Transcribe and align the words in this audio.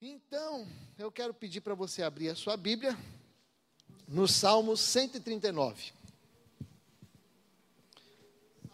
Então, 0.00 0.68
eu 0.98 1.10
quero 1.10 1.32
pedir 1.32 1.62
para 1.62 1.74
você 1.74 2.02
abrir 2.02 2.28
a 2.28 2.34
sua 2.34 2.54
Bíblia 2.54 2.94
no 4.06 4.28
Salmo 4.28 4.76
139. 4.76 5.92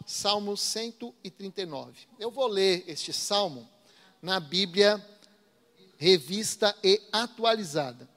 Salmo 0.05 0.57
139. 0.57 2.07
Eu 2.19 2.29
vou 2.29 2.45
ler 2.45 2.83
este 2.87 3.13
salmo 3.13 3.69
na 4.21 4.37
Bíblia 4.37 5.01
revista 5.97 6.75
e 6.83 7.01
atualizada. 7.09 8.09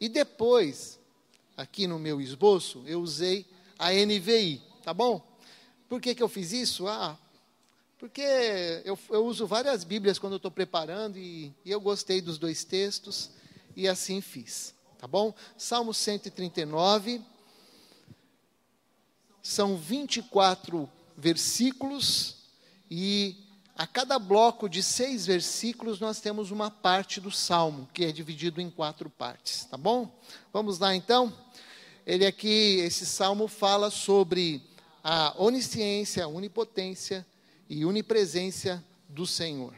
E 0.00 0.08
depois, 0.08 0.98
aqui 1.56 1.86
no 1.86 1.96
meu 1.96 2.20
esboço, 2.20 2.82
eu 2.88 3.00
usei 3.00 3.46
a 3.78 3.92
NVI, 3.92 4.60
tá 4.82 4.92
bom? 4.92 5.24
Por 5.88 6.00
que, 6.00 6.12
que 6.12 6.22
eu 6.24 6.28
fiz 6.28 6.50
isso? 6.50 6.88
Ah, 6.88 7.16
porque 8.02 8.82
eu, 8.84 8.98
eu 9.10 9.24
uso 9.24 9.46
várias 9.46 9.84
Bíblias 9.84 10.18
quando 10.18 10.32
eu 10.32 10.38
estou 10.38 10.50
preparando 10.50 11.16
e, 11.16 11.54
e 11.64 11.70
eu 11.70 11.80
gostei 11.80 12.20
dos 12.20 12.36
dois 12.36 12.64
textos 12.64 13.30
e 13.76 13.86
assim 13.86 14.20
fiz, 14.20 14.74
tá 14.98 15.06
bom? 15.06 15.32
Salmo 15.56 15.94
139, 15.94 17.22
são 19.40 19.76
24 19.76 20.90
versículos 21.16 22.38
e 22.90 23.36
a 23.76 23.86
cada 23.86 24.18
bloco 24.18 24.68
de 24.68 24.82
seis 24.82 25.24
versículos 25.24 26.00
nós 26.00 26.20
temos 26.20 26.50
uma 26.50 26.72
parte 26.72 27.20
do 27.20 27.30
salmo 27.30 27.88
que 27.94 28.04
é 28.04 28.10
dividido 28.10 28.60
em 28.60 28.68
quatro 28.68 29.08
partes, 29.08 29.64
tá 29.66 29.76
bom? 29.76 30.12
Vamos 30.52 30.80
lá 30.80 30.92
então. 30.92 31.32
Ele 32.04 32.26
aqui, 32.26 32.80
esse 32.80 33.06
salmo 33.06 33.46
fala 33.46 33.92
sobre 33.92 34.60
a 35.04 35.40
onisciência, 35.40 36.24
a 36.24 36.28
onipotência 36.28 37.24
e 37.68 37.84
unipresença 37.84 38.84
do 39.08 39.26
Senhor. 39.26 39.74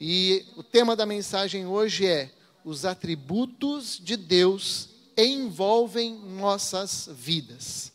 E 0.00 0.46
o 0.56 0.62
tema 0.62 0.94
da 0.94 1.04
mensagem 1.04 1.66
hoje 1.66 2.06
é: 2.06 2.30
os 2.64 2.84
atributos 2.84 3.98
de 4.02 4.16
Deus 4.16 4.90
envolvem 5.16 6.14
nossas 6.14 7.08
vidas. 7.12 7.92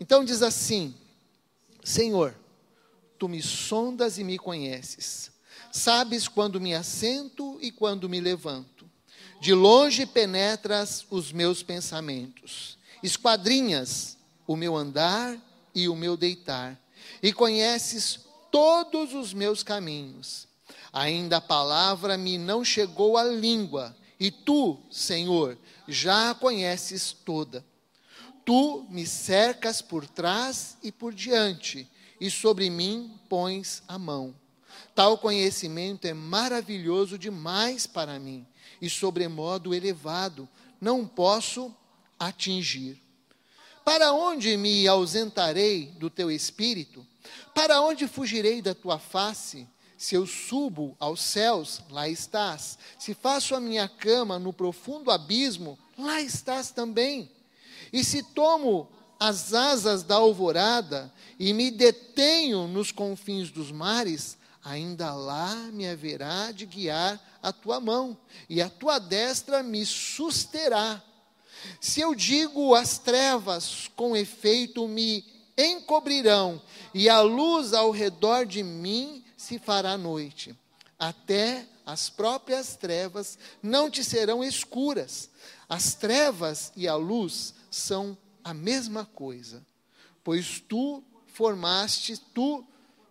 Então 0.00 0.24
diz 0.24 0.42
assim: 0.42 0.94
Senhor, 1.82 2.34
tu 3.18 3.28
me 3.28 3.42
sondas 3.42 4.18
e 4.18 4.24
me 4.24 4.38
conheces. 4.38 5.30
Sabes 5.70 6.28
quando 6.28 6.60
me 6.60 6.74
assento 6.74 7.58
e 7.60 7.70
quando 7.70 8.08
me 8.08 8.20
levanto. 8.20 8.88
De 9.40 9.52
longe 9.52 10.06
penetras 10.06 11.04
os 11.10 11.32
meus 11.32 11.62
pensamentos. 11.62 12.78
Esquadrinhas 13.02 14.16
o 14.46 14.56
meu 14.56 14.76
andar 14.76 15.38
e 15.74 15.88
o 15.88 15.96
meu 15.96 16.16
deitar 16.16 16.80
e 17.22 17.32
conheces 17.32 18.20
todos 18.50 19.14
os 19.14 19.32
meus 19.32 19.62
caminhos. 19.62 20.46
Ainda 20.92 21.38
a 21.38 21.40
palavra 21.40 22.16
me 22.16 22.38
não 22.38 22.64
chegou 22.64 23.16
à 23.16 23.24
língua, 23.24 23.96
e 24.18 24.30
tu, 24.30 24.78
Senhor, 24.90 25.58
já 25.88 26.30
a 26.30 26.34
conheces 26.34 27.12
toda. 27.12 27.64
Tu 28.44 28.86
me 28.88 29.06
cercas 29.06 29.82
por 29.82 30.06
trás 30.06 30.76
e 30.82 30.92
por 30.92 31.12
diante, 31.12 31.90
e 32.20 32.30
sobre 32.30 32.70
mim 32.70 33.18
pões 33.28 33.82
a 33.88 33.98
mão. 33.98 34.34
Tal 34.94 35.18
conhecimento 35.18 36.06
é 36.06 36.14
maravilhoso 36.14 37.18
demais 37.18 37.86
para 37.86 38.18
mim, 38.18 38.46
e 38.80 38.88
sobremodo 38.88 39.74
elevado, 39.74 40.48
não 40.80 41.06
posso 41.06 41.74
atingir. 42.18 43.03
Para 43.84 44.12
onde 44.12 44.56
me 44.56 44.88
ausentarei 44.88 45.86
do 45.98 46.08
teu 46.08 46.30
espírito? 46.30 47.06
Para 47.54 47.82
onde 47.82 48.08
fugirei 48.08 48.62
da 48.62 48.74
tua 48.74 48.98
face? 48.98 49.68
Se 49.98 50.14
eu 50.14 50.26
subo 50.26 50.96
aos 50.98 51.20
céus, 51.20 51.82
lá 51.90 52.08
estás. 52.08 52.78
Se 52.98 53.14
faço 53.14 53.54
a 53.54 53.60
minha 53.60 53.88
cama 53.88 54.38
no 54.38 54.52
profundo 54.52 55.10
abismo, 55.10 55.78
lá 55.98 56.20
estás 56.20 56.70
também. 56.70 57.30
E 57.92 58.02
se 58.02 58.22
tomo 58.22 58.88
as 59.20 59.54
asas 59.54 60.02
da 60.02 60.16
alvorada 60.16 61.12
e 61.38 61.52
me 61.52 61.70
detenho 61.70 62.66
nos 62.66 62.90
confins 62.90 63.50
dos 63.50 63.70
mares, 63.70 64.36
ainda 64.64 65.14
lá 65.14 65.54
me 65.72 65.86
haverá 65.86 66.50
de 66.52 66.66
guiar 66.66 67.20
a 67.42 67.52
tua 67.52 67.78
mão, 67.78 68.16
e 68.48 68.62
a 68.62 68.70
tua 68.70 68.98
destra 68.98 69.62
me 69.62 69.84
susterá. 69.84 71.02
Se 71.80 72.00
eu 72.00 72.14
digo 72.14 72.74
as 72.74 72.98
trevas, 72.98 73.90
com 73.96 74.16
efeito 74.16 74.86
me 74.88 75.24
encobrirão, 75.56 76.60
e 76.92 77.08
a 77.08 77.20
luz 77.20 77.72
ao 77.72 77.90
redor 77.90 78.46
de 78.46 78.62
mim 78.62 79.24
se 79.36 79.58
fará 79.58 79.96
noite. 79.96 80.54
Até 80.98 81.66
as 81.84 82.08
próprias 82.08 82.76
trevas 82.76 83.38
não 83.62 83.90
te 83.90 84.02
serão 84.02 84.42
escuras. 84.42 85.30
As 85.68 85.94
trevas 85.94 86.72
e 86.76 86.88
a 86.88 86.94
luz 86.94 87.54
são 87.70 88.16
a 88.42 88.54
mesma 88.54 89.04
coisa, 89.04 89.64
pois 90.22 90.60
tu 90.60 91.02
formaste, 91.26 92.18
tu 92.32 92.64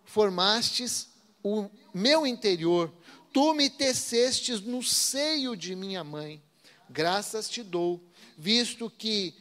formastes 0.04 1.08
o 1.42 1.68
meu 1.92 2.26
interior, 2.26 2.92
tu 3.32 3.52
me 3.52 3.68
tecestes 3.68 4.60
no 4.60 4.82
seio 4.82 5.56
de 5.56 5.74
minha 5.74 6.02
mãe. 6.02 6.42
Graças 6.88 7.48
te 7.48 7.62
dou, 7.62 8.00
visto 8.36 8.90
que 8.90 9.34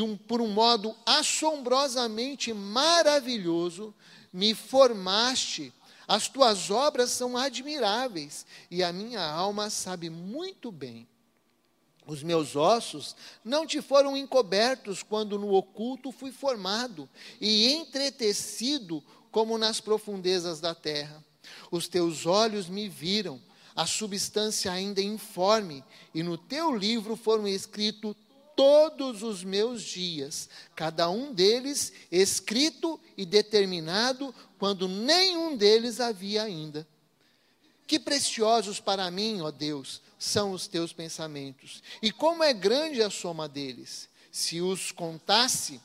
um, 0.00 0.16
por 0.16 0.40
um 0.40 0.48
modo 0.48 0.94
assombrosamente 1.06 2.52
maravilhoso, 2.52 3.94
me 4.32 4.54
formaste. 4.54 5.72
As 6.06 6.28
tuas 6.28 6.70
obras 6.70 7.10
são 7.10 7.36
admiráveis 7.36 8.44
e 8.70 8.82
a 8.82 8.92
minha 8.92 9.22
alma 9.22 9.70
sabe 9.70 10.10
muito 10.10 10.70
bem. 10.70 11.08
Os 12.06 12.22
meus 12.22 12.54
ossos 12.54 13.16
não 13.42 13.66
te 13.66 13.80
foram 13.80 14.14
encobertos 14.14 15.02
quando 15.02 15.38
no 15.38 15.54
oculto 15.54 16.12
fui 16.12 16.30
formado 16.30 17.08
e 17.40 17.72
entretecido 17.72 19.02
como 19.30 19.56
nas 19.56 19.80
profundezas 19.80 20.60
da 20.60 20.74
terra. 20.74 21.24
Os 21.70 21.88
teus 21.88 22.26
olhos 22.26 22.68
me 22.68 22.88
viram, 22.88 23.40
a 23.74 23.86
substância 23.86 24.70
ainda 24.70 25.00
informe, 25.00 25.84
e 26.14 26.22
no 26.22 26.38
teu 26.38 26.74
livro 26.74 27.16
foram 27.16 27.46
escritos 27.48 28.14
todos 28.54 29.22
os 29.22 29.42
meus 29.42 29.82
dias, 29.82 30.48
cada 30.76 31.10
um 31.10 31.32
deles 31.32 31.92
escrito 32.10 33.00
e 33.16 33.26
determinado, 33.26 34.34
quando 34.58 34.86
nenhum 34.86 35.56
deles 35.56 36.00
havia 36.00 36.42
ainda. 36.44 36.86
Que 37.86 37.98
preciosos 37.98 38.80
para 38.80 39.10
mim, 39.10 39.40
ó 39.40 39.50
Deus, 39.50 40.00
são 40.18 40.52
os 40.52 40.66
teus 40.66 40.92
pensamentos, 40.92 41.82
e 42.00 42.10
como 42.10 42.42
é 42.42 42.52
grande 42.52 43.02
a 43.02 43.10
soma 43.10 43.48
deles. 43.48 44.08
Se 44.30 44.60
os 44.60 44.90
contasse, 44.90 45.80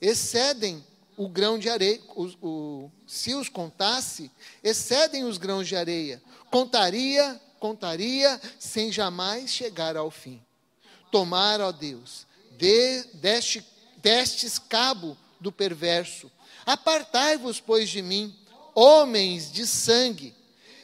excedem 0.00 0.84
o 1.16 1.28
grão 1.28 1.58
de 1.58 1.68
areia, 1.68 2.00
o, 2.08 2.26
o, 2.42 2.90
se 3.06 3.34
os 3.34 3.48
contasse, 3.48 4.30
excedem 4.62 5.24
os 5.24 5.38
grãos 5.38 5.68
de 5.68 5.76
areia. 5.76 6.22
Contaria, 6.54 7.40
contaria, 7.58 8.40
sem 8.60 8.92
jamais 8.92 9.50
chegar 9.50 9.96
ao 9.96 10.08
fim 10.08 10.40
tomar, 11.10 11.60
ó 11.60 11.72
Deus, 11.72 12.28
de, 12.58 13.02
deste, 13.14 13.64
destes 13.98 14.56
cabo 14.56 15.16
do 15.40 15.50
perverso. 15.50 16.30
Apartai-vos, 16.64 17.58
pois, 17.58 17.90
de 17.90 18.02
mim, 18.02 18.32
homens 18.72 19.50
de 19.50 19.66
sangue. 19.66 20.32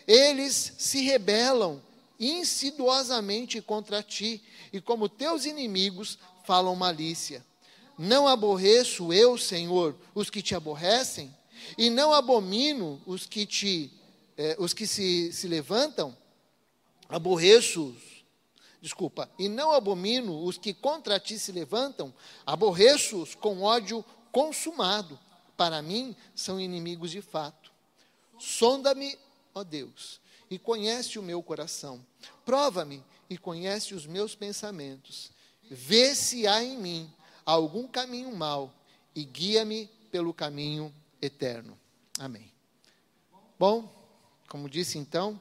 Eles 0.09 0.72
se 0.76 1.03
rebelam 1.03 1.80
insidiosamente 2.19 3.60
contra 3.60 4.03
ti, 4.03 4.42
e 4.72 4.80
como 4.80 5.09
teus 5.09 5.44
inimigos 5.44 6.19
falam 6.44 6.75
malícia. 6.75 7.44
Não 7.97 8.26
aborreço 8.26 9.12
eu, 9.12 9.38
Senhor, 9.38 9.97
os 10.16 10.30
que 10.30 10.42
te 10.42 10.54
aborrecem, 10.54 11.32
e 11.78 11.91
não 11.91 12.12
abomino 12.12 13.00
os 13.06 13.25
que 13.25 13.47
te 13.47 13.99
eh, 14.40 14.56
os 14.58 14.72
que 14.72 14.86
se, 14.86 15.30
se 15.32 15.46
levantam, 15.46 16.16
aborreço-os 17.08 18.10
desculpa, 18.80 19.30
e 19.38 19.48
não 19.48 19.72
abomino 19.72 20.42
os 20.42 20.56
que 20.56 20.72
contra 20.72 21.20
ti 21.20 21.38
se 21.38 21.53
levantam, 21.53 22.15
aborreço-os 22.47 23.34
com 23.34 23.62
ódio 23.62 24.03
consumado. 24.32 25.18
Para 25.56 25.82
mim, 25.82 26.16
são 26.34 26.59
inimigos 26.59 27.10
de 27.10 27.20
fato. 27.20 27.70
Sonda-me, 28.38 29.18
ó 29.54 29.62
Deus, 29.62 30.18
e 30.48 30.59
conhece 30.59 31.18
o 31.18 31.22
meu 31.22 31.42
coração. 31.42 32.04
Prova-me 32.44 33.04
e 33.28 33.36
conhece 33.36 33.94
os 33.94 34.06
meus 34.06 34.34
pensamentos. 34.34 35.30
Vê 35.70 36.15
se 36.15 36.47
há 36.47 36.65
em 36.65 36.78
mim 36.78 37.12
algum 37.44 37.86
caminho 37.86 38.34
mau 38.34 38.72
e 39.15 39.24
guia-me 39.24 39.86
pelo 40.10 40.32
caminho 40.32 40.94
eterno. 41.20 41.78
Amém. 42.18 42.50
Bom, 43.59 43.99
como 44.50 44.68
disse 44.68 44.98
então, 44.98 45.41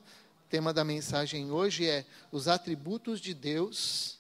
tema 0.52 0.72
da 0.72 0.84
mensagem 0.84 1.50
hoje 1.52 1.90
é 1.90 2.06
os 2.32 2.48
atributos 2.48 3.20
de 3.20 3.34
Deus 3.34 4.20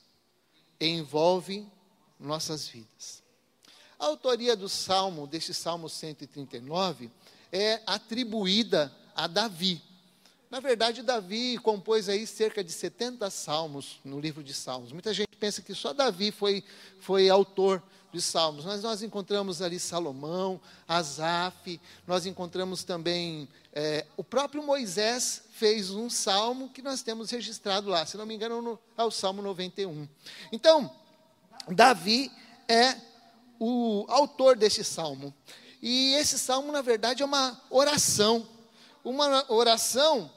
envolvem 0.81 1.71
nossas 2.19 2.68
vidas. 2.68 3.21
A 4.00 4.07
autoria 4.07 4.56
do 4.56 4.68
salmo, 4.68 5.27
deste 5.27 5.53
salmo 5.53 5.88
139, 5.88 7.12
é 7.51 7.83
atribuída 7.86 8.91
a 9.15 9.27
Davi. 9.27 9.80
Na 10.50 10.59
verdade, 10.59 11.03
Davi 11.03 11.59
compôs 11.59 12.09
aí 12.09 12.25
cerca 12.25 12.63
de 12.63 12.71
70 12.71 13.30
salmos 13.30 14.00
no 14.03 14.19
livro 14.19 14.44
de 14.44 14.56
Salmos. 14.56 14.92
Muita 14.92 15.13
gente 15.13 15.38
pensa 15.39 15.62
que 15.62 15.75
só 15.75 15.94
Davi 15.94 16.31
foi, 16.31 16.63
foi 17.00 17.30
autor 17.30 17.83
de 18.11 18.21
salmos, 18.21 18.65
mas 18.65 18.81
nós 18.81 19.03
encontramos 19.03 19.61
ali 19.61 19.79
Salomão, 19.79 20.59
Asaf, 20.88 21.79
nós 22.07 22.25
encontramos 22.25 22.83
também 22.83 23.47
é, 23.71 24.06
o 24.17 24.23
próprio 24.23 24.63
Moisés 24.63 25.44
fez 25.51 25.91
um 25.91 26.09
salmo 26.09 26.69
que 26.69 26.81
nós 26.81 27.03
temos 27.03 27.29
registrado 27.29 27.89
lá, 27.89 28.06
se 28.06 28.17
não 28.17 28.25
me 28.25 28.33
engano, 28.33 28.61
no, 28.61 28.79
é 28.97 29.03
o 29.03 29.11
Salmo 29.11 29.41
91. 29.41 30.07
Então, 30.51 30.91
Davi 31.67 32.31
é 32.67 32.95
o 33.59 34.06
autor 34.09 34.57
desse 34.57 34.83
salmo. 34.83 35.33
E 35.81 36.13
esse 36.15 36.39
salmo, 36.39 36.71
na 36.71 36.81
verdade, 36.81 37.21
é 37.21 37.25
uma 37.25 37.61
oração. 37.69 38.47
Uma 39.03 39.45
oração 39.51 40.31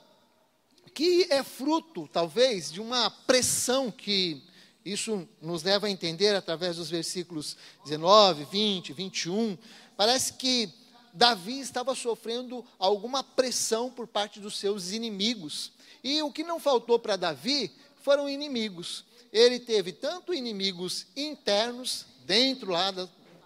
que 0.95 1.27
é 1.31 1.43
fruto, 1.43 2.09
talvez, 2.13 2.71
de 2.71 2.81
uma 2.81 3.11
pressão 3.11 3.91
que 3.91 4.45
isso 4.85 5.29
nos 5.41 5.63
leva 5.63 5.87
a 5.87 5.91
entender 5.91 6.35
através 6.35 6.77
dos 6.77 6.91
versículos 6.91 7.57
19, 7.85 8.45
20, 8.45 8.93
21. 8.93 9.57
Parece 9.97 10.35
que 10.35 10.73
Davi 11.13 11.61
estava 11.61 11.95
sofrendo 11.95 12.65
alguma 12.79 13.23
pressão 13.23 13.91
por 13.91 14.07
parte 14.07 14.41
dos 14.41 14.59
seus 14.59 14.93
inimigos. 14.93 15.73
E 16.03 16.23
o 16.23 16.33
que 16.33 16.43
não 16.43 16.59
faltou 16.59 16.99
para 16.99 17.17
Davi 17.17 17.71
foram 18.03 18.29
inimigos. 18.29 19.05
Ele 19.33 19.61
teve 19.61 19.93
tanto 19.93 20.35
inimigos 20.35 21.07
internos, 21.17 22.07
dentro 22.25 22.71
lá 22.73 22.91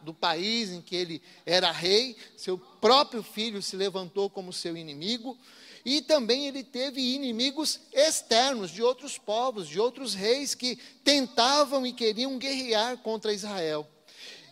do 0.03 0.15
país 0.15 0.71
em 0.71 0.81
que 0.81 0.95
ele 0.95 1.23
era 1.45 1.71
rei, 1.71 2.17
seu 2.37 2.57
próprio 2.59 3.23
filho 3.23 3.63
se 3.63 3.77
levantou 3.77 4.31
como 4.31 4.53
seu 4.53 4.77
inimigo, 4.77 5.37
e 5.87 6.03
também 6.03 6.49
ele 6.49 6.65
teve 6.65 7.01
inimigos 7.01 7.79
externos 7.93 8.73
de 8.73 8.83
outros 8.83 9.17
povos, 9.17 9.69
de 9.69 9.79
outros 9.79 10.15
reis 10.15 10.53
que 10.53 10.75
tentavam 11.05 11.87
e 11.87 11.93
queriam 11.93 12.37
guerrear 12.39 12.99
contra 12.99 13.33
Israel. 13.33 13.87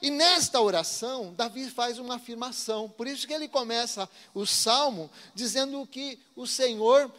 E 0.00 0.10
nesta 0.10 0.60
oração, 0.60 1.34
Davi 1.36 1.68
faz 1.68 1.98
uma 1.98 2.14
afirmação. 2.14 2.88
Por 2.88 3.08
isso 3.08 3.26
que 3.26 3.34
ele 3.34 3.48
começa 3.48 4.08
o 4.32 4.46
salmo 4.46 5.10
dizendo 5.34 5.84
que 5.88 6.20
o 6.36 6.46
Senhor 6.46 7.12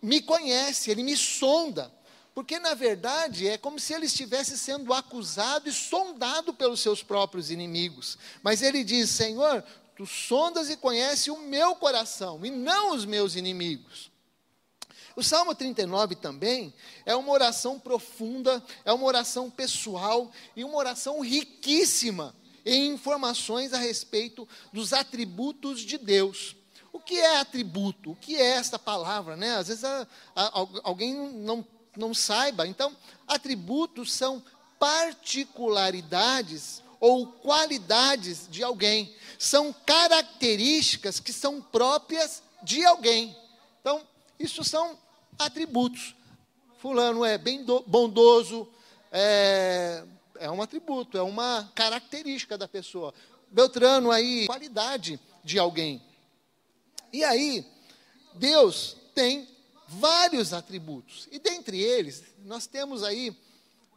me 0.00 0.22
conhece, 0.22 0.90
ele 0.90 1.02
me 1.02 1.14
sonda. 1.14 1.92
Porque, 2.34 2.58
na 2.58 2.72
verdade, 2.72 3.46
é 3.46 3.58
como 3.58 3.78
se 3.78 3.92
ele 3.92 4.06
estivesse 4.06 4.58
sendo 4.58 4.94
acusado 4.94 5.68
e 5.68 5.72
sondado 5.72 6.54
pelos 6.54 6.80
seus 6.80 7.02
próprios 7.02 7.50
inimigos. 7.50 8.16
Mas 8.42 8.62
ele 8.62 8.82
diz: 8.82 9.10
Senhor, 9.10 9.62
tu 9.96 10.06
sondas 10.06 10.70
e 10.70 10.76
conheces 10.76 11.28
o 11.28 11.38
meu 11.38 11.76
coração 11.76 12.44
e 12.44 12.50
não 12.50 12.94
os 12.94 13.04
meus 13.04 13.36
inimigos. 13.36 14.10
O 15.16 15.22
Salmo 15.22 15.54
39 15.54 16.16
também 16.16 16.74
é 17.06 17.14
uma 17.14 17.30
oração 17.30 17.78
profunda, 17.78 18.62
é 18.84 18.92
uma 18.92 19.06
oração 19.06 19.48
pessoal 19.48 20.30
e 20.56 20.64
uma 20.64 20.76
oração 20.76 21.20
riquíssima 21.20 22.34
em 22.66 22.88
informações 22.88 23.72
a 23.72 23.78
respeito 23.78 24.48
dos 24.72 24.92
atributos 24.92 25.80
de 25.80 25.98
Deus. 25.98 26.56
O 26.92 26.98
que 26.98 27.18
é 27.18 27.38
atributo? 27.38 28.10
O 28.12 28.16
que 28.16 28.36
é 28.36 28.56
esta 28.56 28.78
palavra? 28.78 29.36
Né? 29.36 29.56
Às 29.56 29.68
vezes 29.68 29.84
a, 29.84 30.06
a, 30.34 30.50
alguém 30.82 31.14
não, 31.14 31.64
não 31.96 32.14
saiba. 32.14 32.66
Então, 32.66 32.96
atributos 33.26 34.12
são 34.12 34.42
particularidades 34.78 36.83
ou 37.04 37.26
qualidades 37.26 38.48
de 38.50 38.62
alguém. 38.62 39.14
São 39.38 39.74
características 39.84 41.20
que 41.20 41.34
são 41.34 41.60
próprias 41.60 42.42
de 42.62 42.82
alguém. 42.82 43.36
Então, 43.78 44.00
isso 44.40 44.64
são 44.64 44.98
atributos. 45.38 46.14
Fulano 46.78 47.22
é 47.22 47.36
bem 47.36 47.62
bondoso, 47.86 48.66
é, 49.12 50.02
é 50.38 50.50
um 50.50 50.62
atributo, 50.62 51.18
é 51.18 51.22
uma 51.22 51.70
característica 51.74 52.56
da 52.56 52.66
pessoa. 52.66 53.12
Beltrano 53.50 54.10
aí, 54.10 54.46
qualidade 54.46 55.20
de 55.44 55.58
alguém. 55.58 56.02
E 57.12 57.22
aí, 57.22 57.66
Deus 58.34 58.96
tem 59.14 59.46
vários 59.86 60.54
atributos. 60.54 61.28
E 61.30 61.38
dentre 61.38 61.78
eles, 61.78 62.24
nós 62.46 62.66
temos 62.66 63.02
aí, 63.02 63.36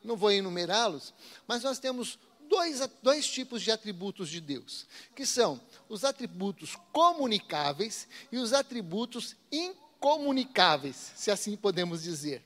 não 0.04 0.18
vou 0.18 0.30
enumerá-los, 0.30 1.14
mas 1.48 1.64
nós 1.64 1.80
temos 1.80 2.20
dois, 2.50 2.82
dois 3.02 3.28
tipos 3.28 3.62
de 3.62 3.72
atributos 3.72 4.30
de 4.30 4.42
Deus, 4.42 4.86
que 5.16 5.26
são 5.26 5.60
os 5.88 6.04
atributos 6.04 6.76
comunicáveis 6.92 8.08
e 8.32 8.38
os 8.38 8.54
atributos 8.54 9.36
incomunicáveis, 9.52 11.12
se 11.16 11.32
assim 11.32 11.56
podemos 11.56 12.04
dizer. 12.04 12.44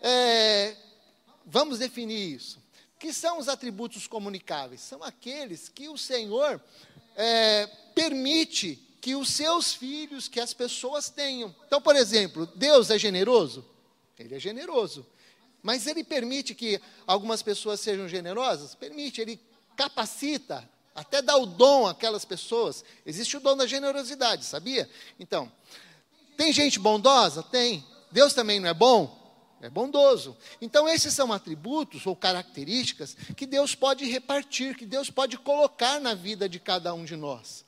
É, 0.00 0.76
vamos 1.46 1.78
definir 1.78 2.34
isso. 2.34 2.60
Que 2.98 3.12
são 3.12 3.38
os 3.38 3.48
atributos 3.48 4.06
comunicáveis? 4.06 4.80
São 4.80 5.02
aqueles 5.02 5.68
que 5.68 5.88
o 5.88 5.98
Senhor 5.98 6.60
é, 7.16 7.66
permite 7.94 8.76
que 9.00 9.16
os 9.16 9.30
seus 9.30 9.74
filhos, 9.74 10.28
que 10.28 10.38
as 10.38 10.54
pessoas 10.54 11.10
tenham. 11.10 11.54
Então, 11.66 11.82
por 11.82 11.96
exemplo, 11.96 12.46
Deus 12.54 12.90
é 12.90 12.98
generoso? 12.98 13.64
Ele 14.16 14.36
é 14.36 14.38
generoso. 14.38 15.04
Mas 15.62 15.86
ele 15.86 16.02
permite 16.02 16.54
que 16.54 16.80
algumas 17.06 17.42
pessoas 17.42 17.80
sejam 17.80 18.08
generosas? 18.08 18.74
Permite, 18.74 19.20
ele 19.20 19.40
capacita, 19.76 20.68
até 20.94 21.22
dá 21.22 21.36
o 21.36 21.46
dom 21.46 21.86
àquelas 21.86 22.24
pessoas. 22.24 22.84
Existe 23.06 23.36
o 23.36 23.40
dom 23.40 23.56
da 23.56 23.66
generosidade, 23.66 24.44
sabia? 24.44 24.88
Então, 25.18 25.50
tem 26.36 26.52
gente 26.52 26.78
bondosa? 26.78 27.42
Tem. 27.42 27.84
Deus 28.10 28.34
também 28.34 28.60
não 28.60 28.68
é 28.68 28.74
bom? 28.74 29.20
É 29.60 29.70
bondoso. 29.70 30.36
Então, 30.60 30.88
esses 30.88 31.14
são 31.14 31.32
atributos 31.32 32.04
ou 32.04 32.16
características 32.16 33.16
que 33.36 33.46
Deus 33.46 33.76
pode 33.76 34.04
repartir, 34.04 34.76
que 34.76 34.84
Deus 34.84 35.08
pode 35.08 35.38
colocar 35.38 36.00
na 36.00 36.14
vida 36.14 36.48
de 36.48 36.58
cada 36.58 36.92
um 36.92 37.04
de 37.04 37.14
nós. 37.14 37.64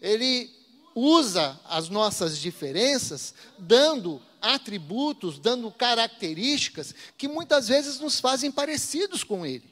Ele 0.00 0.50
usa 0.94 1.58
as 1.64 1.88
nossas 1.88 2.38
diferenças, 2.38 3.34
dando 3.58 4.20
atributos, 4.40 5.38
dando 5.38 5.70
características 5.70 6.94
que 7.16 7.28
muitas 7.28 7.68
vezes 7.68 8.00
nos 8.00 8.20
fazem 8.20 8.50
parecidos 8.50 9.24
com 9.24 9.44
Ele. 9.44 9.64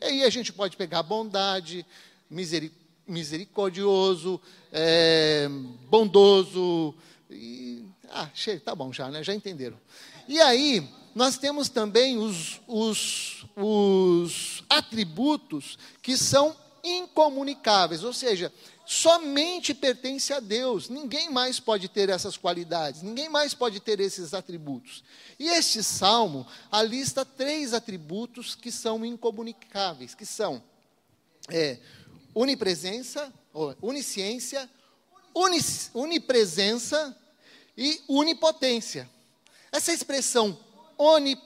E 0.00 0.04
aí 0.04 0.24
a 0.24 0.30
gente 0.30 0.52
pode 0.52 0.76
pegar 0.76 1.02
bondade, 1.02 1.84
misericordioso, 3.06 4.40
é, 4.72 5.48
bondoso. 5.88 6.94
E, 7.30 7.84
ah, 8.10 8.28
chega, 8.34 8.60
tá 8.60 8.74
bom 8.74 8.92
já, 8.92 9.08
né? 9.08 9.22
Já 9.22 9.34
entenderam. 9.34 9.78
E 10.28 10.40
aí, 10.40 10.86
nós 11.14 11.38
temos 11.38 11.68
também 11.68 12.18
os, 12.18 12.60
os, 12.66 13.46
os 13.56 14.62
atributos 14.68 15.78
que 16.02 16.16
são 16.16 16.54
incomunicáveis, 16.84 18.04
ou 18.04 18.12
seja, 18.12 18.52
somente 18.86 19.74
pertence 19.74 20.32
a 20.32 20.38
Deus. 20.38 20.88
Ninguém 20.88 21.28
mais 21.28 21.58
pode 21.58 21.88
ter 21.88 22.08
essas 22.08 22.36
qualidades, 22.36 23.02
ninguém 23.02 23.28
mais 23.28 23.52
pode 23.52 23.80
ter 23.80 23.98
esses 23.98 24.32
atributos. 24.32 25.02
E 25.38 25.48
este 25.48 25.82
salmo 25.82 26.46
alista 26.70 27.24
três 27.24 27.74
atributos 27.74 28.54
que 28.54 28.70
são 28.70 29.04
incomunicáveis, 29.04 30.14
que 30.14 30.24
são 30.24 30.62
é, 31.50 31.78
unipresença, 32.32 33.32
onisciência, 33.82 34.70
unis, 35.34 35.90
unipresença 35.92 37.16
e 37.76 38.00
onipotência. 38.06 39.10
Essa 39.72 39.92
expressão 39.92 40.58
oni, 40.96 41.36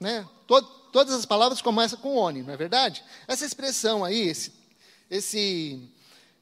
né, 0.00 0.28
to, 0.46 0.60
todas 0.92 1.14
as 1.14 1.24
palavras 1.24 1.62
começam 1.62 1.98
com 1.98 2.16
oni, 2.16 2.42
não 2.42 2.52
é 2.52 2.56
verdade? 2.56 3.04
Essa 3.26 3.46
expressão 3.46 4.04
aí, 4.04 4.28
esse, 4.28 4.52
esse 5.08 5.88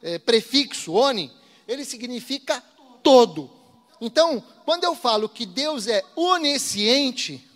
é, 0.02 0.18
prefixo 0.18 0.92
oni, 0.92 1.32
ele 1.66 1.84
significa 1.84 2.62
todo. 3.02 3.50
Então, 4.00 4.42
quando 4.64 4.84
eu 4.84 4.94
falo 4.94 5.28
que 5.28 5.44
Deus 5.44 5.86
é 5.86 6.02
onisciente, 6.16 7.46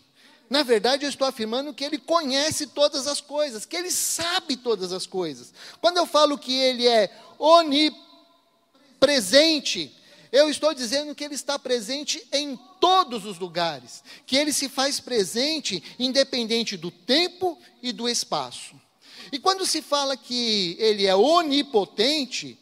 na 0.49 0.63
verdade 0.63 1.05
eu 1.05 1.09
estou 1.09 1.27
afirmando 1.27 1.73
que 1.73 1.85
Ele 1.85 1.99
conhece 1.99 2.67
todas 2.69 3.07
as 3.07 3.21
coisas, 3.21 3.65
que 3.65 3.77
Ele 3.77 3.91
sabe 3.91 4.57
todas 4.57 4.93
as 4.93 5.07
coisas. 5.07 5.53
Quando 5.81 5.97
eu 5.97 6.07
falo 6.07 6.37
que 6.37 6.53
Ele 6.53 6.87
é 6.87 7.11
onipresente, 7.39 9.97
eu 10.31 10.51
estou 10.51 10.75
dizendo 10.75 11.15
que 11.15 11.25
Ele 11.25 11.35
está 11.35 11.59
presente 11.59 12.27
em 12.33 12.59
todos 12.79 13.25
os 13.25 13.39
lugares, 13.39 14.05
que 14.27 14.37
Ele 14.37 14.53
se 14.53 14.69
faz 14.69 15.01
presente 15.01 15.83
independente 15.99 16.77
do 16.77 16.91
tempo 16.91 17.59
e 17.83 17.91
do 17.91 18.07
espaço. 18.09 18.84
E 19.33 19.38
quando 19.38 19.66
se 19.66 19.83
fala 19.83 20.16
que 20.16 20.76
ele 20.78 21.07
é 21.07 21.14
onipotente, 21.14 22.59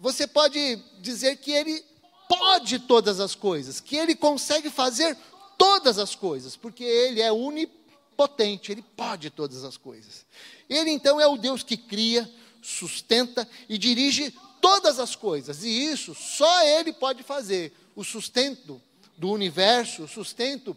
você 0.00 0.26
pode 0.26 0.76
dizer 1.00 1.36
que 1.36 1.50
ele 1.50 1.84
pode 2.28 2.78
todas 2.80 3.20
as 3.20 3.34
coisas, 3.34 3.80
que 3.80 3.96
ele 3.96 4.14
consegue 4.14 4.70
fazer 4.70 5.16
todas 5.56 5.98
as 5.98 6.14
coisas, 6.14 6.56
porque 6.56 6.84
ele 6.84 7.20
é 7.20 7.32
onipotente, 7.32 8.72
ele 8.72 8.84
pode 8.96 9.30
todas 9.30 9.64
as 9.64 9.76
coisas. 9.76 10.26
Ele 10.68 10.90
então 10.90 11.20
é 11.20 11.26
o 11.26 11.36
Deus 11.36 11.62
que 11.62 11.76
cria, 11.76 12.28
sustenta 12.60 13.48
e 13.68 13.78
dirige 13.78 14.34
todas 14.60 14.98
as 14.98 15.14
coisas, 15.14 15.62
e 15.62 15.68
isso 15.68 16.14
só 16.14 16.62
ele 16.64 16.92
pode 16.92 17.22
fazer, 17.22 17.72
o 17.94 18.02
sustento, 18.02 18.80
do 19.16 19.30
universo, 19.30 20.02
o 20.02 20.08
sustento 20.08 20.76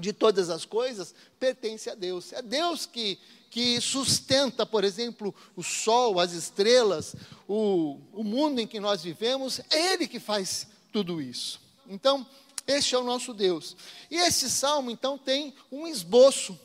de 0.00 0.12
todas 0.12 0.50
as 0.50 0.64
coisas, 0.64 1.14
pertence 1.38 1.88
a 1.88 1.94
Deus. 1.94 2.32
É 2.32 2.42
Deus 2.42 2.86
que, 2.86 3.18
que 3.50 3.80
sustenta, 3.80 4.66
por 4.66 4.84
exemplo, 4.84 5.34
o 5.54 5.62
sol, 5.62 6.18
as 6.18 6.32
estrelas, 6.32 7.14
o, 7.48 7.98
o 8.12 8.24
mundo 8.24 8.60
em 8.60 8.66
que 8.66 8.80
nós 8.80 9.02
vivemos, 9.02 9.60
é 9.70 9.92
Ele 9.92 10.08
que 10.08 10.18
faz 10.18 10.66
tudo 10.92 11.20
isso. 11.20 11.60
Então, 11.86 12.26
este 12.66 12.94
é 12.94 12.98
o 12.98 13.04
nosso 13.04 13.34
Deus. 13.34 13.76
E 14.10 14.16
esse 14.16 14.50
salmo, 14.50 14.90
então, 14.90 15.18
tem 15.18 15.54
um 15.70 15.86
esboço, 15.86 16.58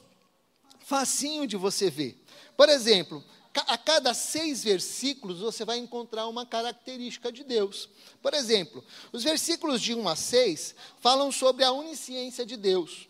facinho 0.80 1.46
de 1.46 1.56
você 1.56 1.90
ver. 1.90 2.18
Por 2.56 2.70
exemplo, 2.70 3.24
a 3.54 3.78
cada 3.78 4.14
seis 4.14 4.64
versículos 4.64 5.40
você 5.40 5.66
vai 5.66 5.78
encontrar 5.78 6.28
uma 6.28 6.46
característica 6.46 7.32
de 7.32 7.44
Deus. 7.44 7.90
Por 8.22 8.34
exemplo, 8.34 8.84
os 9.12 9.24
versículos 9.24 9.82
de 9.82 9.94
1 9.94 10.08
a 10.08 10.16
6 10.16 10.76
falam 11.00 11.32
sobre 11.32 11.64
a 11.64 11.72
onisciência 11.72 12.46
de 12.46 12.56
Deus. 12.56 13.09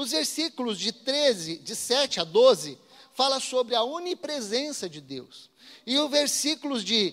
Os 0.00 0.12
versículos 0.12 0.78
de 0.78 0.92
13, 0.92 1.58
de 1.58 1.76
7 1.76 2.20
a 2.20 2.24
12, 2.24 2.78
fala 3.12 3.38
sobre 3.38 3.74
a 3.74 3.82
onipresença 3.82 4.88
de 4.88 4.98
Deus. 4.98 5.50
E 5.86 5.98
os 5.98 6.10
versículos 6.10 6.82
de 6.82 7.12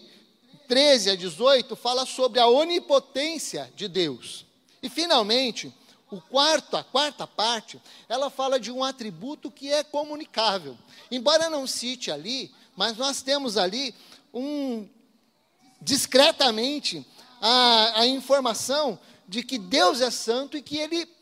13 0.70 1.10
a 1.10 1.16
18 1.18 1.76
fala 1.76 2.06
sobre 2.06 2.40
a 2.40 2.48
onipotência 2.48 3.70
de 3.76 3.90
Deus. 3.90 4.46
E 4.82 4.88
finalmente, 4.88 5.70
o 6.10 6.22
quarto, 6.22 6.78
a 6.78 6.84
quarta 6.86 7.28
parte, 7.28 7.78
ela 8.08 8.30
fala 8.30 8.58
de 8.58 8.72
um 8.72 8.82
atributo 8.86 9.52
que 9.52 9.70
é 9.70 9.84
comunicável. 9.84 10.78
Embora 11.12 11.50
não 11.50 11.68
cite 11.68 12.10
ali, 12.10 12.56
mas 12.74 12.96
nós 12.96 13.22
temos 13.22 13.58
ali 13.58 13.94
um 14.34 14.88
discretamente 15.82 17.06
a, 17.42 18.00
a 18.00 18.08
informação 18.08 18.98
de 19.28 19.44
que 19.44 19.58
Deus 19.58 20.00
é 20.00 20.10
santo 20.10 20.56
e 20.56 20.62
que 20.62 20.78
Ele 20.78 21.17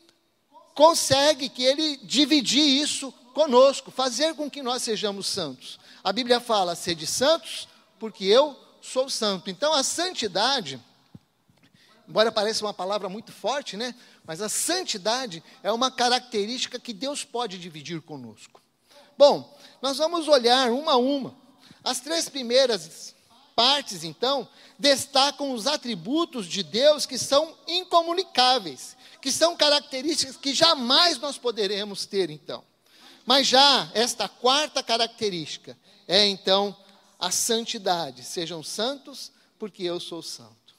consegue, 0.76 1.48
que 1.48 1.64
Ele 1.64 1.96
dividir 1.96 2.62
isso 2.62 3.10
conosco, 3.34 3.90
fazer 3.90 4.34
com 4.34 4.48
que 4.48 4.62
nós 4.62 4.82
sejamos 4.82 5.26
santos. 5.26 5.80
A 6.04 6.12
Bíblia 6.12 6.38
fala: 6.38 6.76
sede 6.76 7.06
santos, 7.06 7.66
porque 7.98 8.24
eu 8.24 8.54
sou 8.80 9.10
santo. 9.10 9.50
Então 9.50 9.72
a 9.72 9.82
santidade, 9.82 10.80
embora 12.08 12.30
pareça 12.30 12.64
uma 12.64 12.74
palavra 12.74 13.08
muito 13.08 13.32
forte, 13.32 13.76
né? 13.76 13.94
Mas 14.24 14.40
a 14.40 14.48
santidade 14.48 15.42
é 15.62 15.72
uma 15.72 15.90
característica 15.90 16.78
que 16.78 16.92
Deus 16.92 17.24
pode 17.24 17.58
dividir 17.58 18.02
conosco. 18.02 18.60
Bom, 19.16 19.56
nós 19.80 19.96
vamos 19.96 20.28
olhar 20.28 20.70
uma 20.70 20.92
a 20.92 20.96
uma. 20.96 21.34
As 21.82 22.00
três 22.00 22.28
primeiras 22.28 23.14
partes, 23.54 24.04
então, 24.04 24.46
destacam 24.78 25.52
os 25.52 25.66
atributos 25.66 26.46
de 26.46 26.62
Deus 26.62 27.06
que 27.06 27.16
são 27.16 27.54
incomunicáveis, 27.66 28.95
que 29.26 29.32
são 29.32 29.56
características 29.56 30.36
que 30.36 30.54
jamais 30.54 31.18
nós 31.18 31.36
poderemos 31.36 32.06
ter, 32.06 32.30
então. 32.30 32.62
Mas 33.24 33.48
já 33.48 33.90
esta 33.92 34.28
quarta 34.28 34.84
característica 34.84 35.76
é, 36.06 36.24
então, 36.26 36.76
a 37.18 37.32
santidade. 37.32 38.22
Sejam 38.22 38.62
santos, 38.62 39.32
porque 39.58 39.82
eu 39.82 39.98
sou 39.98 40.22
santo. 40.22 40.76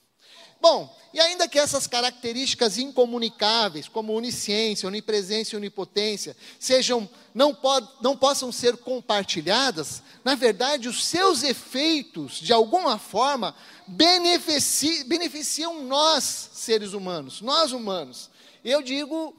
Bom, 0.62 0.98
e 1.14 1.20
ainda 1.20 1.46
que 1.46 1.60
essas 1.60 1.88
características 1.88 2.78
incomunicáveis, 2.78 3.90
como 3.90 4.14
onisciência, 4.14 4.88
onipresença 4.88 5.54
e 5.54 5.58
onipotência, 5.58 6.34
sejam, 6.58 7.10
não, 7.36 7.54
pod, 7.54 7.86
não 8.00 8.16
possam 8.16 8.50
ser 8.50 8.78
compartilhadas, 8.78 10.02
na 10.24 10.36
verdade, 10.36 10.88
os 10.88 11.04
seus 11.04 11.44
efeitos, 11.44 12.40
de 12.40 12.54
alguma 12.54 12.98
forma, 12.98 13.54
benefici, 13.86 15.04
beneficiam 15.04 15.84
nós, 15.84 16.50
seres 16.54 16.94
humanos, 16.94 17.42
nós 17.42 17.74
humanos. 17.74 18.30
Eu 18.68 18.82
digo 18.82 19.34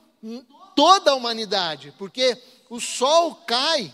toda 0.74 1.10
a 1.10 1.14
humanidade, 1.14 1.92
porque 1.98 2.34
o 2.70 2.80
sol 2.80 3.34
cai, 3.46 3.92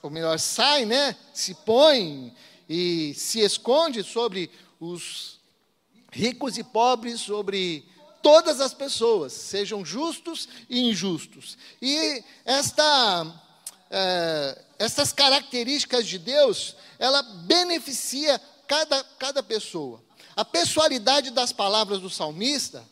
ou 0.00 0.08
melhor, 0.08 0.38
sai, 0.38 0.84
né? 0.84 1.16
Se 1.34 1.54
põe 1.54 2.32
e 2.68 3.12
se 3.14 3.40
esconde 3.40 4.04
sobre 4.04 4.48
os 4.78 5.40
ricos 6.12 6.56
e 6.56 6.62
pobres, 6.62 7.20
sobre 7.20 7.84
todas 8.22 8.60
as 8.60 8.72
pessoas, 8.72 9.32
sejam 9.32 9.84
justos 9.84 10.48
e 10.70 10.78
injustos. 10.78 11.58
E 11.82 12.22
esta, 12.44 13.26
é, 13.90 14.64
características 15.16 16.06
de 16.06 16.16
Deus, 16.16 16.76
ela 16.96 17.22
beneficia 17.22 18.40
cada, 18.68 19.02
cada 19.18 19.42
pessoa. 19.42 20.00
A 20.36 20.44
pessoalidade 20.44 21.32
das 21.32 21.52
palavras 21.52 21.98
do 22.00 22.08
salmista, 22.08 22.88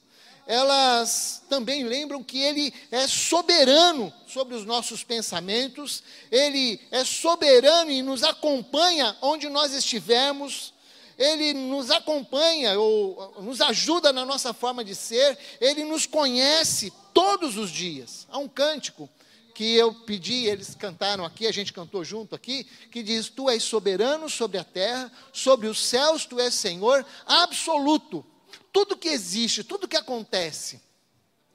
elas 0.47 1.43
também 1.49 1.85
lembram 1.85 2.23
que 2.23 2.39
ele 2.39 2.73
é 2.91 3.07
soberano 3.07 4.13
sobre 4.27 4.55
os 4.55 4.65
nossos 4.65 5.03
pensamentos, 5.03 6.03
ele 6.31 6.81
é 6.91 7.05
soberano 7.05 7.91
e 7.91 8.03
nos 8.03 8.23
acompanha 8.23 9.17
onde 9.23 9.49
nós 9.49 9.73
estivermos, 9.73 10.75
ele 11.19 11.55
nos 11.55 11.91
acompanha 11.91 12.79
ou 12.79 13.35
nos 13.41 13.61
ajuda 13.61 14.13
na 14.13 14.25
nossa 14.25 14.53
forma 14.53 14.85
de 14.85 14.95
ser, 14.95 15.39
Ele 15.61 15.85
nos 15.85 16.07
conhece 16.07 16.93
todos 17.13 17.57
os 17.57 17.71
dias. 17.71 18.27
Há 18.31 18.39
um 18.39 18.49
cântico 18.49 19.09
que 19.55 19.75
eu 19.75 19.95
pedi, 19.95 20.47
eles 20.47 20.75
cantaram 20.75 21.25
aqui, 21.25 21.47
a 21.47 21.53
gente 21.53 21.73
cantou 21.73 22.05
junto 22.05 22.35
aqui, 22.35 22.65
que 22.91 23.03
diz: 23.03 23.29
Tu 23.29 23.49
és 23.49 23.63
soberano 23.63 24.29
sobre 24.29 24.59
a 24.59 24.65
terra, 24.65 25.11
sobre 25.33 25.69
os 25.69 25.79
céus, 25.79 26.27
tu 26.27 26.41
és 26.41 26.53
Senhor 26.53 27.07
absoluto. 27.25 28.27
Tudo 28.75 28.97
que 28.97 29.09
existe, 29.09 29.63
tudo 29.63 29.87
que 29.87 29.97
acontece, 29.97 30.81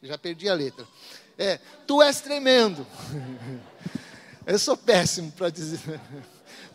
já 0.02 0.18
perdi 0.18 0.48
a 0.48 0.54
letra. 0.54 0.88
É, 1.38 1.60
tu 1.86 2.02
és 2.02 2.22
tremendo. 2.22 2.88
Eu 4.48 4.58
sou 4.58 4.78
péssimo 4.78 5.30
para 5.34 5.50
dizer. 5.50 6.00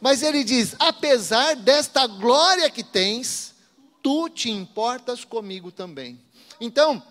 Mas 0.03 0.23
ele 0.23 0.45
diz: 0.45 0.77
apesar 0.79 1.57
desta 1.57 2.07
glória 2.07 2.69
que 2.69 2.85
tens, 2.85 3.55
tu 4.03 4.29
te 4.29 4.51
importas 4.51 5.25
comigo 5.25 5.73
também. 5.73 6.21
Então, 6.61 7.03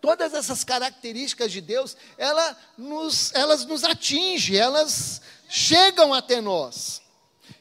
todas 0.00 0.32
essas 0.32 0.64
características 0.64 1.52
de 1.52 1.60
Deus, 1.60 1.94
ela 2.16 2.56
nos, 2.78 3.34
elas 3.34 3.66
nos 3.66 3.84
atingem, 3.84 4.56
elas 4.56 5.20
chegam 5.46 6.14
até 6.14 6.40
nós. 6.40 7.02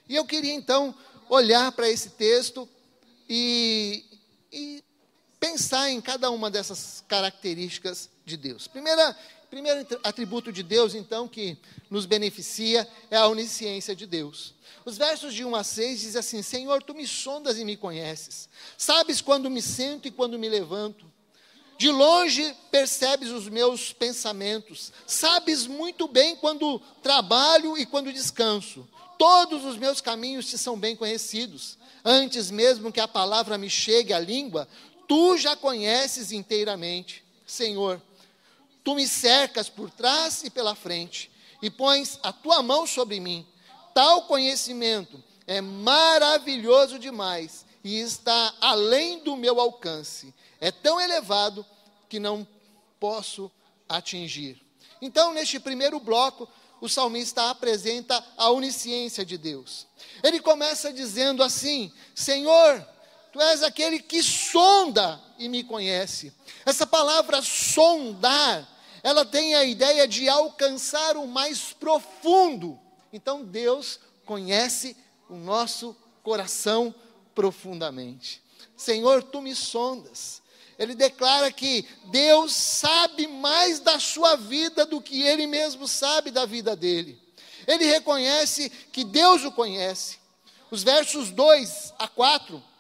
E 0.08 0.16
eu 0.16 0.24
queria 0.24 0.54
então 0.54 0.96
olhar 1.28 1.70
para 1.74 1.90
esse 1.90 2.12
texto 2.12 2.70
e, 3.28 4.06
e 4.54 4.85
pensar 5.46 5.92
em 5.92 6.02
cada 6.02 6.32
uma 6.32 6.50
dessas 6.50 7.04
características 7.08 8.10
de 8.26 8.36
Deus. 8.36 8.68
Primeira, 8.68 9.16
primeiro 9.48 9.86
atributo 10.04 10.52
de 10.52 10.64
Deus, 10.64 10.96
então, 10.96 11.28
que 11.28 11.56
nos 11.88 12.08
beneficia 12.08 12.88
é 13.12 13.18
a 13.18 13.28
onisciência 13.28 13.96
de 13.96 14.08
Deus. 14.08 14.56
Os 14.84 14.98
versos 14.98 15.36
de 15.36 15.46
1 15.46 15.56
a 15.56 15.64
6 15.64 16.02
dizem 16.02 16.20
assim: 16.20 16.42
Senhor, 16.42 16.82
tu 16.82 16.96
me 16.96 17.08
sondas 17.08 17.60
e 17.60 17.66
me 17.66 17.78
conheces, 17.78 18.50
sabes 18.76 19.22
quando 19.22 19.48
me 19.48 19.62
sento 19.62 20.08
e 20.08 20.12
quando 20.12 20.40
me 20.40 20.50
levanto. 20.50 21.06
De 21.78 21.92
longe 21.92 22.56
percebes 22.72 23.30
os 23.30 23.48
meus 23.48 23.94
pensamentos, 23.94 24.92
sabes 25.06 25.68
muito 25.68 26.08
bem 26.08 26.36
quando 26.38 26.80
trabalho 27.04 27.78
e 27.78 27.86
quando 27.86 28.12
descanso. 28.12 28.88
Todos 29.20 29.64
os 29.64 29.78
meus 29.78 30.02
caminhos 30.02 30.48
te 30.48 30.58
são 30.58 30.78
bem 30.78 30.96
conhecidos. 30.96 31.78
Antes 32.04 32.50
mesmo 32.50 32.92
que 32.92 33.00
a 33.00 33.08
palavra 33.08 33.58
me 33.58 33.70
chegue 33.70 34.14
à 34.14 34.20
língua, 34.20 34.68
tu 35.08 35.38
já 35.38 35.56
conheces 35.56 36.32
inteiramente. 36.32 37.24
Senhor, 37.46 38.02
Tu 38.86 38.94
me 38.94 39.08
cercas 39.08 39.68
por 39.68 39.90
trás 39.90 40.44
e 40.44 40.50
pela 40.52 40.76
frente, 40.76 41.32
e 41.60 41.72
pões 41.72 42.20
a 42.22 42.32
tua 42.32 42.62
mão 42.62 42.86
sobre 42.86 43.20
mim. 43.20 43.44
Tal 43.96 44.28
conhecimento 44.28 45.22
é 45.48 45.60
maravilhoso 45.60 47.00
demais 47.00 47.66
e 47.84 48.00
está 48.00 48.54
além 48.62 49.24
do 49.24 49.36
meu 49.36 49.60
alcance. 49.60 50.32
É 50.62 50.72
tão 50.72 51.02
elevado 51.02 51.66
que 52.08 52.20
não 52.20 52.48
posso 53.00 53.52
atingir. 53.90 54.62
Então, 55.02 55.34
neste 55.34 55.60
primeiro 55.60 56.00
bloco, 56.00 56.48
o 56.80 56.88
salmista 56.88 57.50
apresenta 57.50 58.24
a 58.38 58.52
onisciência 58.52 59.26
de 59.26 59.36
Deus. 59.36 59.88
Ele 60.22 60.40
começa 60.40 60.94
dizendo 60.94 61.42
assim: 61.42 61.92
Senhor, 62.14 62.88
tu 63.36 63.42
és 63.42 63.64
aquele 63.64 64.00
que 64.00 64.24
sonda 64.24 65.22
e 65.38 65.50
me 65.50 65.62
conhece. 65.62 66.32
Essa 66.66 66.88
palavra 66.88 67.42
sondar 67.42 68.66
ela 69.04 69.26
tem 69.26 69.54
a 69.56 69.66
ideia 69.66 70.08
de 70.08 70.30
alcançar 70.30 71.18
o 71.18 71.28
mais 71.28 71.74
profundo. 71.74 72.80
Então 73.12 73.44
Deus 73.44 74.00
conhece 74.26 74.96
o 75.30 75.36
nosso 75.36 75.94
coração 76.24 76.96
profundamente. 77.36 78.42
Senhor, 78.78 79.22
tu 79.22 79.42
me 79.42 79.54
sondas. 79.54 80.42
Ele 80.80 80.96
declara 80.96 81.52
que 81.52 81.86
Deus 82.06 82.54
sabe 82.54 83.28
mais 83.28 83.82
da 83.82 84.00
sua 84.00 84.38
vida 84.38 84.86
do 84.86 85.02
que 85.02 85.22
ele 85.22 85.46
mesmo 85.46 85.90
sabe 85.90 86.32
da 86.32 86.46
vida 86.46 86.74
dele. 86.74 87.22
Ele 87.68 87.84
reconhece 87.84 88.70
que 88.94 89.04
Deus 89.04 89.44
o 89.44 89.52
conhece. 89.52 90.20
Os 90.72 90.84
versos 90.84 91.32
2 91.32 91.94
a 92.00 92.08
4 92.08 92.75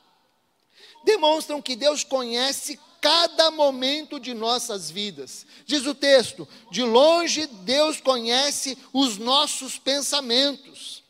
demonstram 1.05 1.61
que 1.61 1.75
Deus 1.75 2.03
conhece 2.03 2.79
cada 2.99 3.51
momento 3.51 4.19
de 4.19 4.33
nossas 4.33 4.89
vidas. 4.89 5.45
Diz 5.65 5.85
o 5.85 5.93
texto: 5.93 6.47
de 6.71 6.81
longe 6.81 7.45
Deus 7.45 8.01
conhece 8.01 8.77
os 8.91 9.17
nossos 9.17 9.77
pensamentos. 9.77 11.03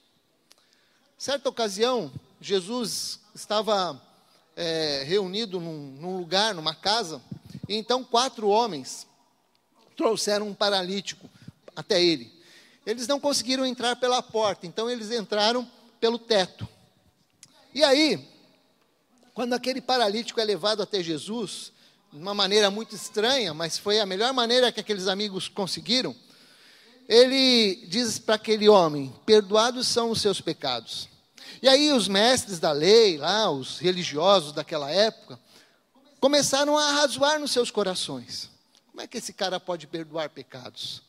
Certa 1.17 1.49
ocasião, 1.49 2.11
Jesus 2.39 3.19
estava 3.33 3.99
é, 4.55 5.03
reunido 5.07 5.59
num, 5.59 5.95
num 5.99 6.17
lugar, 6.17 6.53
numa 6.53 6.75
casa, 6.75 7.21
e 7.67 7.75
então 7.75 8.03
quatro 8.03 8.49
homens 8.49 9.07
trouxeram 9.95 10.49
um 10.49 10.53
paralítico 10.53 11.29
até 11.75 12.03
ele. 12.03 12.31
Eles 12.85 13.07
não 13.07 13.19
conseguiram 13.19 13.65
entrar 13.65 13.95
pela 13.95 14.21
porta, 14.21 14.67
então 14.67 14.89
eles 14.89 15.09
entraram 15.11 15.69
pelo 15.99 16.19
teto. 16.19 16.67
E 17.73 17.83
aí, 17.83 18.34
quando 19.35 19.51
aquele 19.51 19.81
paralítico 19.81 20.39
é 20.39 20.45
levado 20.45 20.81
até 20.81 21.03
Jesus, 21.03 21.73
de 22.11 22.17
uma 22.17 22.33
maneira 22.33 22.71
muito 22.71 22.95
estranha, 22.95 23.53
mas 23.53 23.77
foi 23.77 23.99
a 23.99 24.05
melhor 24.05 24.33
maneira 24.33 24.71
que 24.71 24.79
aqueles 24.79 25.09
amigos 25.09 25.49
conseguiram, 25.49 26.15
ele 27.05 27.85
diz 27.87 28.17
para 28.17 28.35
aquele 28.35 28.69
homem: 28.69 29.13
Perdoados 29.25 29.87
são 29.89 30.09
os 30.09 30.21
seus 30.21 30.39
pecados. 30.39 31.09
E 31.61 31.67
aí 31.67 31.91
os 31.91 32.07
mestres 32.07 32.59
da 32.59 32.71
lei, 32.71 33.17
lá, 33.17 33.51
os 33.51 33.77
religiosos 33.77 34.53
daquela 34.53 34.89
época, 34.89 35.37
começaram 36.21 36.77
a 36.77 36.93
razoar 36.93 37.37
nos 37.37 37.51
seus 37.51 37.69
corações. 37.69 38.49
Como 38.89 39.01
é 39.01 39.07
que 39.07 39.17
esse 39.17 39.33
cara 39.33 39.59
pode 39.59 39.85
perdoar 39.85 40.29
pecados? 40.29 41.01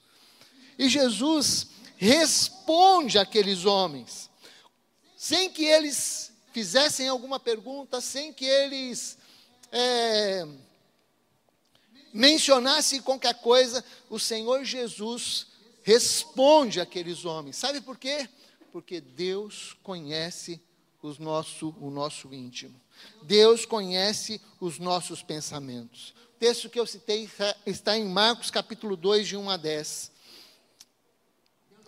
E 0.76 0.88
Jesus 0.88 1.68
responde 1.96 3.20
àqueles 3.20 3.64
homens, 3.64 4.28
sem 5.16 5.48
que 5.48 5.64
eles 5.64 6.32
fizessem 6.56 7.06
alguma 7.06 7.38
pergunta, 7.38 8.00
sem 8.00 8.32
que 8.32 8.46
eles 8.46 9.18
é, 9.70 10.48
mencionassem 12.14 13.02
qualquer 13.02 13.34
coisa, 13.42 13.84
o 14.08 14.18
Senhor 14.18 14.64
Jesus 14.64 15.48
responde 15.82 16.80
àqueles 16.80 17.26
homens. 17.26 17.56
Sabe 17.56 17.82
por 17.82 17.98
quê? 17.98 18.26
Porque 18.72 19.02
Deus 19.02 19.76
conhece 19.82 20.58
os 21.02 21.18
nosso, 21.18 21.74
o 21.78 21.90
nosso 21.90 22.32
íntimo. 22.32 22.80
Deus 23.24 23.66
conhece 23.66 24.40
os 24.58 24.78
nossos 24.78 25.22
pensamentos. 25.22 26.14
O 26.36 26.38
texto 26.38 26.70
que 26.70 26.80
eu 26.80 26.86
citei 26.86 27.28
está 27.66 27.98
em 27.98 28.06
Marcos 28.06 28.50
capítulo 28.50 28.96
2, 28.96 29.28
de 29.28 29.36
1 29.36 29.50
a 29.50 29.58
10. 29.58 30.10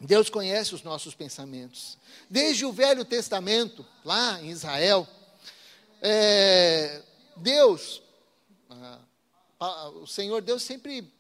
Deus 0.00 0.30
conhece 0.30 0.74
os 0.74 0.82
nossos 0.82 1.14
pensamentos. 1.14 1.98
Desde 2.30 2.64
o 2.64 2.72
Velho 2.72 3.04
Testamento, 3.04 3.84
lá 4.04 4.40
em 4.40 4.50
Israel, 4.50 5.06
é, 6.00 7.02
Deus, 7.36 8.00
o 10.00 10.06
Senhor 10.06 10.40
Deus 10.40 10.62
sempre 10.62 11.10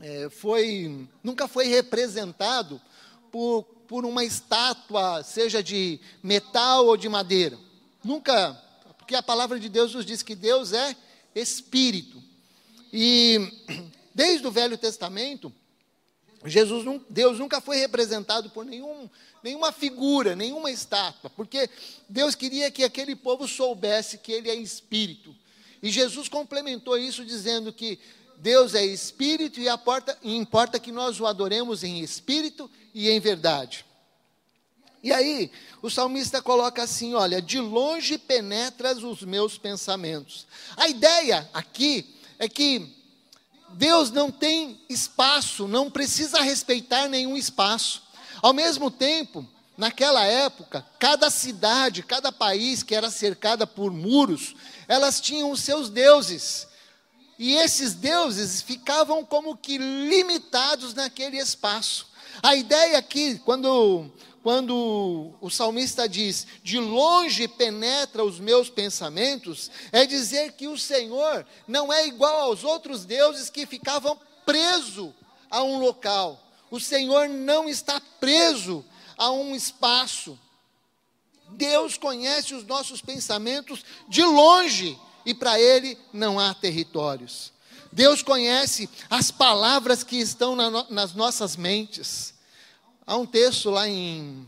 é, 0.00 0.28
foi, 0.30 1.08
nunca 1.22 1.48
foi 1.48 1.66
representado 1.66 2.80
por, 3.32 3.64
por 3.88 4.04
uma 4.04 4.24
estátua, 4.24 5.22
seja 5.24 5.62
de 5.62 6.00
metal 6.22 6.86
ou 6.86 6.96
de 6.96 7.08
madeira. 7.08 7.58
Nunca, 8.04 8.54
porque 8.96 9.16
a 9.16 9.22
palavra 9.22 9.58
de 9.58 9.68
Deus 9.68 9.94
nos 9.94 10.06
diz 10.06 10.22
que 10.22 10.36
Deus 10.36 10.72
é 10.72 10.96
espírito. 11.34 12.22
E 12.92 13.52
desde 14.14 14.46
o 14.46 14.52
Velho 14.52 14.78
Testamento, 14.78 15.52
Jesus, 16.44 16.84
Deus 17.08 17.38
nunca 17.38 17.60
foi 17.60 17.78
representado 17.78 18.50
por 18.50 18.64
nenhum, 18.64 19.10
nenhuma 19.42 19.72
figura, 19.72 20.36
nenhuma 20.36 20.70
estátua, 20.70 21.30
porque 21.30 21.68
Deus 22.08 22.34
queria 22.34 22.70
que 22.70 22.84
aquele 22.84 23.16
povo 23.16 23.48
soubesse 23.48 24.18
que 24.18 24.32
Ele 24.32 24.48
é 24.48 24.54
espírito. 24.54 25.34
E 25.82 25.90
Jesus 25.90 26.28
complementou 26.28 26.96
isso 26.96 27.24
dizendo 27.24 27.72
que 27.72 27.98
Deus 28.36 28.74
é 28.74 28.84
espírito 28.84 29.58
e, 29.60 29.68
aporta, 29.68 30.16
e 30.22 30.36
importa 30.36 30.78
que 30.78 30.92
nós 30.92 31.18
o 31.20 31.26
adoremos 31.26 31.82
em 31.82 32.00
espírito 32.00 32.70
e 32.94 33.10
em 33.10 33.18
verdade. 33.18 33.84
E 35.02 35.12
aí, 35.12 35.50
o 35.82 35.90
salmista 35.90 36.42
coloca 36.42 36.82
assim: 36.82 37.14
olha, 37.14 37.40
de 37.40 37.58
longe 37.60 38.18
penetras 38.18 39.02
os 39.02 39.22
meus 39.22 39.56
pensamentos. 39.58 40.46
A 40.76 40.88
ideia 40.88 41.48
aqui 41.52 42.14
é 42.38 42.48
que 42.48 42.97
Deus 43.70 44.10
não 44.10 44.30
tem 44.30 44.80
espaço, 44.88 45.68
não 45.68 45.90
precisa 45.90 46.40
respeitar 46.40 47.08
nenhum 47.08 47.36
espaço. 47.36 48.02
Ao 48.42 48.52
mesmo 48.52 48.90
tempo, 48.90 49.46
naquela 49.76 50.24
época, 50.24 50.84
cada 50.98 51.30
cidade, 51.30 52.02
cada 52.02 52.32
país 52.32 52.82
que 52.82 52.94
era 52.94 53.10
cercada 53.10 53.66
por 53.66 53.92
muros, 53.92 54.54
elas 54.86 55.20
tinham 55.20 55.50
os 55.50 55.60
seus 55.60 55.88
deuses. 55.88 56.66
E 57.38 57.54
esses 57.54 57.94
deuses 57.94 58.60
ficavam 58.60 59.24
como 59.24 59.56
que 59.56 59.78
limitados 59.78 60.94
naquele 60.94 61.38
espaço. 61.38 62.08
A 62.42 62.56
ideia 62.56 62.98
aqui, 62.98 63.40
quando 63.44 64.10
quando 64.42 65.34
o 65.40 65.50
salmista 65.50 66.08
diz: 66.08 66.46
De 66.62 66.78
longe 66.78 67.48
penetra 67.48 68.24
os 68.24 68.38
meus 68.38 68.70
pensamentos, 68.70 69.70
é 69.92 70.06
dizer 70.06 70.52
que 70.52 70.68
o 70.68 70.78
Senhor 70.78 71.46
não 71.66 71.92
é 71.92 72.06
igual 72.06 72.40
aos 72.40 72.64
outros 72.64 73.04
deuses 73.04 73.50
que 73.50 73.66
ficavam 73.66 74.18
preso 74.46 75.14
a 75.50 75.62
um 75.62 75.78
local. 75.78 76.42
O 76.70 76.78
Senhor 76.78 77.28
não 77.28 77.68
está 77.68 78.00
preso 78.20 78.84
a 79.16 79.30
um 79.30 79.54
espaço. 79.54 80.38
Deus 81.50 81.96
conhece 81.96 82.54
os 82.54 82.64
nossos 82.64 83.00
pensamentos 83.00 83.84
de 84.08 84.22
longe 84.22 84.98
e 85.24 85.34
para 85.34 85.58
Ele 85.58 85.98
não 86.12 86.38
há 86.38 86.54
territórios. 86.54 87.52
Deus 87.90 88.22
conhece 88.22 88.88
as 89.08 89.30
palavras 89.30 90.04
que 90.04 90.16
estão 90.16 90.54
na, 90.54 90.86
nas 90.90 91.14
nossas 91.14 91.56
mentes. 91.56 92.34
Há 93.08 93.16
um 93.16 93.24
texto 93.24 93.70
lá 93.70 93.88
em, 93.88 94.46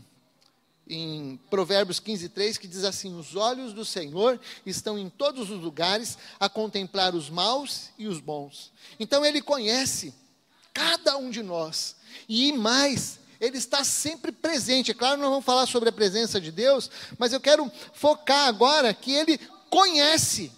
em 0.87 1.39
Provérbios 1.49 1.99
15, 1.99 2.29
3 2.29 2.59
que 2.59 2.67
diz 2.67 2.83
assim: 2.83 3.17
Os 3.17 3.35
olhos 3.35 3.73
do 3.73 3.83
Senhor 3.83 4.39
estão 4.63 4.99
em 4.99 5.09
todos 5.09 5.49
os 5.49 5.59
lugares 5.59 6.15
a 6.39 6.47
contemplar 6.47 7.15
os 7.15 7.27
maus 7.27 7.89
e 7.97 8.05
os 8.05 8.19
bons. 8.19 8.71
Então 8.99 9.25
Ele 9.25 9.41
conhece 9.41 10.13
cada 10.71 11.17
um 11.17 11.31
de 11.31 11.41
nós. 11.41 11.95
E 12.29 12.53
mais, 12.53 13.19
Ele 13.39 13.57
está 13.57 13.83
sempre 13.83 14.31
presente. 14.31 14.91
É 14.91 14.93
claro, 14.93 15.19
nós 15.19 15.31
vamos 15.31 15.45
falar 15.45 15.65
sobre 15.65 15.89
a 15.89 15.91
presença 15.91 16.39
de 16.39 16.51
Deus, 16.51 16.87
mas 17.17 17.33
eu 17.33 17.39
quero 17.39 17.67
focar 17.95 18.47
agora 18.47 18.93
que 18.93 19.11
Ele 19.11 19.39
conhece. 19.71 20.51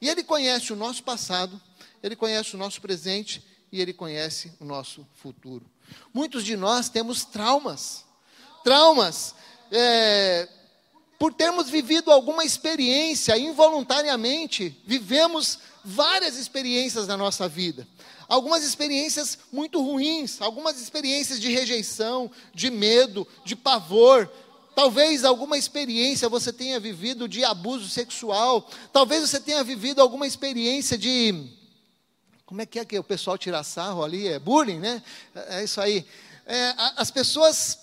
E 0.00 0.08
Ele 0.08 0.22
conhece 0.22 0.72
o 0.72 0.76
nosso 0.76 1.02
passado, 1.02 1.60
Ele 2.00 2.14
conhece 2.14 2.54
o 2.54 2.58
nosso 2.58 2.80
presente 2.80 3.42
e 3.72 3.80
Ele 3.80 3.92
conhece 3.92 4.52
o 4.60 4.64
nosso 4.64 5.04
futuro. 5.16 5.66
Muitos 6.12 6.44
de 6.44 6.56
nós 6.56 6.88
temos 6.88 7.24
traumas. 7.24 8.04
Traumas 8.64 9.34
é, 9.70 10.48
por 11.20 11.34
termos 11.34 11.68
vivido 11.68 12.10
alguma 12.10 12.44
experiência 12.44 13.36
involuntariamente, 13.36 14.74
vivemos 14.86 15.58
várias 15.84 16.36
experiências 16.36 17.06
na 17.06 17.14
nossa 17.14 17.46
vida. 17.46 17.86
Algumas 18.26 18.64
experiências 18.64 19.38
muito 19.52 19.82
ruins, 19.82 20.40
algumas 20.40 20.80
experiências 20.80 21.38
de 21.38 21.52
rejeição, 21.52 22.30
de 22.54 22.70
medo, 22.70 23.26
de 23.44 23.54
pavor. 23.54 24.32
Talvez 24.74 25.24
alguma 25.24 25.58
experiência 25.58 26.28
você 26.28 26.52
tenha 26.52 26.80
vivido 26.80 27.28
de 27.28 27.44
abuso 27.44 27.88
sexual. 27.88 28.66
Talvez 28.92 29.28
você 29.28 29.40
tenha 29.40 29.62
vivido 29.62 30.00
alguma 30.00 30.26
experiência 30.26 30.96
de 30.96 31.59
como 32.50 32.62
é 32.62 32.66
que 32.66 32.80
é 32.80 32.84
que 32.84 32.98
o 32.98 33.04
pessoal 33.04 33.38
tira 33.38 33.62
sarro 33.62 34.02
ali? 34.02 34.26
É 34.26 34.36
bullying, 34.36 34.80
né? 34.80 35.00
É, 35.32 35.60
é 35.60 35.64
isso 35.64 35.80
aí. 35.80 36.04
É, 36.44 36.74
as 36.96 37.08
pessoas 37.08 37.78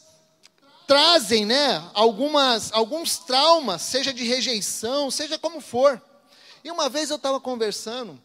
trazem, 0.86 1.46
né, 1.46 1.90
algumas, 1.94 2.74
alguns 2.74 3.18
traumas, 3.18 3.82
seja 3.82 4.14
de 4.14 4.26
rejeição, 4.26 5.10
seja 5.10 5.40
como 5.40 5.62
for. 5.62 6.02
E 6.66 6.70
uma 6.70 6.90
vez 6.90 7.10
eu 7.10 7.16
estava 7.16 7.40
conversando 7.40 8.22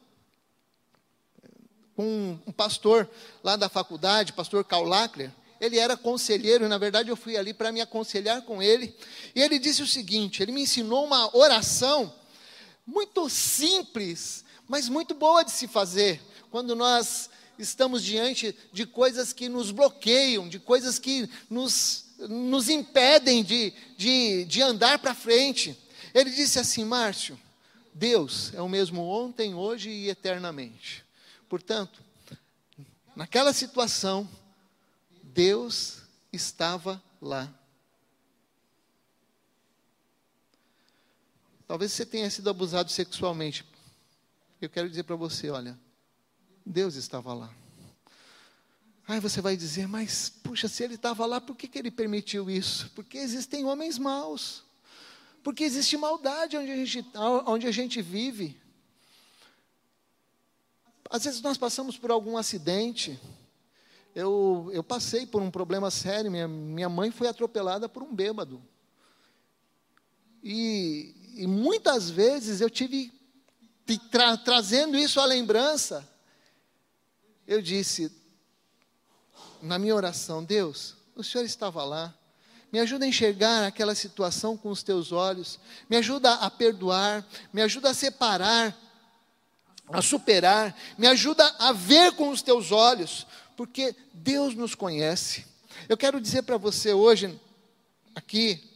com 1.95 2.37
um 2.45 2.51
pastor 2.51 3.09
lá 3.45 3.55
da 3.55 3.69
faculdade, 3.69 4.33
pastor 4.33 4.65
Karl 4.65 4.85
Lackler, 4.85 5.31
ele 5.61 5.79
era 5.79 5.97
conselheiro, 5.97 6.65
e 6.65 6.69
na 6.69 6.77
verdade 6.77 7.09
eu 7.09 7.17
fui 7.17 7.37
ali 7.37 7.55
para 7.55 7.71
me 7.71 7.81
aconselhar 7.81 8.43
com 8.43 8.61
ele, 8.61 8.97
e 9.33 9.41
ele 9.41 9.61
disse 9.61 9.81
o 9.81 9.87
seguinte, 9.87 10.43
ele 10.43 10.51
me 10.51 10.63
ensinou 10.63 11.05
uma 11.05 11.37
oração 11.37 12.13
muito 12.85 13.31
simples, 13.31 14.45
mas 14.69 14.89
muito 14.89 15.15
boa 15.15 15.45
de 15.45 15.51
se 15.51 15.67
fazer 15.67 16.21
quando 16.51 16.75
nós 16.75 17.31
estamos 17.59 18.03
diante 18.03 18.55
de 18.73 18.87
coisas 18.87 19.33
que 19.33 19.49
nos 19.49 19.71
bloqueiam, 19.71 20.49
de 20.49 20.59
coisas 20.59 20.99
que 20.99 21.29
nos, 21.49 22.07
nos 22.19 22.69
impedem 22.69 23.43
de, 23.43 23.73
de, 23.97 24.45
de 24.45 24.63
andar 24.63 24.99
para 24.99 25.15
frente. 25.15 25.79
Ele 26.15 26.31
disse 26.31 26.59
assim: 26.59 26.85
Márcio, 26.85 27.39
Deus 27.95 28.53
é 28.55 28.61
o 28.61 28.69
mesmo 28.69 29.03
ontem, 29.03 29.55
hoje 29.55 29.91
e 29.91 30.09
eternamente. 30.09 31.05
Portanto, 31.49 32.03
naquela 33.15 33.53
situação, 33.53 34.29
Deus 35.23 36.03
estava 36.33 37.03
lá. 37.21 37.53
Talvez 41.67 41.93
você 41.93 42.05
tenha 42.05 42.29
sido 42.29 42.51
abusado 42.51 42.91
sexualmente 42.91 43.65
Eu 44.63 44.71
quero 44.71 44.89
dizer 44.89 45.03
para 45.03 45.17
você, 45.17 45.51
olha, 45.51 45.77
Deus 46.65 46.95
estava 46.95 47.35
lá. 47.35 47.53
Aí 49.09 49.19
você 49.19 49.41
vai 49.41 49.57
dizer, 49.57 49.89
mas 49.89 50.29
puxa, 50.31 50.69
se 50.69 50.85
ele 50.85 50.95
estava 50.95 51.27
lá, 51.27 51.41
por 51.41 51.57
que, 51.57 51.67
que 51.67 51.77
ele 51.77 51.91
permitiu 51.91 52.49
isso? 52.49 52.89
Porque 52.95 53.19
existem 53.19 53.65
homens 53.65 53.99
maus. 53.99 54.63
Porque 55.43 55.65
existe 55.65 55.97
maldade 55.97 56.57
onde 56.57 56.71
a 56.71 56.85
gente, 56.85 57.11
onde 57.45 57.67
a 57.67 57.73
gente 57.73 58.01
vive. 58.01 58.57
Às 61.11 61.25
vezes 61.25 61.43
nós 61.43 61.59
passamos 61.59 61.99
por 61.99 62.13
algum 62.13 62.37
acidente. 62.37 63.19
Eu, 64.15 64.71
eu 64.73 64.85
passei 64.85 65.27
por 65.27 65.43
um 65.43 65.51
problema 65.51 65.91
sério. 65.91 66.31
Minha, 66.31 66.47
minha 66.47 66.89
mãe 66.89 67.11
foi 67.11 67.27
atropelada 67.27 67.89
por 67.89 68.05
um 68.05 68.15
bêbado. 68.15 68.63
E, 70.41 71.33
e 71.35 71.49
muitas 71.49 72.09
vezes 72.09 72.61
eu 72.61 72.71
tive, 72.71 73.13
tra, 74.11 74.37
trazendo 74.37 74.97
isso 74.97 75.21
à 75.21 75.25
lembrança, 75.25 76.09
eu 77.47 77.61
disse, 77.61 78.11
na 79.61 79.79
minha 79.79 79.95
oração, 79.95 80.43
Deus, 80.43 80.95
o 81.15 81.23
Senhor 81.23 81.45
estava 81.45 81.85
lá, 81.85 82.15
me 82.73 82.81
ajuda 82.81 83.05
a 83.05 83.09
enxergar 83.09 83.67
aquela 83.67 83.95
situação 83.95 84.57
com 84.57 84.71
os 84.71 84.83
teus 84.83 85.13
olhos, 85.13 85.59
me 85.91 85.97
ajuda 85.97 86.33
a 86.35 86.51
perdoar, 86.51 87.27
me 87.53 87.61
ajuda 87.61 87.91
a 87.91 87.95
separar, 87.95 88.77
a 89.89 90.01
superar, 90.01 90.75
me 90.97 91.07
ajuda 91.07 91.45
a 91.59 91.73
ver 91.73 92.13
com 92.13 92.31
os 92.31 92.41
teus 92.41 92.73
olhos, 92.73 93.27
porque 93.57 93.95
Deus 94.15 94.55
nos 94.55 94.75
conhece. 94.75 95.45
Eu 95.89 95.97
quero 95.97 96.21
dizer 96.21 96.43
para 96.43 96.57
você 96.57 96.95
hoje, 96.95 97.39
aqui, 98.15 98.72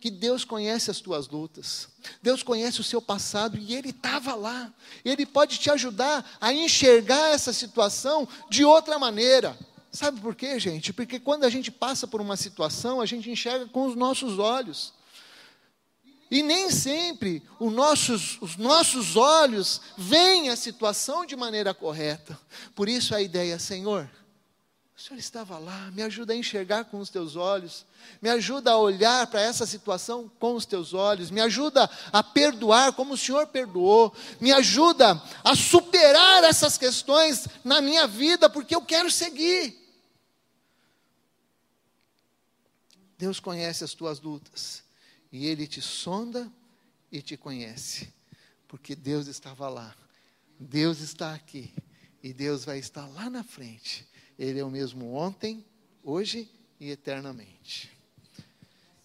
que 0.00 0.10
Deus 0.10 0.44
conhece 0.44 0.90
as 0.90 1.00
tuas 1.00 1.28
lutas, 1.28 1.88
Deus 2.22 2.42
conhece 2.42 2.80
o 2.80 2.84
seu 2.84 3.00
passado 3.00 3.58
e 3.58 3.74
Ele 3.74 3.90
estava 3.90 4.34
lá, 4.34 4.72
Ele 5.04 5.26
pode 5.26 5.58
te 5.58 5.70
ajudar 5.70 6.24
a 6.40 6.52
enxergar 6.52 7.30
essa 7.30 7.52
situação 7.52 8.28
de 8.50 8.64
outra 8.64 8.98
maneira. 8.98 9.56
Sabe 9.90 10.20
por 10.20 10.34
quê, 10.34 10.60
gente? 10.60 10.92
Porque 10.92 11.18
quando 11.18 11.44
a 11.44 11.50
gente 11.50 11.70
passa 11.70 12.06
por 12.06 12.20
uma 12.20 12.36
situação, 12.36 13.00
a 13.00 13.06
gente 13.06 13.30
enxerga 13.30 13.66
com 13.66 13.86
os 13.86 13.96
nossos 13.96 14.38
olhos. 14.38 14.92
E 16.30 16.42
nem 16.42 16.70
sempre 16.70 17.42
os 17.58 17.72
nossos, 17.72 18.36
os 18.42 18.56
nossos 18.56 19.16
olhos 19.16 19.80
veem 19.96 20.50
a 20.50 20.56
situação 20.56 21.24
de 21.24 21.36
maneira 21.36 21.72
correta. 21.72 22.38
Por 22.74 22.88
isso 22.88 23.14
a 23.14 23.22
ideia, 23.22 23.58
Senhor, 23.58 24.10
o 24.96 25.00
Senhor 25.00 25.18
estava 25.18 25.58
lá, 25.58 25.90
me 25.90 26.02
ajuda 26.02 26.32
a 26.32 26.36
enxergar 26.36 26.86
com 26.86 26.98
os 26.98 27.10
teus 27.10 27.36
olhos, 27.36 27.84
me 28.22 28.30
ajuda 28.30 28.70
a 28.70 28.78
olhar 28.78 29.26
para 29.26 29.42
essa 29.42 29.66
situação 29.66 30.26
com 30.38 30.54
os 30.54 30.64
teus 30.64 30.94
olhos, 30.94 31.30
me 31.30 31.38
ajuda 31.38 31.88
a 32.10 32.22
perdoar 32.22 32.94
como 32.94 33.12
o 33.12 33.16
Senhor 33.16 33.46
perdoou, 33.48 34.14
me 34.40 34.50
ajuda 34.52 35.22
a 35.44 35.54
superar 35.54 36.42
essas 36.44 36.78
questões 36.78 37.46
na 37.62 37.82
minha 37.82 38.06
vida, 38.06 38.48
porque 38.48 38.74
eu 38.74 38.80
quero 38.80 39.10
seguir. 39.10 39.76
Deus 43.18 43.38
conhece 43.38 43.84
as 43.84 43.92
tuas 43.92 44.18
lutas 44.18 44.82
e 45.30 45.46
Ele 45.46 45.66
te 45.66 45.82
sonda 45.82 46.50
e 47.12 47.20
te 47.20 47.36
conhece, 47.36 48.10
porque 48.66 48.96
Deus 48.96 49.26
estava 49.26 49.68
lá, 49.68 49.94
Deus 50.58 51.00
está 51.00 51.34
aqui 51.34 51.70
e 52.22 52.32
Deus 52.32 52.64
vai 52.64 52.78
estar 52.78 53.06
lá 53.08 53.28
na 53.28 53.44
frente. 53.44 54.15
Ele 54.38 54.58
é 54.60 54.64
o 54.64 54.70
mesmo 54.70 55.14
ontem, 55.14 55.64
hoje 56.04 56.48
e 56.78 56.90
eternamente. 56.90 57.90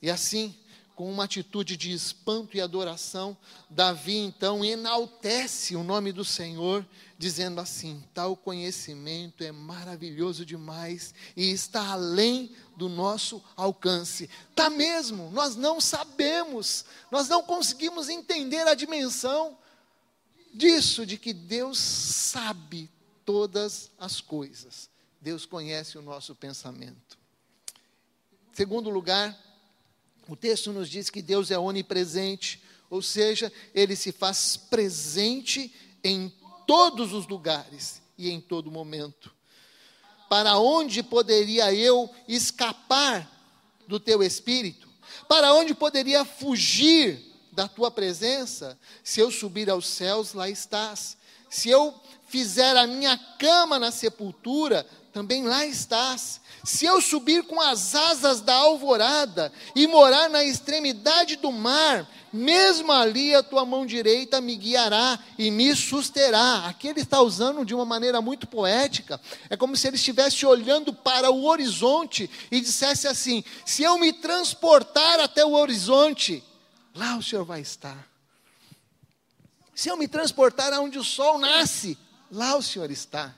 E 0.02 0.10
assim, 0.10 0.56
com 1.02 1.12
uma 1.12 1.24
atitude 1.24 1.76
de 1.76 1.92
espanto 1.92 2.56
e 2.56 2.62
adoração, 2.62 3.36
Davi 3.68 4.18
então 4.18 4.64
enaltece 4.64 5.76
o 5.76 5.84
nome 5.84 6.12
do 6.12 6.24
Senhor, 6.24 6.86
dizendo 7.18 7.60
assim: 7.60 8.04
tal 8.14 8.38
conhecimento 8.38 9.44
é 9.44 9.52
maravilhoso 9.52 10.46
demais 10.46 11.12
e 11.36 11.50
está 11.50 11.94
além 11.94 12.56
do 12.78 12.88
nosso 12.88 13.44
alcance. 13.56 14.30
Tá 14.54 14.70
mesmo, 14.70 15.32
nós 15.32 15.56
não 15.56 15.82
sabemos, 15.82 16.86
nós 17.10 17.28
não 17.28 17.42
conseguimos 17.42 18.08
entender 18.08 18.68
a 18.68 18.76
dimensão 18.76 19.58
disso, 20.54 21.04
de 21.04 21.18
que 21.18 21.34
Deus 21.34 21.80
sabe 21.80 22.92
todas 23.26 23.90
as 23.98 24.22
coisas. 24.22 24.91
Deus 25.22 25.46
conhece 25.46 26.00
o 26.00 26.02
nosso 26.02 26.34
pensamento. 26.34 27.18
Segundo 28.52 28.90
lugar, 28.90 29.38
o 30.28 30.36
texto 30.36 30.74
nos 30.74 30.90
diz 30.90 31.12
que 31.12 31.22
Deus 31.22 31.52
é 31.52 31.60
onipresente, 31.60 32.62
ou 32.90 33.04
seja, 33.04 33.54
ele 33.74 33.96
se 33.96 34.12
faz 34.12 34.58
presente 34.58 35.74
em 36.04 36.34
todos 36.66 37.14
os 37.14 37.28
lugares 37.28 38.02
e 38.18 38.32
em 38.32 38.42
todo 38.42 38.72
momento. 38.72 39.32
Para 40.28 40.58
onde 40.58 41.04
poderia 41.04 41.74
eu 41.74 42.10
escapar 42.28 43.30
do 43.88 44.00
teu 44.00 44.24
espírito? 44.24 44.90
Para 45.28 45.54
onde 45.54 45.76
poderia 45.76 46.26
fugir 46.26 47.22
da 47.52 47.68
tua 47.68 47.92
presença? 47.92 48.80
Se 49.04 49.20
eu 49.20 49.30
subir 49.30 49.70
aos 49.70 49.86
céus, 49.86 50.34
lá 50.34 50.50
estás. 50.50 51.18
Se 51.50 51.70
eu 51.70 51.94
fizer 52.28 52.78
a 52.78 52.88
minha 52.88 53.18
cama 53.38 53.78
na 53.78 53.92
sepultura, 53.92 54.88
também 55.12 55.44
lá 55.44 55.66
estás. 55.66 56.40
Se 56.64 56.86
eu 56.86 57.02
subir 57.02 57.44
com 57.44 57.60
as 57.60 57.96
asas 57.96 58.40
da 58.40 58.54
alvorada 58.54 59.52
e 59.76 59.88
morar 59.88 60.30
na 60.30 60.44
extremidade 60.44 61.36
do 61.36 61.52
mar, 61.52 62.08
mesmo 62.32 62.92
ali 62.92 63.36
a 63.36 63.44
tua 63.44 63.66
mão 63.66 63.86
direita 63.86 64.40
me 64.40 64.56
guiará 64.56 65.20
e 65.38 65.52
me 65.52 65.76
susterá. 65.76 66.66
Aqui 66.68 66.88
ele 66.88 67.02
está 67.02 67.22
usando 67.22 67.66
de 67.66 67.74
uma 67.74 67.86
maneira 67.86 68.22
muito 68.22 68.48
poética. 68.48 69.20
É 69.50 69.58
como 69.58 69.76
se 69.76 69.88
ele 69.88 69.98
estivesse 69.98 70.46
olhando 70.46 70.94
para 70.94 71.30
o 71.30 71.46
horizonte 71.46 72.30
e 72.50 72.62
dissesse 72.62 73.08
assim: 73.08 73.44
se 73.66 73.84
eu 73.84 73.98
me 73.98 74.14
transportar 74.14 75.20
até 75.20 75.44
o 75.44 75.54
horizonte, 75.54 76.44
lá 76.96 77.18
o 77.18 77.24
Senhor 77.24 77.44
vai 77.44 77.60
estar. 77.60 78.08
Se 79.76 79.90
eu 79.90 79.98
me 79.98 80.08
transportar 80.08 80.72
aonde 80.74 81.00
o 81.00 81.04
sol 81.04 81.40
nasce, 81.40 81.98
lá 82.32 82.56
o 82.56 82.62
Senhor 82.62 82.92
está. 82.92 83.36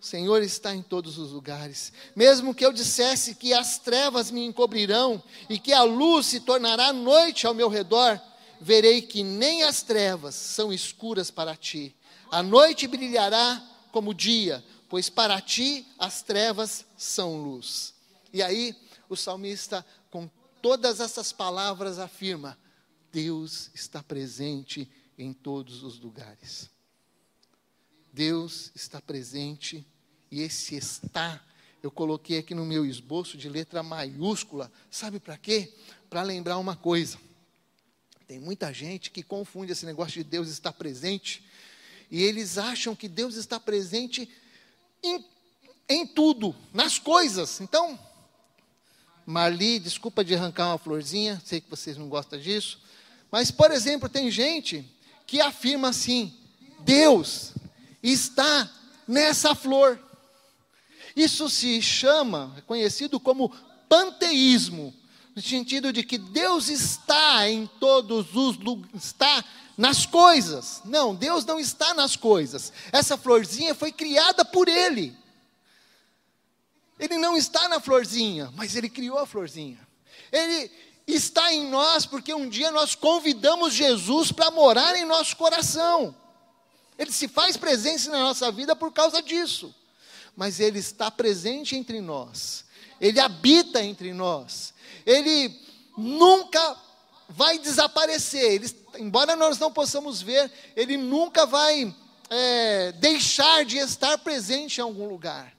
O 0.00 0.04
Senhor 0.04 0.42
está 0.42 0.74
em 0.74 0.82
todos 0.82 1.18
os 1.18 1.32
lugares. 1.32 1.92
Mesmo 2.14 2.54
que 2.54 2.64
eu 2.64 2.72
dissesse 2.72 3.34
que 3.34 3.52
as 3.52 3.78
trevas 3.78 4.30
me 4.30 4.44
encobrirão 4.44 5.22
e 5.50 5.58
que 5.58 5.72
a 5.72 5.82
luz 5.82 6.26
se 6.26 6.40
tornará 6.40 6.92
noite 6.92 7.46
ao 7.46 7.54
meu 7.54 7.68
redor, 7.68 8.20
verei 8.60 9.02
que 9.02 9.24
nem 9.24 9.64
as 9.64 9.82
trevas 9.82 10.34
são 10.34 10.72
escuras 10.72 11.30
para 11.30 11.56
ti. 11.56 11.96
A 12.30 12.42
noite 12.42 12.86
brilhará 12.86 13.60
como 13.90 14.14
dia, 14.14 14.64
pois 14.88 15.10
para 15.10 15.40
ti 15.40 15.86
as 15.98 16.22
trevas 16.22 16.84
são 16.96 17.42
luz. 17.42 17.94
E 18.32 18.42
aí 18.42 18.76
o 19.08 19.16
salmista, 19.16 19.84
com 20.10 20.30
todas 20.62 21.00
essas 21.00 21.32
palavras, 21.32 21.98
afirma: 21.98 22.56
Deus 23.10 23.70
está 23.74 24.02
presente 24.02 24.88
em 25.16 25.32
todos 25.32 25.82
os 25.82 25.98
lugares. 25.98 26.70
Deus 28.18 28.72
está 28.74 29.00
presente 29.00 29.86
e 30.28 30.40
esse 30.40 30.74
está, 30.74 31.40
eu 31.80 31.88
coloquei 31.88 32.38
aqui 32.38 32.52
no 32.52 32.66
meu 32.66 32.84
esboço 32.84 33.38
de 33.38 33.48
letra 33.48 33.80
maiúscula, 33.80 34.72
sabe 34.90 35.20
para 35.20 35.38
quê? 35.38 35.72
Para 36.10 36.22
lembrar 36.22 36.58
uma 36.58 36.74
coisa. 36.74 37.16
Tem 38.26 38.40
muita 38.40 38.74
gente 38.74 39.12
que 39.12 39.22
confunde 39.22 39.70
esse 39.70 39.86
negócio 39.86 40.14
de 40.14 40.24
Deus 40.24 40.48
estar 40.48 40.72
presente 40.72 41.44
e 42.10 42.20
eles 42.24 42.58
acham 42.58 42.96
que 42.96 43.08
Deus 43.08 43.36
está 43.36 43.60
presente 43.60 44.28
em, 45.00 45.24
em 45.88 46.04
tudo, 46.04 46.52
nas 46.74 46.98
coisas. 46.98 47.60
Então, 47.60 47.96
Marli, 49.24 49.78
desculpa 49.78 50.24
de 50.24 50.34
arrancar 50.34 50.70
uma 50.70 50.78
florzinha, 50.78 51.40
sei 51.44 51.60
que 51.60 51.70
vocês 51.70 51.96
não 51.96 52.08
gostam 52.08 52.36
disso, 52.36 52.80
mas, 53.30 53.52
por 53.52 53.70
exemplo, 53.70 54.08
tem 54.08 54.28
gente 54.28 54.84
que 55.24 55.40
afirma 55.40 55.90
assim: 55.90 56.36
Deus 56.80 57.54
está 58.02 58.70
nessa 59.06 59.54
flor. 59.54 59.98
Isso 61.16 61.48
se 61.50 61.82
chama, 61.82 62.54
é 62.56 62.60
conhecido 62.60 63.18
como 63.18 63.52
panteísmo, 63.88 64.94
no 65.34 65.42
sentido 65.42 65.92
de 65.92 66.02
que 66.02 66.18
Deus 66.18 66.68
está 66.68 67.48
em 67.48 67.66
todos 67.80 68.34
os 68.34 68.56
lugares, 68.58 69.04
está 69.04 69.44
nas 69.76 70.04
coisas. 70.04 70.82
Não, 70.84 71.14
Deus 71.14 71.44
não 71.44 71.58
está 71.58 71.94
nas 71.94 72.16
coisas. 72.16 72.72
Essa 72.92 73.16
florzinha 73.16 73.74
foi 73.74 73.92
criada 73.92 74.44
por 74.44 74.68
Ele. 74.68 75.16
Ele 76.98 77.16
não 77.16 77.36
está 77.36 77.68
na 77.68 77.78
florzinha, 77.78 78.52
mas 78.56 78.74
Ele 78.74 78.88
criou 78.88 79.18
a 79.18 79.26
florzinha. 79.26 79.78
Ele 80.32 80.70
está 81.06 81.52
em 81.52 81.68
nós 81.68 82.04
porque 82.04 82.34
um 82.34 82.48
dia 82.48 82.70
nós 82.70 82.94
convidamos 82.94 83.72
Jesus 83.72 84.32
para 84.32 84.50
morar 84.50 84.96
em 84.96 85.04
nosso 85.04 85.36
coração. 85.36 86.14
Ele 86.98 87.12
se 87.12 87.28
faz 87.28 87.56
presente 87.56 88.08
na 88.08 88.18
nossa 88.18 88.50
vida 88.50 88.74
por 88.74 88.92
causa 88.92 89.22
disso. 89.22 89.74
Mas 90.36 90.58
Ele 90.58 90.78
está 90.78 91.10
presente 91.10 91.76
entre 91.76 92.00
nós. 92.00 92.64
Ele 93.00 93.20
habita 93.20 93.82
entre 93.82 94.12
nós. 94.12 94.74
Ele 95.06 95.56
nunca 95.96 96.76
vai 97.28 97.58
desaparecer. 97.58 98.52
Ele, 98.52 98.76
embora 98.98 99.36
nós 99.36 99.58
não 99.58 99.72
possamos 99.72 100.22
ver, 100.22 100.50
ele 100.74 100.96
nunca 100.96 101.46
vai 101.46 101.94
é, 102.30 102.92
deixar 102.92 103.64
de 103.64 103.76
estar 103.78 104.18
presente 104.18 104.78
em 104.78 104.82
algum 104.82 105.08
lugar. 105.08 105.56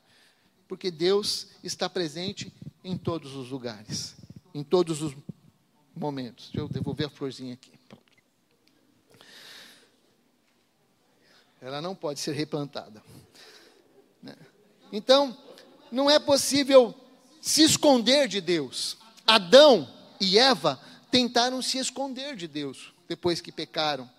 Porque 0.67 0.91
Deus 0.91 1.47
está 1.63 1.89
presente 1.89 2.53
em 2.83 2.97
todos 2.97 3.35
os 3.35 3.49
lugares, 3.49 4.15
em 4.53 4.63
todos 4.63 5.01
os 5.01 5.15
momentos. 5.95 6.45
Deixa 6.45 6.59
eu 6.59 6.69
devolver 6.69 7.07
a 7.07 7.09
florzinha 7.09 7.53
aqui. 7.53 7.78
Ela 11.61 11.81
não 11.81 11.95
pode 11.95 12.19
ser 12.19 12.33
replantada. 12.33 13.03
Né? 14.21 14.35
Então, 14.91 15.37
não 15.91 16.09
é 16.09 16.19
possível 16.19 16.93
se 17.41 17.63
esconder 17.63 18.27
de 18.27 18.41
Deus. 18.41 18.97
Adão 19.25 19.87
e 20.19 20.37
Eva 20.37 20.79
tentaram 21.11 21.61
se 21.61 21.77
esconder 21.77 22.35
de 22.35 22.47
Deus 22.47 22.93
depois 23.07 23.41
que 23.41 23.51
pecaram. 23.51 24.09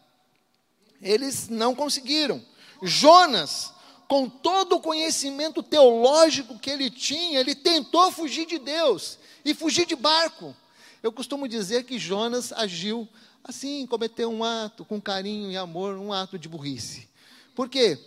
Eles 1.00 1.48
não 1.48 1.74
conseguiram. 1.74 2.44
Jonas, 2.82 3.72
com 4.08 4.28
todo 4.28 4.76
o 4.76 4.80
conhecimento 4.80 5.62
teológico 5.62 6.58
que 6.58 6.70
ele 6.70 6.90
tinha, 6.90 7.40
ele 7.40 7.54
tentou 7.54 8.10
fugir 8.10 8.46
de 8.46 8.58
Deus 8.58 9.18
e 9.44 9.54
fugir 9.54 9.86
de 9.86 9.96
barco. 9.96 10.54
Eu 11.02 11.12
costumo 11.12 11.48
dizer 11.48 11.84
que 11.84 11.98
Jonas 11.98 12.52
agiu 12.52 13.08
assim, 13.42 13.86
cometeu 13.86 14.30
um 14.30 14.44
ato 14.44 14.84
com 14.84 15.00
carinho 15.00 15.50
e 15.50 15.56
amor, 15.56 15.96
um 15.96 16.12
ato 16.12 16.38
de 16.38 16.48
burrice. 16.48 17.08
Por 17.54 17.68
quê? 17.68 17.98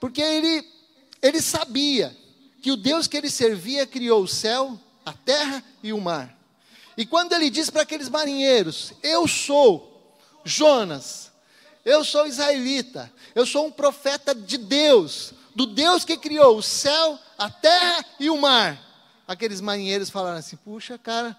Porque 0.00 0.20
ele, 0.20 0.66
ele 1.22 1.40
sabia 1.40 2.16
que 2.62 2.70
o 2.72 2.76
Deus 2.76 3.06
que 3.06 3.16
ele 3.16 3.30
servia 3.30 3.86
criou 3.86 4.22
o 4.22 4.28
céu, 4.28 4.78
a 5.04 5.12
terra 5.12 5.62
e 5.82 5.92
o 5.92 6.00
mar. 6.00 6.36
E 6.96 7.04
quando 7.04 7.32
ele 7.32 7.50
diz 7.50 7.70
para 7.70 7.82
aqueles 7.82 8.08
marinheiros: 8.08 8.92
Eu 9.02 9.28
sou 9.28 10.16
Jonas, 10.44 11.30
eu 11.84 12.02
sou 12.02 12.26
israelita, 12.26 13.12
eu 13.34 13.46
sou 13.46 13.66
um 13.66 13.70
profeta 13.70 14.34
de 14.34 14.58
Deus, 14.58 15.32
do 15.54 15.66
Deus 15.66 16.04
que 16.04 16.16
criou 16.16 16.56
o 16.56 16.62
céu, 16.62 17.18
a 17.36 17.50
terra 17.50 18.04
e 18.18 18.30
o 18.30 18.38
mar. 18.40 18.82
Aqueles 19.28 19.60
marinheiros 19.60 20.10
falaram 20.10 20.38
assim: 20.38 20.56
Puxa, 20.56 20.98
cara, 20.98 21.36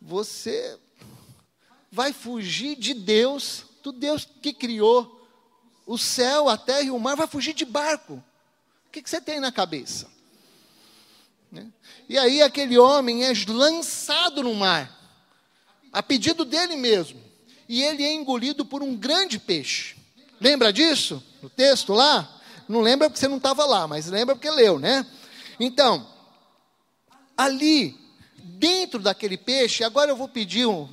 você 0.00 0.78
vai 1.90 2.12
fugir 2.12 2.76
de 2.76 2.94
Deus, 2.94 3.64
do 3.82 3.92
Deus 3.92 4.28
que 4.40 4.52
criou 4.52 5.17
o 5.88 5.96
céu, 5.96 6.50
a 6.50 6.58
terra 6.58 6.82
e 6.82 6.90
o 6.90 6.98
mar, 7.00 7.16
vai 7.16 7.26
fugir 7.26 7.54
de 7.54 7.64
barco. 7.64 8.22
O 8.86 8.90
que, 8.92 9.00
que 9.00 9.08
você 9.08 9.22
tem 9.22 9.40
na 9.40 9.50
cabeça? 9.50 10.06
Né? 11.50 11.66
E 12.06 12.18
aí 12.18 12.42
aquele 12.42 12.78
homem 12.78 13.24
é 13.24 13.32
lançado 13.48 14.42
no 14.42 14.54
mar, 14.54 14.94
a 15.90 16.02
pedido 16.02 16.44
dele 16.44 16.76
mesmo, 16.76 17.18
e 17.66 17.82
ele 17.82 18.04
é 18.04 18.12
engolido 18.12 18.66
por 18.66 18.82
um 18.82 18.94
grande 18.94 19.38
peixe. 19.38 19.96
Lembra 20.38 20.70
disso? 20.70 21.22
No 21.42 21.48
texto 21.48 21.94
lá? 21.94 22.38
Não 22.68 22.82
lembra 22.82 23.08
porque 23.08 23.18
você 23.18 23.28
não 23.28 23.38
estava 23.38 23.64
lá, 23.64 23.88
mas 23.88 24.08
lembra 24.08 24.36
porque 24.36 24.50
leu, 24.50 24.78
né? 24.78 25.06
Então, 25.58 26.06
ali, 27.34 27.98
dentro 28.36 29.00
daquele 29.00 29.38
peixe, 29.38 29.82
agora 29.82 30.10
eu 30.10 30.16
vou 30.16 30.28
pedir 30.28 30.66
um, 30.66 30.86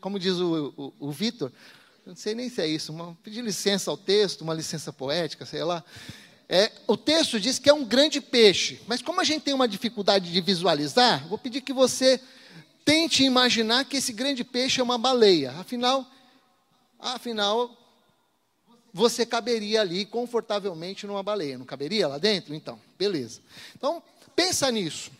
como 0.00 0.18
diz 0.18 0.34
o, 0.34 0.74
o, 0.76 0.92
o 0.98 1.12
Vitor, 1.12 1.52
não 2.06 2.14
sei 2.14 2.34
nem 2.34 2.50
se 2.50 2.60
é 2.60 2.66
isso, 2.66 2.92
uma, 2.92 3.16
pedir 3.22 3.42
licença 3.42 3.90
ao 3.90 3.96
texto, 3.96 4.42
uma 4.42 4.52
licença 4.52 4.92
poética, 4.92 5.46
sei 5.46 5.64
lá. 5.64 5.82
É, 6.48 6.70
o 6.86 6.96
texto 6.96 7.40
diz 7.40 7.58
que 7.58 7.70
é 7.70 7.72
um 7.72 7.84
grande 7.84 8.20
peixe, 8.20 8.80
mas 8.86 9.00
como 9.00 9.20
a 9.20 9.24
gente 9.24 9.42
tem 9.42 9.54
uma 9.54 9.66
dificuldade 9.66 10.30
de 10.30 10.40
visualizar, 10.42 11.26
vou 11.26 11.38
pedir 11.38 11.62
que 11.62 11.72
você 11.72 12.20
tente 12.84 13.24
imaginar 13.24 13.86
que 13.86 13.96
esse 13.96 14.12
grande 14.12 14.44
peixe 14.44 14.80
é 14.80 14.84
uma 14.84 14.98
baleia. 14.98 15.52
Afinal, 15.52 16.06
afinal, 16.98 17.74
você 18.92 19.24
caberia 19.24 19.80
ali 19.80 20.04
confortavelmente 20.04 21.06
numa 21.06 21.22
baleia, 21.22 21.56
não 21.56 21.64
caberia 21.64 22.06
lá 22.06 22.18
dentro? 22.18 22.54
Então, 22.54 22.78
beleza. 22.98 23.40
Então, 23.74 24.02
pensa 24.36 24.70
nisso. 24.70 25.10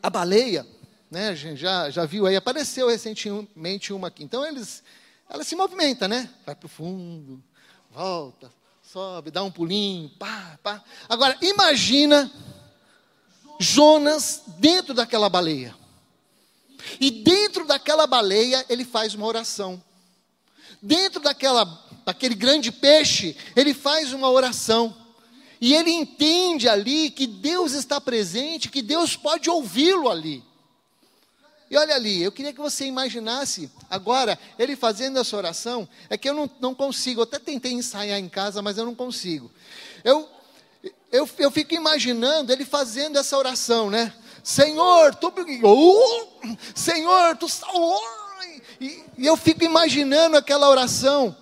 A 0.00 0.08
baleia, 0.08 0.64
né, 1.10 1.30
a 1.30 1.34
gente 1.34 1.60
já, 1.60 1.90
já 1.90 2.06
viu 2.06 2.26
aí, 2.26 2.36
apareceu 2.36 2.88
recentemente 2.88 3.92
uma 3.92 4.06
aqui. 4.08 4.22
Então, 4.22 4.46
eles, 4.46 4.84
ela 5.28 5.44
se 5.44 5.56
movimenta, 5.56 6.06
né? 6.06 6.30
Vai 6.44 6.54
para 6.54 6.66
o 6.66 6.68
fundo, 6.68 7.42
volta, 7.90 8.52
sobe, 8.82 9.30
dá 9.30 9.42
um 9.42 9.50
pulinho, 9.50 10.08
pá, 10.18 10.58
pá. 10.62 10.82
Agora, 11.08 11.36
imagina 11.42 12.30
Jonas 13.58 14.42
dentro 14.58 14.94
daquela 14.94 15.28
baleia. 15.28 15.74
E 17.00 17.10
dentro 17.10 17.66
daquela 17.66 18.06
baleia, 18.06 18.64
ele 18.68 18.84
faz 18.84 19.14
uma 19.14 19.26
oração. 19.26 19.82
Dentro 20.80 21.20
daquela, 21.20 21.64
daquele 22.04 22.34
grande 22.34 22.70
peixe, 22.70 23.36
ele 23.56 23.74
faz 23.74 24.12
uma 24.12 24.30
oração. 24.30 24.96
E 25.60 25.74
ele 25.74 25.90
entende 25.90 26.68
ali 26.68 27.10
que 27.10 27.26
Deus 27.26 27.72
está 27.72 28.00
presente, 28.00 28.68
que 28.68 28.82
Deus 28.82 29.16
pode 29.16 29.50
ouvi-lo 29.50 30.08
ali. 30.08 30.44
E 31.70 31.76
olha 31.76 31.94
ali, 31.94 32.22
eu 32.22 32.30
queria 32.30 32.52
que 32.52 32.60
você 32.60 32.84
imaginasse 32.84 33.70
agora 33.90 34.38
ele 34.58 34.76
fazendo 34.76 35.18
essa 35.18 35.36
oração. 35.36 35.88
É 36.08 36.16
que 36.16 36.28
eu 36.28 36.34
não, 36.34 36.48
não 36.60 36.74
consigo, 36.74 37.20
eu 37.20 37.24
até 37.24 37.38
tentei 37.38 37.72
ensaiar 37.72 38.18
em 38.18 38.28
casa, 38.28 38.62
mas 38.62 38.78
eu 38.78 38.84
não 38.84 38.94
consigo. 38.94 39.50
Eu, 40.04 40.28
eu, 41.10 41.28
eu 41.38 41.50
fico 41.50 41.74
imaginando 41.74 42.52
ele 42.52 42.64
fazendo 42.64 43.18
essa 43.18 43.36
oração, 43.36 43.90
né? 43.90 44.14
Senhor, 44.44 45.12
tu, 45.16 45.26
uh, 45.28 46.56
Senhor, 46.72 47.36
tu. 47.36 47.46
E, 48.80 49.02
e 49.18 49.26
eu 49.26 49.36
fico 49.36 49.64
imaginando 49.64 50.36
aquela 50.36 50.68
oração 50.68 51.36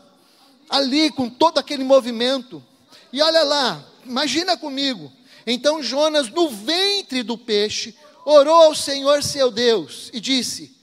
ali 0.70 1.10
com 1.10 1.28
todo 1.28 1.58
aquele 1.58 1.84
movimento. 1.84 2.64
E 3.12 3.20
olha 3.20 3.42
lá, 3.42 3.84
imagina 4.06 4.56
comigo. 4.56 5.12
Então 5.46 5.82
Jonas, 5.82 6.30
no 6.30 6.48
ventre 6.48 7.22
do 7.22 7.36
peixe, 7.36 7.94
orou 8.24 8.54
ao 8.54 8.74
Senhor 8.74 9.22
seu 9.22 9.50
Deus 9.50 10.10
e 10.12 10.20
disse: 10.20 10.74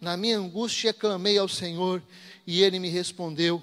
Na 0.00 0.16
minha 0.16 0.38
angústia 0.38 0.92
clamei 0.92 1.38
ao 1.38 1.48
Senhor 1.48 2.02
e 2.46 2.62
ele 2.62 2.78
me 2.78 2.88
respondeu. 2.88 3.62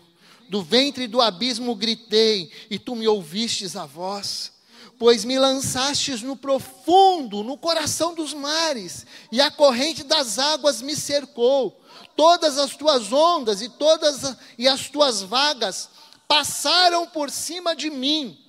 Do 0.50 0.64
ventre 0.64 1.08
do 1.08 1.22
abismo 1.22 1.76
gritei 1.76 2.52
e 2.70 2.80
tu 2.80 2.96
me 2.96 3.08
ouvistes 3.08 3.76
a 3.76 3.86
voz. 3.86 4.54
Pois 4.98 5.24
me 5.24 5.38
lançastes 5.38 6.24
no 6.24 6.36
profundo, 6.36 7.44
no 7.44 7.56
coração 7.56 8.16
dos 8.16 8.34
mares, 8.34 9.06
e 9.32 9.40
a 9.40 9.52
corrente 9.52 10.04
das 10.04 10.40
águas 10.40 10.82
me 10.82 10.96
cercou. 10.96 11.80
Todas 12.16 12.58
as 12.58 12.76
tuas 12.76 13.14
ondas 13.14 13.62
e 13.62 13.70
todas 13.70 14.36
e 14.58 14.68
as 14.68 14.90
tuas 14.90 15.22
vagas 15.22 15.90
passaram 16.28 17.06
por 17.06 17.30
cima 17.30 17.76
de 17.76 17.92
mim. 17.92 18.40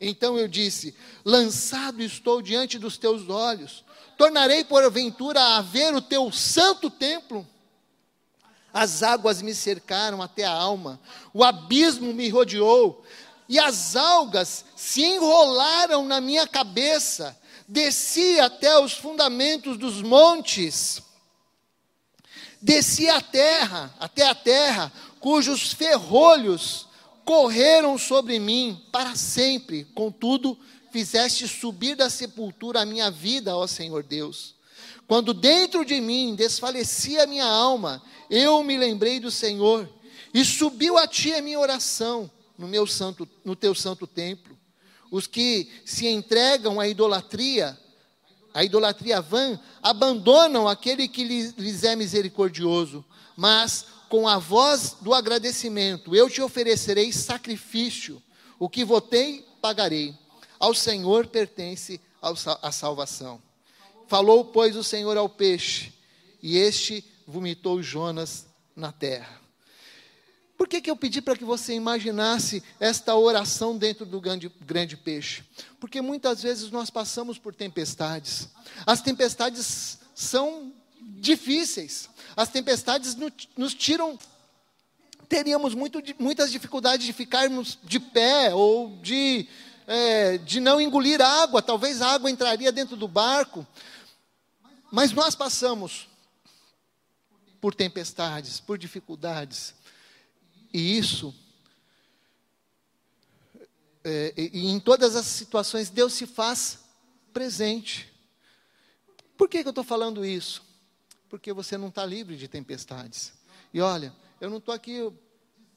Então 0.00 0.38
eu 0.38 0.48
disse: 0.48 0.94
Lançado 1.24 2.00
estou 2.02 2.40
diante 2.40 2.78
dos 2.78 2.96
teus 2.96 3.28
olhos 3.28 3.84
tornarei 4.18 4.64
porventura 4.64 5.40
a 5.40 5.62
ver 5.62 5.94
o 5.94 6.02
teu 6.02 6.30
santo 6.32 6.90
templo. 6.90 7.46
As 8.74 9.02
águas 9.02 9.40
me 9.40 9.54
cercaram 9.54 10.20
até 10.20 10.44
a 10.44 10.52
alma, 10.52 11.00
o 11.32 11.42
abismo 11.42 12.12
me 12.12 12.28
rodeou, 12.28 13.02
e 13.48 13.58
as 13.58 13.96
algas 13.96 14.64
se 14.76 15.02
enrolaram 15.02 16.04
na 16.04 16.20
minha 16.20 16.46
cabeça. 16.46 17.38
Desci 17.66 18.40
até 18.40 18.78
os 18.78 18.92
fundamentos 18.92 19.78
dos 19.78 20.02
montes, 20.02 21.02
desci 22.60 23.08
a 23.08 23.20
terra, 23.20 23.94
até 24.00 24.26
a 24.26 24.34
terra, 24.34 24.92
cujos 25.20 25.72
ferrolhos 25.72 26.88
correram 27.24 27.98
sobre 27.98 28.38
mim 28.38 28.82
para 28.90 29.14
sempre. 29.14 29.84
Contudo, 29.94 30.58
fizeste 30.98 31.46
subir 31.46 31.94
da 31.94 32.10
sepultura 32.10 32.80
a 32.80 32.84
minha 32.84 33.08
vida, 33.08 33.56
ó 33.56 33.68
Senhor 33.68 34.02
Deus. 34.02 34.56
Quando 35.06 35.32
dentro 35.32 35.84
de 35.84 36.00
mim 36.00 36.34
desfalecia 36.34 37.22
a 37.22 37.26
minha 37.26 37.44
alma, 37.44 38.02
eu 38.28 38.64
me 38.64 38.76
lembrei 38.76 39.20
do 39.20 39.30
Senhor 39.30 39.88
e 40.34 40.44
subiu 40.44 40.98
a 40.98 41.06
ti 41.06 41.32
a 41.32 41.40
minha 41.40 41.60
oração 41.60 42.28
no 42.58 42.66
meu 42.66 42.84
santo, 42.84 43.28
no 43.44 43.54
teu 43.54 43.76
santo 43.76 44.08
templo. 44.08 44.58
Os 45.08 45.28
que 45.28 45.70
se 45.84 46.08
entregam 46.08 46.80
à 46.80 46.88
idolatria, 46.88 47.78
à 48.52 48.64
idolatria 48.64 49.20
vã, 49.20 49.56
abandonam 49.80 50.66
aquele 50.66 51.06
que 51.06 51.22
lhes 51.22 51.84
é 51.84 51.94
misericordioso, 51.94 53.04
mas 53.36 53.84
com 54.08 54.26
a 54.26 54.36
voz 54.36 54.96
do 55.00 55.14
agradecimento, 55.14 56.12
eu 56.12 56.28
te 56.28 56.42
oferecerei 56.42 57.12
sacrifício, 57.12 58.20
o 58.58 58.68
que 58.68 58.84
votei, 58.84 59.46
pagarei. 59.62 60.12
Ao 60.58 60.74
Senhor 60.74 61.26
pertence 61.26 62.00
a 62.20 62.72
salvação. 62.72 63.40
Falou, 64.06 64.44
pois, 64.44 64.76
o 64.76 64.82
Senhor 64.82 65.16
ao 65.16 65.28
peixe, 65.28 65.92
e 66.42 66.56
este 66.56 67.04
vomitou 67.26 67.82
Jonas 67.82 68.46
na 68.74 68.90
terra. 68.90 69.38
Por 70.56 70.66
que, 70.66 70.80
que 70.80 70.90
eu 70.90 70.96
pedi 70.96 71.22
para 71.22 71.36
que 71.36 71.44
você 71.44 71.74
imaginasse 71.74 72.62
esta 72.80 73.14
oração 73.14 73.78
dentro 73.78 74.04
do 74.04 74.20
grande, 74.20 74.50
grande 74.60 74.96
peixe? 74.96 75.44
Porque 75.78 76.00
muitas 76.00 76.42
vezes 76.42 76.70
nós 76.72 76.90
passamos 76.90 77.38
por 77.38 77.54
tempestades. 77.54 78.48
As 78.84 79.00
tempestades 79.00 79.98
são 80.14 80.72
difíceis. 81.00 82.08
As 82.36 82.48
tempestades 82.48 83.16
nos 83.56 83.74
tiram 83.74 84.18
teríamos 85.28 85.74
muito, 85.74 86.02
muitas 86.18 86.50
dificuldades 86.50 87.04
de 87.04 87.12
ficarmos 87.12 87.78
de 87.84 88.00
pé 88.00 88.54
ou 88.54 88.96
de, 89.02 89.46
é, 89.88 90.36
de 90.36 90.60
não 90.60 90.78
engolir 90.78 91.20
água. 91.20 91.62
Talvez 91.62 92.02
a 92.02 92.12
água 92.12 92.30
entraria 92.30 92.70
dentro 92.70 92.94
do 92.94 93.08
barco. 93.08 93.66
Mas 94.92 95.12
nós 95.12 95.34
passamos 95.34 96.06
por 97.58 97.74
tempestades, 97.74 98.60
por 98.60 98.76
dificuldades. 98.76 99.74
E 100.72 100.98
isso, 100.98 101.34
é, 104.04 104.34
e 104.36 104.68
em 104.68 104.78
todas 104.78 105.16
as 105.16 105.24
situações, 105.24 105.88
Deus 105.88 106.12
se 106.12 106.26
faz 106.26 106.80
presente. 107.32 108.12
Por 109.38 109.48
que, 109.48 109.62
que 109.62 109.68
eu 109.68 109.70
estou 109.70 109.84
falando 109.84 110.24
isso? 110.24 110.62
Porque 111.30 111.52
você 111.52 111.78
não 111.78 111.88
está 111.88 112.04
livre 112.04 112.36
de 112.36 112.46
tempestades. 112.46 113.32
E 113.72 113.80
olha, 113.80 114.14
eu 114.40 114.50
não 114.50 114.58
estou 114.58 114.74
aqui 114.74 115.10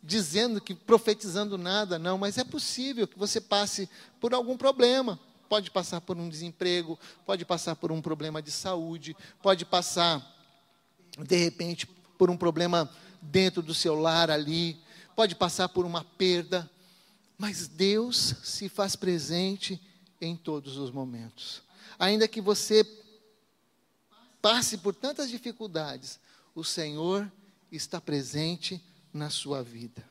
dizendo 0.04 0.60
que 0.60 0.74
profetizando 0.74 1.58
nada, 1.58 2.00
não, 2.00 2.18
mas 2.18 2.38
é 2.38 2.44
possível 2.44 3.08
que 3.08 3.20
você 3.20 3.40
passe 3.40 3.90
por 4.20 4.34
algum 4.34 4.58
problema. 4.58 5.20
Pode 5.48 5.70
passar 5.70 6.02
por 6.02 6.18
um 6.18 6.30
desemprego, 6.30 6.98
pode 7.26 7.46
passar 7.46 7.76
por 7.76 7.92
um 7.92 8.02
problema 8.02 8.42
de 8.42 8.52
saúde, 8.52 9.16
pode 9.42 9.66
passar, 9.66 10.26
de 11.20 11.36
repente, 11.36 11.86
por 12.18 12.30
um 12.30 12.38
problema 12.38 12.90
dentro 13.22 13.62
do 13.62 13.74
seu 13.74 13.96
lar 13.96 14.32
ali, 14.32 14.80
pode 15.16 15.36
passar 15.36 15.70
por 15.70 15.86
uma 15.86 16.04
perda, 16.04 16.70
mas 17.38 17.68
Deus 17.68 18.36
se 18.44 18.70
faz 18.70 18.96
presente 18.96 19.80
em 20.20 20.36
todos 20.36 20.78
os 20.78 20.90
momentos. 20.90 21.62
Ainda 22.00 22.28
que 22.28 22.40
você 22.40 22.86
passe 24.42 24.78
por 24.78 24.96
tantas 24.96 25.30
dificuldades, 25.30 26.20
o 26.56 26.64
Senhor 26.64 27.32
está 27.72 28.00
presente 28.00 28.82
na 29.14 29.30
sua 29.30 29.64
vida. 29.64 30.04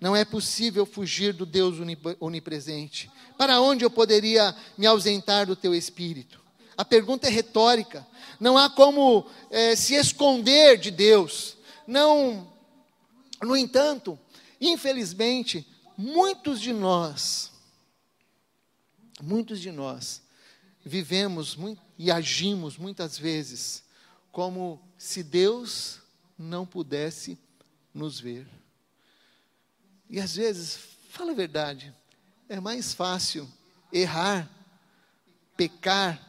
Não 0.00 0.14
é 0.14 0.24
possível 0.24 0.86
fugir 0.86 1.32
do 1.32 1.44
Deus 1.44 1.76
onipresente. 2.20 3.10
Para 3.36 3.60
onde 3.60 3.84
eu 3.84 3.90
poderia 3.90 4.54
me 4.76 4.86
ausentar 4.86 5.46
do 5.46 5.56
teu 5.56 5.74
espírito? 5.74 6.40
A 6.76 6.84
pergunta 6.84 7.26
é 7.26 7.30
retórica. 7.30 8.06
Não 8.38 8.56
há 8.56 8.70
como 8.70 9.26
é, 9.50 9.74
se 9.74 9.94
esconder 9.94 10.78
de 10.78 10.92
Deus. 10.92 11.56
Não. 11.86 12.52
No 13.42 13.56
entanto, 13.56 14.16
infelizmente, 14.60 15.66
muitos 15.96 16.60
de 16.60 16.72
nós, 16.72 17.50
muitos 19.20 19.60
de 19.60 19.72
nós, 19.72 20.22
vivemos 20.84 21.56
e 21.98 22.10
agimos 22.10 22.76
muitas 22.76 23.18
vezes 23.18 23.82
como 24.30 24.80
se 24.96 25.22
Deus 25.22 26.00
não 26.38 26.64
pudesse 26.64 27.36
nos 27.92 28.20
ver. 28.20 28.46
E 30.08 30.20
às 30.20 30.36
vezes, 30.36 30.78
fala 31.10 31.32
a 31.32 31.34
verdade, 31.34 31.94
é 32.48 32.60
mais 32.60 32.94
fácil 32.94 33.48
errar, 33.92 34.48
pecar, 35.56 36.20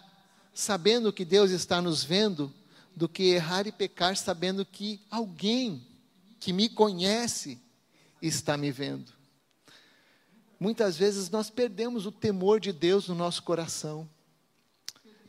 sabendo 0.54 1.14
que 1.14 1.24
Deus 1.24 1.52
está 1.52 1.82
nos 1.82 2.04
vendo, 2.04 2.54
do 2.96 3.08
que 3.08 3.24
errar 3.24 3.66
e 3.66 3.72
pecar 3.72 4.18
sabendo 4.18 4.66
que 4.66 5.00
alguém 5.10 5.88
que 6.38 6.52
me 6.52 6.68
conhece 6.68 7.58
está 8.22 8.58
me 8.58 8.72
vendo. 8.72 9.12
Muitas 10.60 10.98
vezes 10.98 11.30
nós 11.30 11.50
perdemos 11.50 12.06
o 12.06 12.12
temor 12.12 12.60
de 12.60 12.74
Deus 12.74 13.08
no 13.08 13.16
nosso 13.16 13.44
coração, 13.44 14.10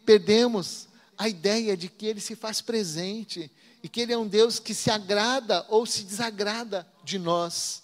perdemos 0.04 0.88
a 1.16 1.28
ideia 1.28 1.76
de 1.76 1.88
que 1.88 2.06
Ele 2.06 2.20
se 2.20 2.34
faz 2.34 2.60
presente 2.60 3.50
e 3.82 3.88
que 3.88 4.00
Ele 4.00 4.12
é 4.12 4.18
um 4.18 4.26
Deus 4.26 4.58
que 4.58 4.74
se 4.74 4.90
agrada 4.90 5.64
ou 5.68 5.86
se 5.86 6.04
desagrada 6.04 6.86
de 7.02 7.18
nós. 7.18 7.82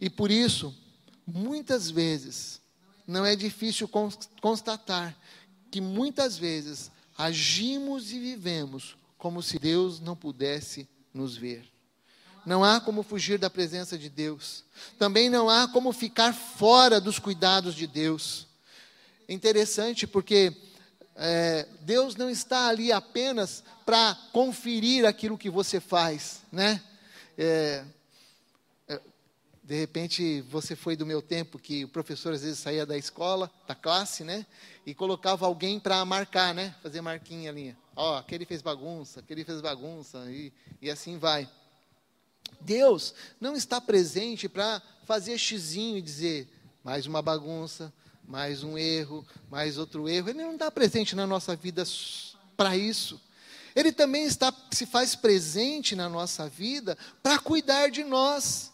E 0.00 0.08
por 0.10 0.30
isso, 0.30 0.74
muitas 1.26 1.90
vezes, 1.90 2.60
não 3.06 3.24
é 3.24 3.36
difícil 3.36 3.88
constatar 4.40 5.16
que 5.70 5.80
muitas 5.80 6.38
vezes 6.38 6.90
agimos 7.16 8.10
e 8.12 8.18
vivemos 8.18 8.96
como 9.18 9.42
se 9.42 9.58
Deus 9.58 10.00
não 10.00 10.16
pudesse 10.16 10.88
nos 11.12 11.36
ver. 11.36 11.64
Não 12.44 12.62
há 12.62 12.80
como 12.80 13.02
fugir 13.02 13.38
da 13.38 13.48
presença 13.48 13.96
de 13.96 14.10
Deus. 14.10 14.64
Também 14.98 15.30
não 15.30 15.48
há 15.48 15.66
como 15.66 15.92
ficar 15.92 16.34
fora 16.34 17.00
dos 17.00 17.18
cuidados 17.18 17.74
de 17.74 17.86
Deus. 17.86 18.46
Interessante 19.28 20.06
porque 20.06 20.52
é, 21.16 21.66
Deus 21.80 22.16
não 22.16 22.28
está 22.28 22.68
ali 22.68 22.90
apenas 22.90 23.62
para 23.86 24.14
conferir 24.32 25.06
aquilo 25.06 25.38
que 25.38 25.48
você 25.48 25.78
faz, 25.78 26.42
né? 26.50 26.82
É, 27.38 27.84
é, 28.88 29.00
de 29.62 29.78
repente, 29.78 30.40
você 30.42 30.74
foi 30.74 30.96
do 30.96 31.06
meu 31.06 31.22
tempo 31.22 31.58
que 31.58 31.84
o 31.84 31.88
professor 31.88 32.32
às 32.32 32.42
vezes 32.42 32.58
saía 32.58 32.84
da 32.84 32.96
escola, 32.96 33.50
da 33.66 33.74
classe, 33.74 34.24
né? 34.24 34.44
E 34.84 34.94
colocava 34.94 35.46
alguém 35.46 35.78
para 35.78 36.04
marcar, 36.04 36.52
né? 36.52 36.74
Fazer 36.82 37.00
marquinha 37.00 37.50
ali. 37.50 37.76
Ó, 37.94 38.18
aquele 38.18 38.44
fez 38.44 38.60
bagunça, 38.60 39.20
aquele 39.20 39.44
fez 39.44 39.60
bagunça, 39.60 40.24
e, 40.30 40.52
e 40.82 40.90
assim 40.90 41.16
vai. 41.16 41.48
Deus 42.60 43.14
não 43.40 43.54
está 43.54 43.80
presente 43.80 44.48
para 44.48 44.82
fazer 45.04 45.38
xizinho 45.38 45.98
e 45.98 46.02
dizer 46.02 46.48
mais 46.82 47.06
uma 47.06 47.22
bagunça, 47.22 47.92
mais 48.26 48.62
um 48.62 48.76
erro, 48.78 49.26
mais 49.50 49.78
outro 49.78 50.08
erro. 50.08 50.30
Ele 50.30 50.42
não 50.42 50.54
está 50.54 50.70
presente 50.70 51.14
na 51.14 51.26
nossa 51.26 51.54
vida 51.54 51.84
para 52.56 52.76
isso. 52.76 53.20
Ele 53.74 53.92
também 53.92 54.24
está, 54.24 54.52
se 54.70 54.86
faz 54.86 55.14
presente 55.14 55.96
na 55.96 56.08
nossa 56.08 56.48
vida 56.48 56.96
para 57.22 57.38
cuidar 57.38 57.90
de 57.90 58.04
nós. 58.04 58.72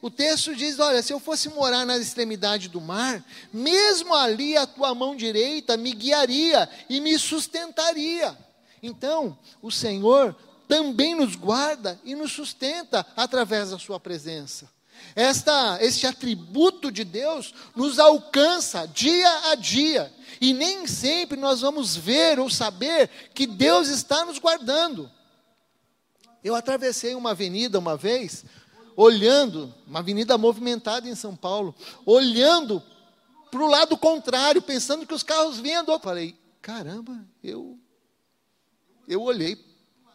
O 0.00 0.10
texto 0.10 0.54
diz: 0.54 0.78
Olha, 0.78 1.02
se 1.02 1.12
eu 1.12 1.18
fosse 1.18 1.48
morar 1.48 1.84
na 1.84 1.98
extremidade 1.98 2.68
do 2.68 2.80
mar, 2.80 3.24
mesmo 3.52 4.14
ali 4.14 4.56
a 4.56 4.66
tua 4.66 4.94
mão 4.94 5.16
direita 5.16 5.76
me 5.76 5.92
guiaria 5.92 6.68
e 6.88 7.00
me 7.00 7.18
sustentaria. 7.18 8.36
Então, 8.82 9.36
o 9.60 9.70
Senhor 9.70 10.36
também 10.68 11.14
nos 11.14 11.34
guarda 11.34 11.98
e 12.04 12.14
nos 12.14 12.32
sustenta 12.32 13.04
através 13.16 13.70
da 13.70 13.78
Sua 13.78 13.98
presença. 13.98 14.70
Esta, 15.14 15.78
este 15.80 16.06
atributo 16.06 16.92
de 16.92 17.04
Deus 17.04 17.54
nos 17.74 17.98
alcança 17.98 18.86
dia 18.86 19.50
a 19.50 19.54
dia. 19.54 20.12
E 20.40 20.52
nem 20.52 20.86
sempre 20.86 21.38
nós 21.38 21.62
vamos 21.62 21.96
ver 21.96 22.38
ou 22.38 22.50
saber 22.50 23.08
que 23.32 23.46
Deus 23.46 23.88
está 23.88 24.24
nos 24.24 24.38
guardando. 24.38 25.10
Eu 26.44 26.54
atravessei 26.54 27.14
uma 27.14 27.30
avenida 27.30 27.78
uma 27.78 27.96
vez, 27.96 28.44
olhando, 28.94 29.74
uma 29.86 30.00
avenida 30.00 30.36
movimentada 30.36 31.08
em 31.08 31.14
São 31.14 31.34
Paulo, 31.34 31.74
olhando 32.04 32.82
para 33.50 33.62
o 33.62 33.68
lado 33.68 33.96
contrário, 33.96 34.60
pensando 34.60 35.06
que 35.06 35.14
os 35.14 35.22
carros 35.22 35.58
vinham 35.58 35.84
Eu 35.86 35.98
falei, 35.98 36.38
caramba, 36.60 37.18
eu, 37.42 37.78
eu 39.08 39.22
olhei 39.22 39.56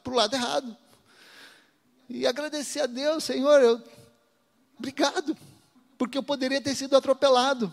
para 0.03 0.13
o 0.13 0.15
lado 0.15 0.35
errado. 0.35 0.77
E 2.07 2.27
agradeci 2.27 2.79
a 2.79 2.85
Deus, 2.85 3.23
Senhor, 3.23 3.61
eu 3.61 3.81
Obrigado, 4.81 5.37
porque 5.95 6.17
eu 6.17 6.23
poderia 6.23 6.59
ter 6.59 6.73
sido 6.73 6.97
atropelado. 6.97 7.71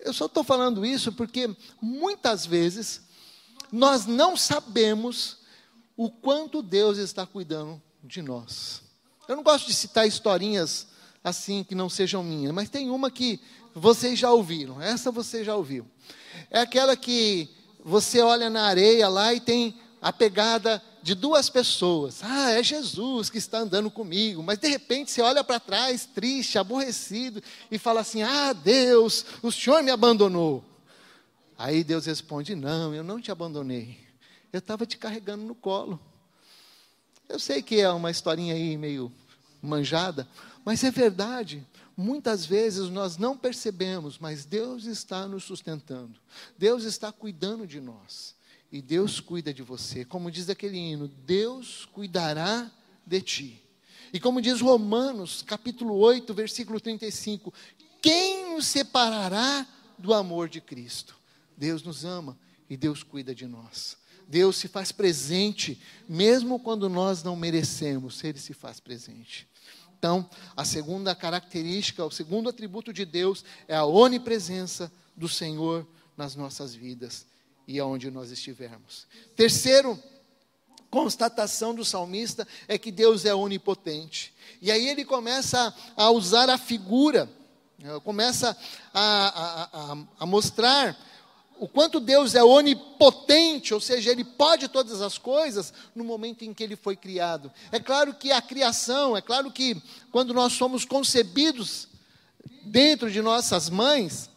Eu 0.00 0.12
só 0.12 0.26
estou 0.26 0.44
falando 0.44 0.86
isso 0.86 1.10
porque 1.10 1.52
muitas 1.82 2.46
vezes 2.46 3.02
nós 3.72 4.06
não 4.06 4.36
sabemos 4.36 5.38
o 5.96 6.08
quanto 6.08 6.62
Deus 6.62 6.98
está 6.98 7.26
cuidando 7.26 7.82
de 8.00 8.22
nós. 8.22 8.80
Eu 9.26 9.34
não 9.34 9.42
gosto 9.42 9.66
de 9.66 9.74
citar 9.74 10.06
historinhas 10.06 10.86
assim 11.24 11.64
que 11.64 11.74
não 11.74 11.88
sejam 11.88 12.22
minhas, 12.22 12.54
mas 12.54 12.70
tem 12.70 12.88
uma 12.88 13.10
que 13.10 13.40
vocês 13.74 14.16
já 14.16 14.30
ouviram. 14.30 14.80
Essa 14.80 15.10
você 15.10 15.42
já 15.42 15.56
ouviu. 15.56 15.84
É 16.48 16.60
aquela 16.60 16.96
que 16.96 17.50
você 17.84 18.20
olha 18.20 18.48
na 18.48 18.66
areia 18.66 19.08
lá 19.08 19.34
e 19.34 19.40
tem 19.40 19.80
a 20.00 20.12
pegada 20.12 20.80
de 21.04 21.14
duas 21.14 21.50
pessoas. 21.50 22.20
Ah, 22.22 22.52
é 22.52 22.62
Jesus 22.62 23.28
que 23.28 23.36
está 23.36 23.58
andando 23.58 23.90
comigo. 23.90 24.42
Mas 24.42 24.58
de 24.58 24.68
repente 24.68 25.10
você 25.10 25.20
olha 25.20 25.44
para 25.44 25.60
trás, 25.60 26.06
triste, 26.06 26.58
aborrecido, 26.58 27.42
e 27.70 27.78
fala 27.78 28.00
assim: 28.00 28.22
Ah, 28.22 28.54
Deus, 28.54 29.26
o 29.42 29.52
Senhor 29.52 29.82
me 29.82 29.90
abandonou. 29.90 30.64
Aí 31.58 31.84
Deus 31.84 32.06
responde: 32.06 32.54
Não, 32.54 32.94
eu 32.94 33.04
não 33.04 33.20
te 33.20 33.30
abandonei. 33.30 33.98
Eu 34.50 34.60
estava 34.60 34.86
te 34.86 34.96
carregando 34.96 35.44
no 35.44 35.54
colo. 35.54 36.00
Eu 37.28 37.38
sei 37.38 37.60
que 37.60 37.80
é 37.80 37.90
uma 37.90 38.10
historinha 38.10 38.54
aí 38.54 38.74
meio 38.78 39.12
manjada, 39.60 40.26
mas 40.64 40.82
é 40.82 40.90
verdade. 40.90 41.66
Muitas 41.94 42.46
vezes 42.46 42.88
nós 42.88 43.18
não 43.18 43.36
percebemos, 43.36 44.18
mas 44.18 44.46
Deus 44.46 44.86
está 44.86 45.28
nos 45.28 45.44
sustentando. 45.44 46.18
Deus 46.56 46.84
está 46.84 47.12
cuidando 47.12 47.66
de 47.66 47.78
nós 47.78 48.33
e 48.74 48.82
Deus 48.82 49.20
cuida 49.20 49.54
de 49.54 49.62
você. 49.62 50.04
Como 50.04 50.32
diz 50.32 50.50
aquele 50.50 50.76
hino, 50.76 51.06
Deus 51.06 51.86
cuidará 51.92 52.68
de 53.06 53.20
ti. 53.20 53.62
E 54.12 54.18
como 54.18 54.42
diz 54.42 54.60
Romanos, 54.60 55.42
capítulo 55.42 55.94
8, 55.94 56.34
versículo 56.34 56.80
35, 56.80 57.54
quem 58.02 58.52
nos 58.52 58.66
separará 58.66 59.64
do 59.96 60.12
amor 60.12 60.48
de 60.48 60.60
Cristo? 60.60 61.16
Deus 61.56 61.84
nos 61.84 62.04
ama 62.04 62.36
e 62.68 62.76
Deus 62.76 63.04
cuida 63.04 63.32
de 63.32 63.46
nós. 63.46 63.96
Deus 64.26 64.56
se 64.56 64.66
faz 64.66 64.90
presente, 64.90 65.80
mesmo 66.08 66.58
quando 66.58 66.88
nós 66.88 67.22
não 67.22 67.36
merecemos, 67.36 68.24
Ele 68.24 68.40
se 68.40 68.52
faz 68.52 68.80
presente. 68.80 69.46
Então, 69.96 70.28
a 70.56 70.64
segunda 70.64 71.14
característica, 71.14 72.04
o 72.04 72.10
segundo 72.10 72.48
atributo 72.48 72.92
de 72.92 73.04
Deus 73.04 73.44
é 73.68 73.76
a 73.76 73.84
onipresença 73.84 74.90
do 75.16 75.28
Senhor 75.28 75.86
nas 76.16 76.34
nossas 76.34 76.74
vidas 76.74 77.32
e 77.66 77.78
aonde 77.78 78.10
nós 78.10 78.30
estivermos. 78.30 79.06
Terceiro, 79.36 79.98
constatação 80.90 81.74
do 81.74 81.84
salmista 81.84 82.46
é 82.68 82.78
que 82.78 82.92
Deus 82.92 83.24
é 83.24 83.34
onipotente. 83.34 84.34
E 84.60 84.70
aí 84.70 84.88
ele 84.88 85.04
começa 85.04 85.74
a, 85.96 86.10
usar 86.10 86.48
a 86.48 86.58
figura, 86.58 87.28
né, 87.78 87.98
começa 88.04 88.56
a, 88.92 89.70
a, 89.72 89.98
a 90.20 90.26
mostrar 90.26 90.96
o 91.58 91.68
quanto 91.68 92.00
Deus 92.00 92.34
é 92.34 92.42
onipotente, 92.42 93.72
ou 93.72 93.80
seja, 93.80 94.10
Ele 94.10 94.24
pode 94.24 94.68
todas 94.68 95.00
as 95.00 95.18
coisas 95.18 95.72
no 95.94 96.04
momento 96.04 96.44
em 96.44 96.52
que 96.52 96.62
Ele 96.62 96.76
foi 96.76 96.96
criado. 96.96 97.50
É 97.70 97.78
claro 97.78 98.14
que 98.14 98.32
a 98.32 98.42
criação, 98.42 99.16
é 99.16 99.22
claro 99.22 99.50
que 99.50 99.80
quando 100.10 100.34
nós 100.34 100.52
somos 100.52 100.84
concebidos 100.84 101.88
dentro 102.64 103.10
de 103.10 103.22
nossas 103.22 103.70
mães, 103.70 104.28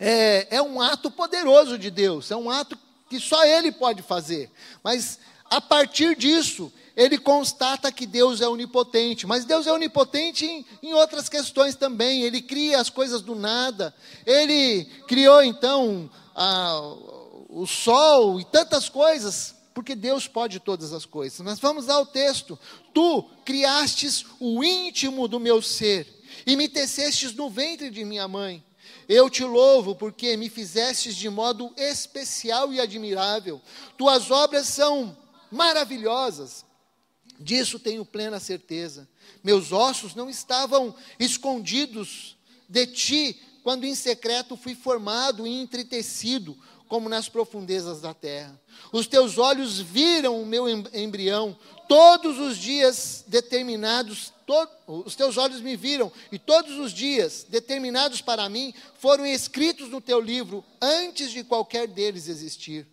é, 0.00 0.56
é 0.56 0.62
um 0.62 0.80
ato 0.80 1.10
poderoso 1.10 1.78
de 1.78 1.90
Deus, 1.90 2.30
é 2.30 2.36
um 2.36 2.50
ato 2.50 2.76
que 3.08 3.20
só 3.20 3.44
Ele 3.44 3.70
pode 3.70 4.02
fazer. 4.02 4.50
Mas 4.82 5.18
a 5.50 5.60
partir 5.60 6.16
disso, 6.16 6.72
ele 6.96 7.18
constata 7.18 7.90
que 7.90 8.06
Deus 8.06 8.40
é 8.40 8.48
onipotente, 8.48 9.26
mas 9.26 9.44
Deus 9.44 9.66
é 9.66 9.72
onipotente 9.72 10.46
em, 10.46 10.66
em, 10.82 10.94
outras 10.94 11.28
questões 11.28 11.74
também. 11.74 12.22
Ele 12.22 12.40
cria 12.40 12.80
as 12.80 12.88
coisas 12.88 13.20
do 13.20 13.34
nada, 13.34 13.94
ele 14.24 14.84
criou 15.08 15.42
então 15.42 16.10
a, 16.34 16.80
o 17.48 17.66
sol 17.66 18.40
e 18.40 18.44
tantas 18.44 18.88
coisas, 18.88 19.54
porque 19.74 19.94
Deus 19.94 20.28
pode 20.28 20.60
todas 20.60 20.92
as 20.92 21.04
coisas. 21.04 21.40
Mas 21.40 21.58
vamos 21.58 21.88
ao 21.88 22.06
texto: 22.06 22.58
Tu 22.94 23.24
criastes 23.44 24.24
o 24.38 24.62
íntimo 24.62 25.26
do 25.26 25.40
meu 25.40 25.60
ser 25.60 26.06
e 26.46 26.54
me 26.54 26.68
tecestes 26.68 27.34
no 27.34 27.50
ventre 27.50 27.90
de 27.90 28.04
minha 28.04 28.28
mãe. 28.28 28.62
Eu 29.12 29.28
te 29.28 29.42
louvo 29.42 29.96
porque 29.96 30.36
me 30.36 30.48
fizestes 30.48 31.16
de 31.16 31.28
modo 31.28 31.74
especial 31.76 32.72
e 32.72 32.80
admirável. 32.80 33.60
Tuas 33.98 34.30
obras 34.30 34.68
são 34.68 35.16
maravilhosas. 35.50 36.64
Disso 37.36 37.80
tenho 37.80 38.04
plena 38.04 38.38
certeza. 38.38 39.08
Meus 39.42 39.72
ossos 39.72 40.14
não 40.14 40.30
estavam 40.30 40.94
escondidos 41.18 42.36
de 42.68 42.86
ti 42.86 43.42
quando 43.64 43.82
em 43.82 43.96
secreto 43.96 44.56
fui 44.56 44.76
formado 44.76 45.44
e 45.44 45.60
entretecido, 45.60 46.56
como 46.86 47.08
nas 47.08 47.28
profundezas 47.28 48.00
da 48.00 48.14
terra. 48.14 48.60
Os 48.92 49.08
teus 49.08 49.38
olhos 49.38 49.80
viram 49.80 50.40
o 50.40 50.46
meu 50.46 50.68
embrião, 50.68 51.58
todos 51.88 52.38
os 52.38 52.56
dias 52.56 53.24
determinados, 53.26 54.32
os 54.86 55.14
teus 55.14 55.36
olhos 55.36 55.60
me 55.60 55.76
viram, 55.76 56.10
e 56.30 56.38
todos 56.38 56.78
os 56.78 56.92
dias 56.92 57.46
determinados 57.48 58.20
para 58.20 58.48
mim 58.48 58.74
foram 58.98 59.26
escritos 59.26 59.88
no 59.88 60.00
teu 60.00 60.20
livro, 60.20 60.64
antes 60.80 61.30
de 61.30 61.44
qualquer 61.44 61.86
deles 61.86 62.28
existir 62.28 62.86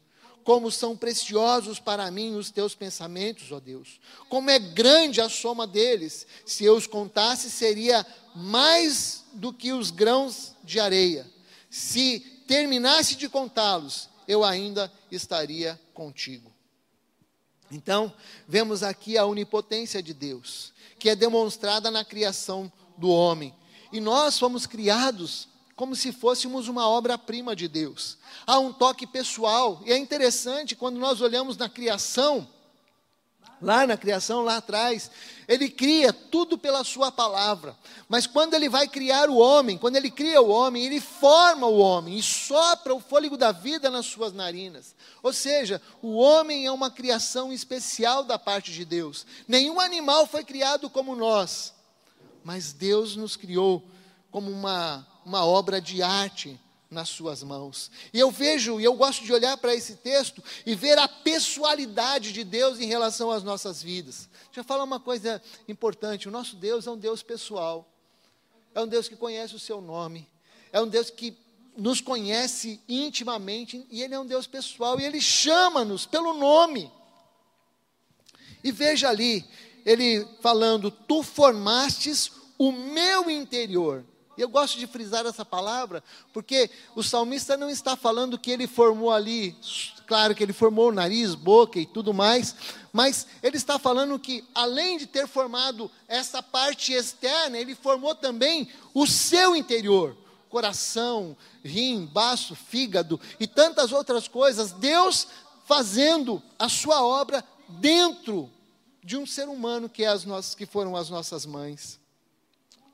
como 0.47 0.72
são 0.72 0.95
preciosos 0.95 1.78
para 1.78 2.10
mim 2.10 2.36
os 2.36 2.49
teus 2.49 2.74
pensamentos, 2.74 3.51
ó 3.51 3.60
Deus. 3.60 3.99
Como 4.30 4.49
é 4.49 4.58
grande 4.58 5.20
a 5.20 5.28
soma 5.28 5.68
deles. 5.68 6.26
Se 6.45 6.64
eu 6.64 6.78
os 6.78 6.88
contasse, 6.88 7.51
seria 7.51 8.08
mais 8.34 9.26
do 9.34 9.51
que 9.51 9.74
os 9.74 9.91
grãos 9.91 10.55
de 10.64 10.80
areia. 10.80 11.30
Se 11.70 12.22
terminasse 12.47 13.18
de 13.18 13.28
contá-los, 13.28 14.08
eu 14.26 14.41
ainda 14.41 14.89
estaria 15.12 15.78
contigo. 15.93 16.49
Então, 17.72 18.13
vemos 18.47 18.84
aqui 18.84 19.18
a 19.18 19.26
onipotência 19.26 20.01
de 20.01 20.13
Deus, 20.13 20.74
que 20.97 21.09
é 21.09 21.15
demonstrada 21.15 21.91
na 21.91 22.05
criação 22.05 22.72
do 22.97 23.09
homem. 23.09 23.53
E 23.91 23.99
nós 23.99 24.39
fomos 24.39 24.65
criados 24.65 25.47
como 25.76 25.95
se 25.95 26.11
fôssemos 26.11 26.68
uma 26.68 26.88
obra-prima 26.89 27.55
de 27.55 27.68
Deus. 27.68 28.18
Há 28.47 28.57
um 28.57 28.74
toque 28.74 29.05
pessoal, 29.05 29.82
e 29.86 29.91
é 29.91 29.97
interessante 29.97 30.76
quando 30.76 30.97
nós 30.97 31.22
olhamos 31.22 31.55
na 31.55 31.70
criação, 31.70 32.47
lá 33.62 33.88
na 33.88 33.97
criação, 33.97 34.43
lá 34.43 34.58
atrás, 34.58 35.10
ele 35.47 35.70
cria 35.70 36.12
tudo 36.12 36.58
pela 36.58 36.84
sua 36.84 37.12
palavra. 37.12 37.76
Mas 38.08 38.28
quando 38.28 38.53
ele 38.53 38.70
vai 38.70 38.88
criar 38.88 39.30
o 39.30 39.38
homem, 39.38 39.78
quando 39.78 39.95
ele 39.95 40.12
cria 40.12 40.41
o 40.41 40.49
homem, 40.49 40.86
ele 40.86 40.99
forma 40.99 41.68
o 41.68 41.78
homem 41.78 42.18
e 42.18 42.24
sopra 42.24 42.93
o 42.93 42.99
fôlego 42.99 43.38
da 43.38 43.51
vida 43.51 43.89
nas 43.89 44.05
suas 44.05 44.34
narinas. 44.34 44.95
Ou 45.22 45.34
seja, 45.34 45.82
o 46.01 46.16
homem 46.18 46.66
é 46.66 46.72
uma 46.72 46.91
criação 46.91 47.51
especial 47.51 48.24
da 48.24 48.38
parte 48.38 48.72
de 48.72 48.86
Deus. 48.86 49.26
Nenhum 49.47 49.80
animal 49.80 50.26
foi 50.26 50.43
criado 50.43 50.89
como 50.89 51.16
nós, 51.16 51.74
mas 52.43 52.74
Deus 52.74 53.16
nos 53.16 53.36
criou 53.36 53.84
como 54.32 54.51
uma 54.51 55.05
uma 55.28 55.45
obra 55.45 55.82
de 55.82 56.01
arte 56.01 56.58
nas 56.89 57.09
suas 57.09 57.43
mãos. 57.43 57.91
E 58.13 58.19
eu 58.19 58.31
vejo, 58.31 58.79
e 58.79 58.83
eu 58.83 58.93
gosto 58.93 59.23
de 59.23 59.33
olhar 59.33 59.57
para 59.57 59.75
esse 59.75 59.95
texto 59.95 60.43
e 60.65 60.73
ver 60.73 60.97
a 60.97 61.07
pessoalidade 61.07 62.31
de 62.31 62.43
Deus 62.43 62.79
em 62.79 62.85
relação 62.85 63.31
às 63.31 63.43
nossas 63.43 63.83
vidas. 63.83 64.29
Deixa 64.45 64.61
eu 64.61 64.63
falar 64.63 64.83
uma 64.83 64.99
coisa 64.99 65.41
importante: 65.67 66.27
o 66.27 66.31
nosso 66.31 66.55
Deus 66.55 66.88
é 66.88 66.91
um 66.91 66.97
Deus 66.97 67.21
pessoal, 67.21 67.88
é 68.73 68.81
um 68.81 68.88
Deus 68.88 69.07
que 69.07 69.15
conhece 69.15 69.55
o 69.55 69.59
seu 69.59 69.81
nome, 69.81 70.27
é 70.71 70.81
um 70.81 70.88
Deus 70.88 71.09
que 71.09 71.38
nos 71.75 72.01
conhece 72.01 72.81
intimamente, 72.89 73.85
e 73.91 74.01
Ele 74.01 74.15
é 74.15 74.19
um 74.19 74.25
Deus 74.25 74.47
pessoal, 74.47 74.99
e 74.99 75.05
Ele 75.05 75.21
chama-nos 75.21 76.05
pelo 76.05 76.33
nome. 76.33 76.91
E 78.63 78.71
veja 78.71 79.09
ali, 79.09 79.45
Ele 79.85 80.25
falando: 80.41 80.89
Tu 80.89 81.21
formastes 81.21 82.31
o 82.57 82.71
meu 82.71 83.29
interior. 83.29 84.03
E 84.38 84.41
eu 84.41 84.47
gosto 84.47 84.77
de 84.77 84.85
frisar 84.85 85.25
essa 85.25 85.43
palavra, 85.43 86.03
porque 86.31 86.69
o 86.95 87.01
salmista 87.01 87.57
não 87.57 87.69
está 87.69 87.95
falando 87.95 88.38
que 88.38 88.51
ele 88.51 88.67
formou 88.67 89.11
ali, 89.11 89.55
claro 90.05 90.35
que 90.35 90.43
ele 90.43 90.53
formou 90.53 90.91
nariz, 90.91 91.33
boca 91.33 91.79
e 91.79 91.85
tudo 91.85 92.13
mais, 92.13 92.55
mas 92.93 93.25
ele 93.41 93.57
está 93.57 93.79
falando 93.79 94.19
que, 94.19 94.43
além 94.53 94.97
de 94.97 95.07
ter 95.07 95.27
formado 95.27 95.89
essa 96.07 96.43
parte 96.43 96.93
externa, 96.93 97.57
ele 97.57 97.73
formou 97.73 98.13
também 98.13 98.69
o 98.93 99.07
seu 99.07 99.55
interior 99.55 100.15
coração, 100.49 101.35
rim, 101.63 102.05
baço, 102.05 102.55
fígado 102.55 103.19
e 103.39 103.45
tantas 103.45 103.91
outras 103.91 104.27
coisas. 104.27 104.71
Deus 104.71 105.27
fazendo 105.65 106.41
a 106.57 106.69
sua 106.69 107.05
obra 107.05 107.43
dentro 107.67 108.49
de 109.03 109.17
um 109.17 109.25
ser 109.25 109.47
humano 109.47 109.89
que, 109.89 110.03
é 110.03 110.07
as 110.07 110.25
nossas, 110.25 110.55
que 110.55 110.65
foram 110.65 110.95
as 110.95 111.09
nossas 111.09 111.45
mães. 111.45 111.97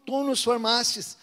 Tu 0.06 0.24
nos 0.24 0.44
formastes 0.44 1.18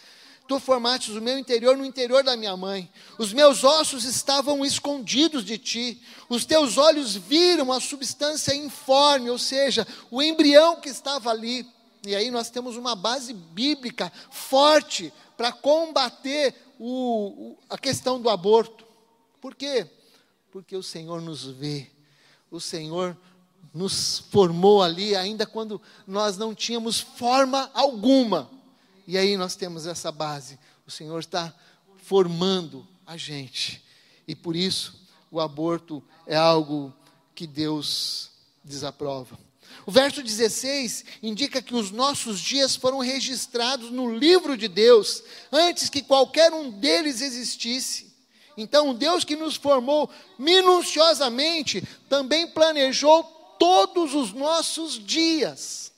Tu 0.51 0.59
formastes 0.59 1.15
o 1.15 1.21
meu 1.21 1.39
interior 1.39 1.77
no 1.77 1.85
interior 1.85 2.25
da 2.25 2.35
minha 2.35 2.57
mãe. 2.57 2.91
Os 3.17 3.31
meus 3.31 3.63
ossos 3.63 4.03
estavam 4.03 4.65
escondidos 4.65 5.45
de 5.45 5.57
ti. 5.57 6.01
Os 6.27 6.43
teus 6.43 6.77
olhos 6.77 7.15
viram 7.15 7.71
a 7.71 7.79
substância 7.79 8.53
informe, 8.53 9.29
ou 9.29 9.37
seja, 9.37 9.87
o 10.09 10.21
embrião 10.21 10.81
que 10.81 10.89
estava 10.89 11.29
ali. 11.29 11.65
E 12.05 12.13
aí 12.13 12.29
nós 12.29 12.49
temos 12.49 12.75
uma 12.75 12.97
base 12.97 13.31
bíblica 13.31 14.11
forte 14.29 15.13
para 15.37 15.53
combater 15.53 16.53
o, 16.77 17.55
a 17.69 17.77
questão 17.77 18.19
do 18.19 18.29
aborto. 18.29 18.85
Por 19.39 19.55
quê? 19.55 19.87
Porque 20.51 20.75
o 20.75 20.83
Senhor 20.83 21.21
nos 21.21 21.45
vê. 21.45 21.89
O 22.51 22.59
Senhor 22.59 23.15
nos 23.73 24.19
formou 24.29 24.83
ali, 24.83 25.15
ainda 25.15 25.45
quando 25.45 25.81
nós 26.05 26.35
não 26.37 26.53
tínhamos 26.53 26.99
forma 26.99 27.71
alguma 27.73 28.49
e 29.11 29.17
aí 29.17 29.35
nós 29.35 29.57
temos 29.57 29.85
essa 29.85 30.09
base. 30.09 30.57
O 30.87 30.89
Senhor 30.89 31.19
está 31.19 31.53
formando 31.97 32.87
a 33.05 33.17
gente. 33.17 33.83
E 34.25 34.33
por 34.33 34.55
isso 34.55 35.05
o 35.29 35.41
aborto 35.41 36.01
é 36.25 36.37
algo 36.37 36.93
que 37.35 37.45
Deus 37.45 38.31
desaprova. 38.63 39.37
O 39.85 39.91
verso 39.91 40.23
16 40.23 41.03
indica 41.21 41.61
que 41.61 41.75
os 41.75 41.91
nossos 41.91 42.39
dias 42.39 42.77
foram 42.77 42.99
registrados 42.99 43.91
no 43.91 44.17
livro 44.17 44.55
de 44.55 44.69
Deus 44.69 45.21
antes 45.51 45.89
que 45.89 46.01
qualquer 46.01 46.53
um 46.53 46.71
deles 46.71 47.19
existisse. 47.19 48.15
Então, 48.55 48.93
Deus 48.93 49.25
que 49.25 49.35
nos 49.35 49.57
formou 49.57 50.09
minuciosamente 50.39 51.85
também 52.07 52.47
planejou 52.47 53.23
todos 53.59 54.15
os 54.15 54.31
nossos 54.31 55.05
dias. 55.05 55.90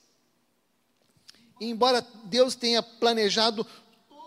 Embora 1.69 2.05
Deus 2.25 2.55
tenha 2.55 2.81
planejado 2.81 3.65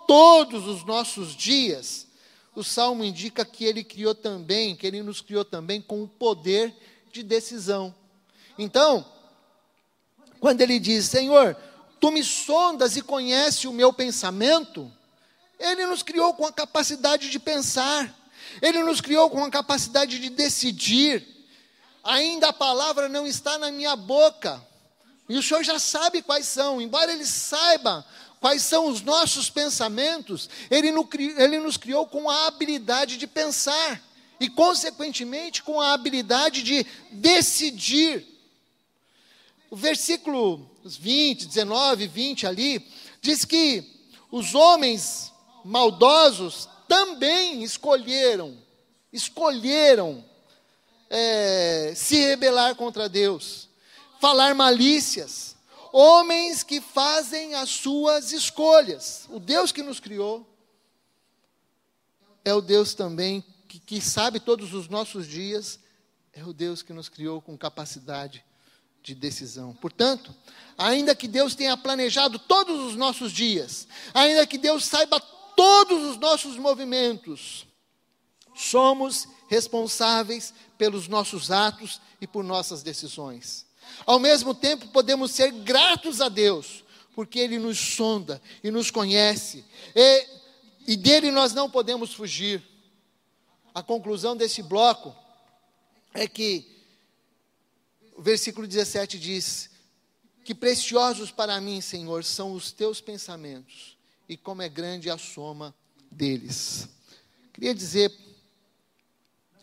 todos 0.07 0.67
os 0.67 0.85
nossos 0.85 1.35
dias, 1.35 2.07
o 2.55 2.65
salmo 2.65 3.05
indica 3.05 3.45
que 3.45 3.65
ele 3.65 3.85
criou 3.85 4.15
também, 4.15 4.75
que 4.75 4.87
ele 4.87 5.03
nos 5.03 5.21
criou 5.21 5.45
também 5.45 5.81
com 5.81 6.03
o 6.03 6.09
poder 6.09 6.75
de 7.13 7.23
decisão. 7.23 7.95
Então, 8.59 9.05
quando 10.41 10.61
ele 10.61 10.79
diz: 10.79 11.07
Senhor, 11.07 11.57
tu 12.01 12.11
me 12.11 12.23
sondas 12.25 12.97
e 12.97 13.03
conhece 13.03 13.67
o 13.67 13.73
meu 13.73 13.93
pensamento, 13.93 14.91
ele 15.59 15.87
nos 15.87 16.03
criou 16.03 16.35
com 16.35 16.47
a 16.47 16.53
capacidade 16.53 17.31
de 17.31 17.39
pensar, 17.39 18.15
ele 18.63 18.83
nos 18.83 19.01
criou 19.01 19.29
com 19.29 19.45
a 19.45 19.51
capacidade 19.51 20.19
de 20.19 20.31
decidir, 20.31 21.27
ainda 22.03 22.49
a 22.49 22.53
palavra 22.53 23.09
não 23.09 23.27
está 23.27 23.59
na 23.59 23.71
minha 23.71 23.97
boca. 23.97 24.63
E 25.29 25.37
o 25.37 25.43
Senhor 25.43 25.65
já 25.65 25.79
sabe 25.79 26.23
quais 26.23 26.47
são, 26.47 26.81
embora 26.81 27.13
Ele 27.13 27.27
saiba 27.27 28.07
quais 28.41 28.63
são 28.63 28.89
os 28.89 29.03
nossos 29.03 29.51
pensamentos, 29.51 30.49
Ele 30.71 31.59
nos 31.59 31.77
criou 31.77 32.07
com 32.07 32.31
a 32.31 32.47
habilidade 32.47 33.17
de 33.17 33.27
pensar 33.27 34.03
e, 34.39 34.49
consequentemente, 34.49 35.63
com 35.63 35.81
a 35.81 35.93
habilidade 35.93 36.63
de 36.63 36.87
decidir. 37.11 38.25
O 39.71 39.77
versículo 39.77 40.71
20, 40.85 41.47
19, 41.47 42.07
20 42.07 42.47
ali, 42.47 42.87
diz 43.21 43.45
que 43.45 43.85
os 44.31 44.55
homens 44.55 45.33
maldosos 45.65 46.69
também 46.87 47.65
escolheram, 47.65 48.57
escolheram 49.13 50.25
é, 51.11 51.93
se 51.97 52.17
rebelar 52.17 52.77
contra 52.77 53.09
Deus, 53.09 53.66
falar 54.27 54.57
malícias, 54.57 55.55
homens 55.93 56.65
que 56.65 56.81
fazem 56.81 57.55
as 57.55 57.71
suas 57.71 58.33
escolhas. 58.33 59.25
O 59.31 59.39
Deus 59.39 59.71
que 59.71 59.85
nos 59.85 60.01
criou 60.01 60.45
é 62.45 62.53
o 62.53 62.61
Deus 62.61 62.93
também 62.93 63.45
que, 63.69 63.79
que 63.79 64.01
sabe 64.01 64.41
todos 64.41 64.75
os 64.75 64.89
nossos 64.89 65.29
dias, 65.29 65.79
é 66.33 66.43
o 66.43 66.53
Deus 66.53 66.83
que 66.83 66.93
nos 66.93 67.09
criou 67.09 67.41
com 67.41 67.57
capacidade 67.57 68.45
de 69.01 69.15
decisão. 69.15 69.73
Portanto, 69.75 70.35
ainda 70.77 71.15
que 71.15 71.29
Deus 71.29 71.55
tenha 71.55 71.77
planejado 71.77 72.37
todos 72.37 72.81
os 72.81 72.97
nossos 72.97 73.31
dias, 73.31 73.87
ainda 74.13 74.45
que 74.45 74.59
Deus 74.59 74.87
saiba 74.87 75.21
todos 75.55 76.03
os 76.03 76.17
nossos 76.17 76.57
movimentos, 76.57 77.65
somos 78.57 79.29
responsáveis 79.47 80.53
pelos 80.77 81.07
nossos 81.07 81.53
atos 81.53 82.01
e 82.21 82.27
por 82.27 82.43
nossas 82.43 82.83
decisões. 82.83 83.66
Ao 84.05 84.19
mesmo 84.19 84.55
tempo, 84.55 84.89
podemos 84.89 85.31
ser 85.31 85.51
gratos 85.51 86.21
a 86.21 86.29
Deus, 86.29 86.85
porque 87.15 87.39
Ele 87.39 87.59
nos 87.59 87.79
sonda 87.79 88.41
e 88.63 88.71
nos 88.71 88.91
conhece, 88.91 89.65
e, 89.95 90.27
e 90.87 90.97
dele 90.97 91.31
nós 91.31 91.53
não 91.53 91.71
podemos 91.71 92.15
fugir. 92.15 92.63
A 93.75 93.83
conclusão 93.83 94.37
desse 94.37 94.63
bloco 94.63 95.15
é 96.15 96.27
que 96.27 96.77
o 98.17 98.23
versículo 98.23 98.67
17 98.67 99.19
diz: 99.19 99.71
Que 100.45 100.55
preciosos 100.55 101.31
para 101.31 101.61
mim, 101.61 101.81
Senhor, 101.81 102.25
são 102.25 102.53
os 102.53 102.73
teus 102.73 103.01
pensamentos, 103.01 103.97
e 104.29 104.37
como 104.37 104.63
é 104.63 104.69
grande 104.69 105.11
a 105.11 105.19
soma 105.19 105.75
deles. 106.11 106.89
Queria 107.53 107.75
dizer 107.75 108.13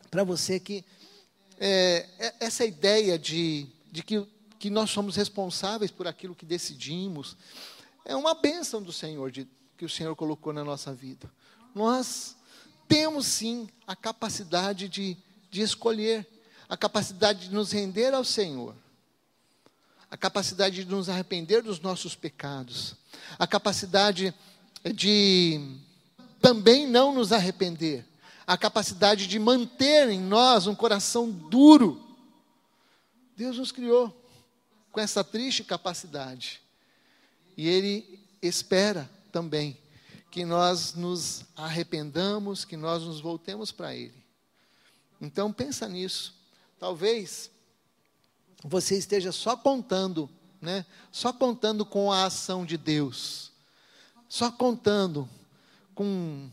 para 0.10 0.24
você 0.24 0.60
que 0.60 0.86
é, 1.60 2.34
essa 2.40 2.66
ideia 2.66 3.18
de, 3.18 3.68
de 3.94 4.02
que, 4.02 4.28
que 4.58 4.72
nós 4.72 4.90
somos 4.90 5.16
responsáveis 5.16 5.92
por 5.92 6.08
aquilo 6.08 6.34
que 6.34 6.48
decidimos 6.48 7.38
é 8.04 8.16
uma 8.16 8.34
bênção 8.34 8.82
do 8.82 8.92
Senhor, 8.92 9.30
de, 9.30 9.48
que 9.78 9.86
o 9.86 9.90
Senhor 9.90 10.16
colocou 10.16 10.52
na 10.52 10.64
nossa 10.64 10.92
vida. 10.92 11.32
Nós 11.76 12.36
temos 12.88 13.28
sim 13.28 13.70
a 13.86 13.96
capacidade 13.96 14.90
de, 14.90 15.16
de 15.52 15.62
escolher, 15.62 16.28
a 16.68 16.76
capacidade 16.76 17.50
de 17.50 17.54
nos 17.54 17.72
render 17.72 18.16
ao 18.16 18.24
Senhor, 18.24 18.76
a 20.10 20.18
capacidade 20.18 20.84
de 20.84 20.90
nos 20.90 21.08
arrepender 21.08 21.62
dos 21.62 21.80
nossos 21.80 22.16
pecados, 22.16 22.96
a 23.38 23.46
capacidade 23.46 24.34
de 24.96 25.78
também 26.42 26.88
não 26.88 27.14
nos 27.14 27.32
arrepender, 27.32 28.04
a 28.48 28.58
capacidade 28.58 29.28
de 29.28 29.38
manter 29.38 30.10
em 30.10 30.20
nós 30.20 30.66
um 30.66 30.74
coração 30.74 31.30
duro. 31.30 32.03
Deus 33.36 33.58
nos 33.58 33.72
criou 33.72 34.16
com 34.92 35.00
essa 35.00 35.24
triste 35.24 35.64
capacidade. 35.64 36.62
E 37.58 37.68
Ele 37.68 38.20
espera 38.42 39.10
também 39.32 39.78
que 40.32 40.46
nós 40.46 40.94
nos 40.96 41.46
arrependamos, 41.56 42.66
que 42.66 42.76
nós 42.76 43.04
nos 43.04 43.20
voltemos 43.20 43.72
para 43.72 43.96
Ele. 43.96 44.24
Então 45.22 45.54
pensa 45.54 45.88
nisso. 45.88 46.34
Talvez 46.80 47.50
você 48.64 48.98
esteja 48.98 49.32
só 49.32 49.56
contando, 49.56 50.30
né? 50.62 50.86
Só 51.12 51.32
contando 51.32 51.86
com 51.86 52.12
a 52.12 52.26
ação 52.26 52.66
de 52.66 52.78
Deus. 52.78 53.52
Só 54.28 54.52
contando 54.52 55.30
com 55.94 56.50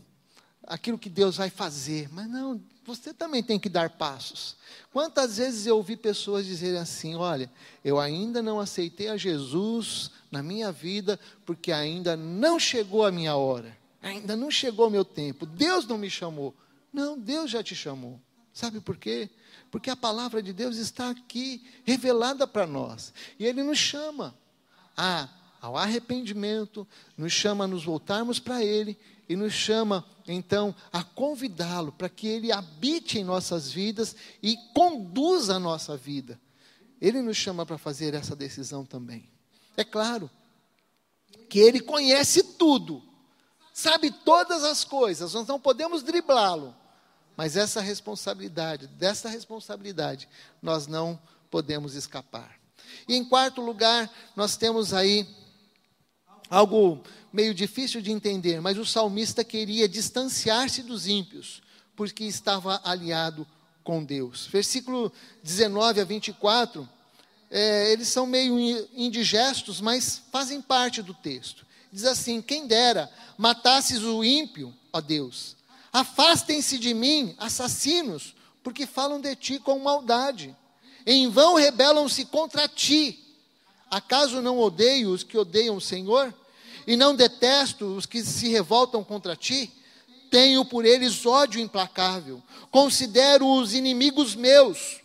aquilo 0.67 0.99
que 0.99 1.09
Deus 1.09 1.37
vai 1.37 1.51
fazer. 1.51 2.09
Mas 2.13 2.29
não, 2.29 2.63
você 2.85 3.13
também 3.13 3.43
tem 3.43 3.59
que 3.59 3.69
dar 3.69 3.91
passos. 3.91 4.57
Quantas 4.93 5.37
vezes 5.37 5.67
eu 5.67 5.77
ouvi 5.77 5.97
pessoas 5.97 6.47
dizerem 6.47 6.79
assim: 6.79 7.15
olha, 7.15 7.51
eu 7.85 7.99
ainda 7.99 8.43
não 8.43 8.59
aceitei 8.59 9.09
a 9.09 9.17
Jesus 9.17 10.11
na 10.31 10.43
minha 10.43 10.73
vida, 10.73 11.19
porque 11.45 11.73
ainda 11.73 12.17
não 12.17 12.59
chegou 12.59 13.05
a 13.05 13.13
minha 13.13 13.37
hora, 13.37 13.77
ainda 14.03 14.35
não 14.37 14.51
chegou 14.51 14.89
o 14.89 14.91
meu 14.91 15.05
tempo, 15.05 15.47
Deus 15.47 15.87
não 15.87 15.99
me 15.99 16.11
chamou. 16.11 16.55
Não, 16.93 17.19
Deus 17.19 17.51
já 17.51 17.63
te 17.63 17.75
chamou. 17.75 18.21
Sabe 18.53 18.81
por 18.81 18.97
quê? 18.97 19.31
Porque 19.71 19.91
a 19.91 19.97
palavra 19.97 20.43
de 20.43 20.53
Deus 20.53 20.77
está 20.77 21.11
aqui 21.11 21.65
revelada 21.85 22.47
para 22.47 22.67
nós. 22.67 23.13
E 23.39 23.47
Ele 23.47 23.63
nos 23.63 23.79
chama 23.79 24.35
a, 24.97 25.29
ao 25.61 25.77
arrependimento, 25.77 26.87
nos 27.17 27.33
chama 27.33 27.65
a 27.65 27.69
nos 27.69 27.85
voltarmos 27.85 28.41
para 28.41 28.65
Ele 28.65 28.99
e 29.31 29.37
nos 29.37 29.53
chama, 29.53 30.05
então, 30.27 30.75
a 30.93 31.05
convidá-lo 31.05 31.93
para 31.93 32.09
que 32.09 32.27
ele 32.27 32.51
habite 32.51 33.17
em 33.17 33.23
nossas 33.23 33.71
vidas 33.71 34.17
e 34.43 34.57
conduza 34.75 35.55
a 35.55 35.61
nossa 35.61 35.97
vida. 35.97 36.41
Ele 37.01 37.23
nos 37.23 37.37
chama 37.37 37.65
para 37.65 37.79
fazer 37.79 38.13
essa 38.13 38.35
decisão 38.35 38.85
também. 38.85 39.31
É 39.77 39.85
claro 39.85 40.29
que 41.49 41.61
ele 41.61 41.79
conhece 41.79 42.43
tudo, 42.43 43.05
sabe 43.73 44.11
todas 44.11 44.65
as 44.65 44.83
coisas, 44.85 45.33
nós 45.33 45.47
não 45.47 45.61
podemos 45.61 46.03
driblá-lo, 46.03 46.75
mas 47.37 47.57
essa 47.57 47.81
responsabilidade, 47.81 48.89
dessa 48.89 49.29
responsabilidade, 49.29 50.29
nós 50.61 50.89
não 50.89 51.17
podemos 51.49 51.95
escapar. 51.95 52.59
E 53.07 53.15
em 53.15 53.25
quarto 53.25 53.61
lugar, 53.61 54.11
nós 54.35 54.57
temos 54.57 54.93
aí 54.93 55.25
algo 56.51 57.01
meio 57.33 57.55
difícil 57.55 58.03
de 58.03 58.11
entender, 58.11 58.61
mas 58.61 58.77
o 58.77 58.85
salmista 58.85 59.45
queria 59.45 59.89
distanciar-se 59.89 60.83
dos 60.83 61.07
ímpios, 61.07 61.63
porque 61.95 62.25
estava 62.25 62.81
aliado 62.85 63.47
com 63.85 64.05
Deus. 64.05 64.47
Versículo 64.47 65.13
19 65.43 66.01
a 66.01 66.05
24, 66.05 66.89
é, 67.51 67.93
eles 67.93 68.09
são 68.09 68.27
meio 68.27 68.59
indigestos, 68.93 69.81
mas 69.81 70.23
fazem 70.33 70.61
parte 70.61 71.03
do 71.03 71.15
texto. 71.15 71.65
Diz 71.93 72.05
assim: 72.05 72.43
Quem 72.43 72.67
dera 72.67 73.11
matasses 73.39 74.03
o 74.03 74.25
ímpio, 74.25 74.75
ó 74.93 75.01
Deus, 75.01 75.57
afastem-se 75.93 76.79
de 76.79 76.95
mim, 76.95 77.35
assassinos, 77.39 78.35
porque 78.63 78.87
falam 78.87 79.21
de 79.21 79.35
ti 79.37 79.59
com 79.59 79.79
maldade. 79.79 80.57
Em 81.07 81.29
vão 81.29 81.55
rebelam-se 81.55 82.25
contra 82.27 82.69
ti. 82.69 83.19
Acaso 83.91 84.41
não 84.41 84.59
odeio 84.59 85.11
os 85.11 85.25
que 85.25 85.37
odeiam 85.37 85.77
o 85.77 85.81
Senhor? 85.81 86.33
E 86.87 86.97
não 86.97 87.15
detesto 87.15 87.85
os 87.97 88.07
que 88.07 88.23
se 88.25 88.49
revoltam 88.49 89.03
contra 89.05 89.37
ti, 89.37 89.73
tenho 90.31 90.65
por 90.65 90.85
eles 90.85 91.27
ódio 91.27 91.61
implacável, 91.61 92.43
considero-os 92.71 93.75
inimigos 93.75 94.35
meus. 94.35 95.01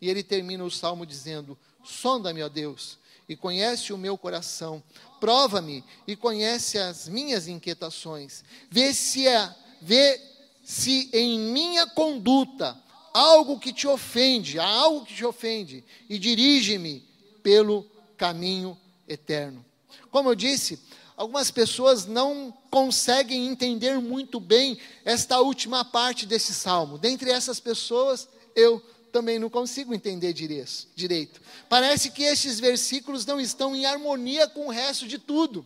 E 0.00 0.10
ele 0.10 0.22
termina 0.22 0.64
o 0.64 0.70
salmo 0.70 1.06
dizendo: 1.06 1.56
Sonda-me, 1.84 2.42
ó 2.42 2.48
Deus, 2.48 2.98
e 3.28 3.36
conhece 3.36 3.92
o 3.92 3.98
meu 3.98 4.18
coração, 4.18 4.82
prova-me 5.20 5.84
e 6.06 6.16
conhece 6.16 6.78
as 6.78 7.08
minhas 7.08 7.46
inquietações, 7.46 8.44
vê 8.70 8.92
se, 8.92 9.26
é, 9.26 9.54
vê 9.80 10.20
se 10.64 11.08
em 11.12 11.38
minha 11.38 11.86
conduta 11.86 12.78
algo 13.12 13.60
que 13.60 13.72
te 13.72 13.86
ofende, 13.86 14.58
há 14.58 14.66
algo 14.66 15.06
que 15.06 15.14
te 15.14 15.24
ofende, 15.24 15.84
e 16.08 16.18
dirige-me 16.18 17.06
pelo 17.42 17.86
caminho 18.16 18.76
eterno. 19.06 19.64
Como 20.10 20.30
eu 20.30 20.34
disse, 20.34 20.78
algumas 21.16 21.50
pessoas 21.50 22.06
não 22.06 22.52
conseguem 22.70 23.46
entender 23.46 23.98
muito 24.00 24.38
bem 24.40 24.78
esta 25.04 25.40
última 25.40 25.84
parte 25.84 26.26
desse 26.26 26.52
salmo. 26.54 26.98
Dentre 26.98 27.30
essas 27.30 27.60
pessoas, 27.60 28.28
eu 28.54 28.82
também 29.12 29.38
não 29.38 29.48
consigo 29.48 29.94
entender 29.94 30.32
direito. 30.32 31.40
Parece 31.68 32.10
que 32.10 32.24
estes 32.24 32.58
versículos 32.58 33.24
não 33.24 33.40
estão 33.40 33.74
em 33.76 33.86
harmonia 33.86 34.48
com 34.48 34.66
o 34.66 34.70
resto 34.70 35.06
de 35.06 35.18
tudo. 35.18 35.64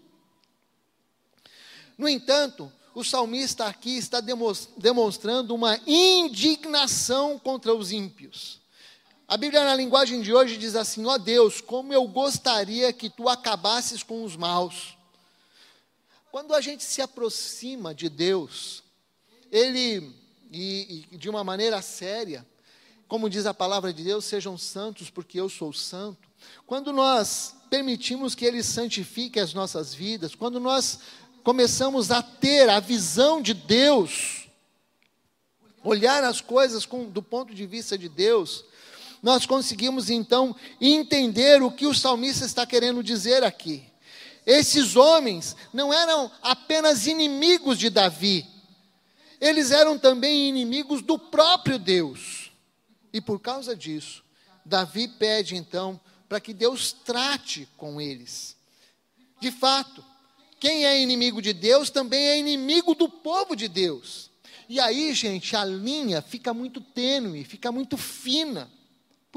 No 1.96 2.06
entanto, 2.06 2.70
o 2.94 3.02
salmista 3.02 3.64
aqui 3.64 3.96
está 3.96 4.20
demonstrando 4.20 5.54
uma 5.54 5.80
indignação 5.86 7.38
contra 7.38 7.74
os 7.74 7.90
ímpios. 7.90 8.60
A 9.30 9.36
Bíblia, 9.36 9.62
na 9.62 9.74
linguagem 9.74 10.22
de 10.22 10.32
hoje, 10.32 10.56
diz 10.56 10.74
assim: 10.74 11.04
Ó 11.04 11.12
oh 11.12 11.18
Deus, 11.18 11.60
como 11.60 11.92
eu 11.92 12.08
gostaria 12.08 12.90
que 12.94 13.10
tu 13.10 13.28
acabasses 13.28 14.02
com 14.02 14.24
os 14.24 14.34
maus. 14.34 14.96
Quando 16.32 16.54
a 16.54 16.62
gente 16.62 16.82
se 16.82 17.02
aproxima 17.02 17.94
de 17.94 18.08
Deus, 18.08 18.82
Ele, 19.52 20.14
e, 20.50 21.04
e 21.12 21.16
de 21.18 21.28
uma 21.28 21.44
maneira 21.44 21.82
séria, 21.82 22.46
como 23.06 23.28
diz 23.28 23.44
a 23.44 23.52
palavra 23.52 23.92
de 23.92 24.02
Deus, 24.02 24.24
sejam 24.24 24.56
santos 24.56 25.10
porque 25.10 25.38
eu 25.38 25.50
sou 25.50 25.74
santo, 25.74 26.26
quando 26.66 26.90
nós 26.90 27.54
permitimos 27.68 28.34
que 28.34 28.46
Ele 28.46 28.62
santifique 28.62 29.38
as 29.38 29.52
nossas 29.52 29.92
vidas, 29.92 30.34
quando 30.34 30.58
nós 30.58 31.00
começamos 31.44 32.10
a 32.10 32.22
ter 32.22 32.70
a 32.70 32.80
visão 32.80 33.42
de 33.42 33.52
Deus, 33.52 34.48
olhar 35.84 36.24
as 36.24 36.40
coisas 36.40 36.86
com, 36.86 37.04
do 37.04 37.22
ponto 37.22 37.54
de 37.54 37.66
vista 37.66 37.98
de 37.98 38.08
Deus, 38.08 38.64
nós 39.22 39.46
conseguimos 39.46 40.10
então 40.10 40.54
entender 40.80 41.62
o 41.62 41.70
que 41.70 41.86
o 41.86 41.94
salmista 41.94 42.44
está 42.44 42.66
querendo 42.66 43.02
dizer 43.02 43.42
aqui. 43.42 43.84
Esses 44.46 44.96
homens 44.96 45.56
não 45.72 45.92
eram 45.92 46.30
apenas 46.42 47.06
inimigos 47.06 47.78
de 47.78 47.90
Davi, 47.90 48.46
eles 49.40 49.70
eram 49.70 49.98
também 49.98 50.48
inimigos 50.48 51.02
do 51.02 51.18
próprio 51.18 51.78
Deus. 51.78 52.50
E 53.12 53.20
por 53.20 53.40
causa 53.40 53.76
disso, 53.76 54.24
Davi 54.64 55.08
pede 55.08 55.56
então 55.56 56.00
para 56.28 56.40
que 56.40 56.52
Deus 56.52 56.92
trate 56.92 57.68
com 57.76 58.00
eles. 58.00 58.56
De 59.40 59.50
fato, 59.50 60.04
quem 60.60 60.84
é 60.84 61.00
inimigo 61.00 61.40
de 61.40 61.52
Deus 61.52 61.88
também 61.88 62.26
é 62.28 62.38
inimigo 62.38 62.94
do 62.94 63.08
povo 63.08 63.54
de 63.54 63.68
Deus. 63.68 64.30
E 64.68 64.78
aí, 64.80 65.14
gente, 65.14 65.56
a 65.56 65.64
linha 65.64 66.20
fica 66.20 66.52
muito 66.52 66.80
tênue, 66.80 67.44
fica 67.44 67.72
muito 67.72 67.96
fina. 67.96 68.70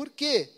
Por 0.02 0.10
quê? 0.10 0.50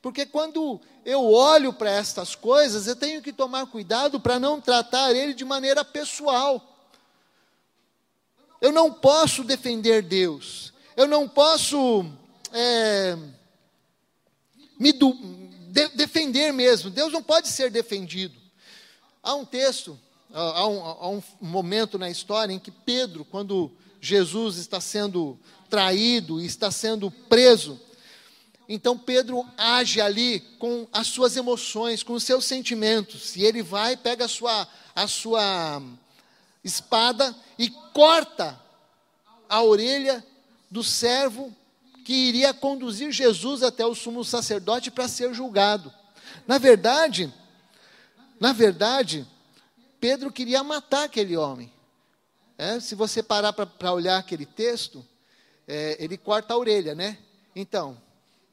Porque 0.00 0.24
quando 0.24 0.80
eu 1.04 1.30
olho 1.30 1.70
para 1.70 1.90
estas 1.90 2.34
coisas, 2.34 2.86
eu 2.86 2.96
tenho 2.96 3.20
que 3.20 3.30
tomar 3.30 3.66
cuidado 3.66 4.18
para 4.18 4.40
não 4.40 4.58
tratar 4.58 5.14
ele 5.14 5.34
de 5.34 5.44
maneira 5.44 5.84
pessoal. 5.84 6.88
Eu 8.58 8.72
não 8.72 8.90
posso 8.90 9.44
defender 9.44 10.00
Deus. 10.00 10.72
Eu 10.96 11.06
não 11.06 11.28
posso 11.28 12.06
é, 12.54 13.18
me 14.80 14.92
do, 14.94 15.12
de, 15.68 15.88
defender 15.88 16.54
mesmo. 16.54 16.88
Deus 16.88 17.12
não 17.12 17.22
pode 17.22 17.48
ser 17.48 17.70
defendido. 17.70 18.34
Há 19.22 19.34
um 19.34 19.44
texto, 19.44 20.00
há 20.32 20.66
um, 20.66 20.84
há 20.86 21.08
um 21.10 21.22
momento 21.38 21.98
na 21.98 22.08
história 22.08 22.50
em 22.50 22.58
que 22.58 22.70
Pedro, 22.70 23.26
quando 23.26 23.70
Jesus 24.00 24.56
está 24.56 24.80
sendo 24.80 25.38
traído 25.68 26.40
e 26.40 26.46
está 26.46 26.70
sendo 26.70 27.10
preso, 27.10 27.78
então 28.68 28.98
Pedro 28.98 29.46
age 29.56 30.00
ali 30.00 30.40
com 30.58 30.88
as 30.92 31.06
suas 31.06 31.36
emoções, 31.36 32.02
com 32.02 32.14
os 32.14 32.24
seus 32.24 32.44
sentimentos. 32.44 33.36
E 33.36 33.44
ele 33.44 33.62
vai, 33.62 33.96
pega 33.96 34.24
a 34.24 34.28
sua, 34.28 34.66
a 34.94 35.06
sua 35.06 35.80
espada 36.64 37.34
e 37.58 37.70
corta 37.70 38.60
a 39.48 39.62
orelha 39.62 40.24
do 40.68 40.82
servo 40.82 41.54
que 42.04 42.12
iria 42.12 42.52
conduzir 42.52 43.12
Jesus 43.12 43.62
até 43.62 43.86
o 43.86 43.94
sumo 43.94 44.24
sacerdote 44.24 44.90
para 44.90 45.08
ser 45.08 45.32
julgado. 45.32 45.92
Na 46.46 46.58
verdade, 46.58 47.32
na 48.38 48.52
verdade, 48.52 49.26
Pedro 50.00 50.32
queria 50.32 50.62
matar 50.62 51.04
aquele 51.04 51.36
homem. 51.36 51.72
É, 52.58 52.80
se 52.80 52.94
você 52.94 53.22
parar 53.22 53.52
para 53.52 53.92
olhar 53.92 54.18
aquele 54.18 54.46
texto, 54.46 55.04
é, 55.68 55.96
ele 55.98 56.16
corta 56.16 56.54
a 56.54 56.56
orelha, 56.56 56.94
né? 56.94 57.18
Então, 57.54 58.00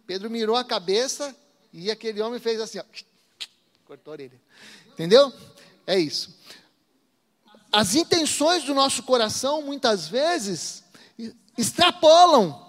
Pedro 0.06 0.30
mirou 0.30 0.56
a 0.56 0.64
cabeça 0.64 1.36
e 1.72 1.89
aquele 1.89 2.22
homem 2.22 2.39
fez 2.39 2.60
assim, 2.60 2.80
ó, 2.80 2.84
cortou 3.86 4.12
a 4.12 4.16
orelha. 4.16 4.39
Entendeu? 4.91 5.34
É 5.88 5.97
isso. 5.97 6.38
As 7.72 7.95
intenções 7.95 8.64
do 8.64 8.74
nosso 8.74 9.01
coração, 9.04 9.62
muitas 9.64 10.08
vezes, 10.08 10.84
extrapolam. 11.58 12.62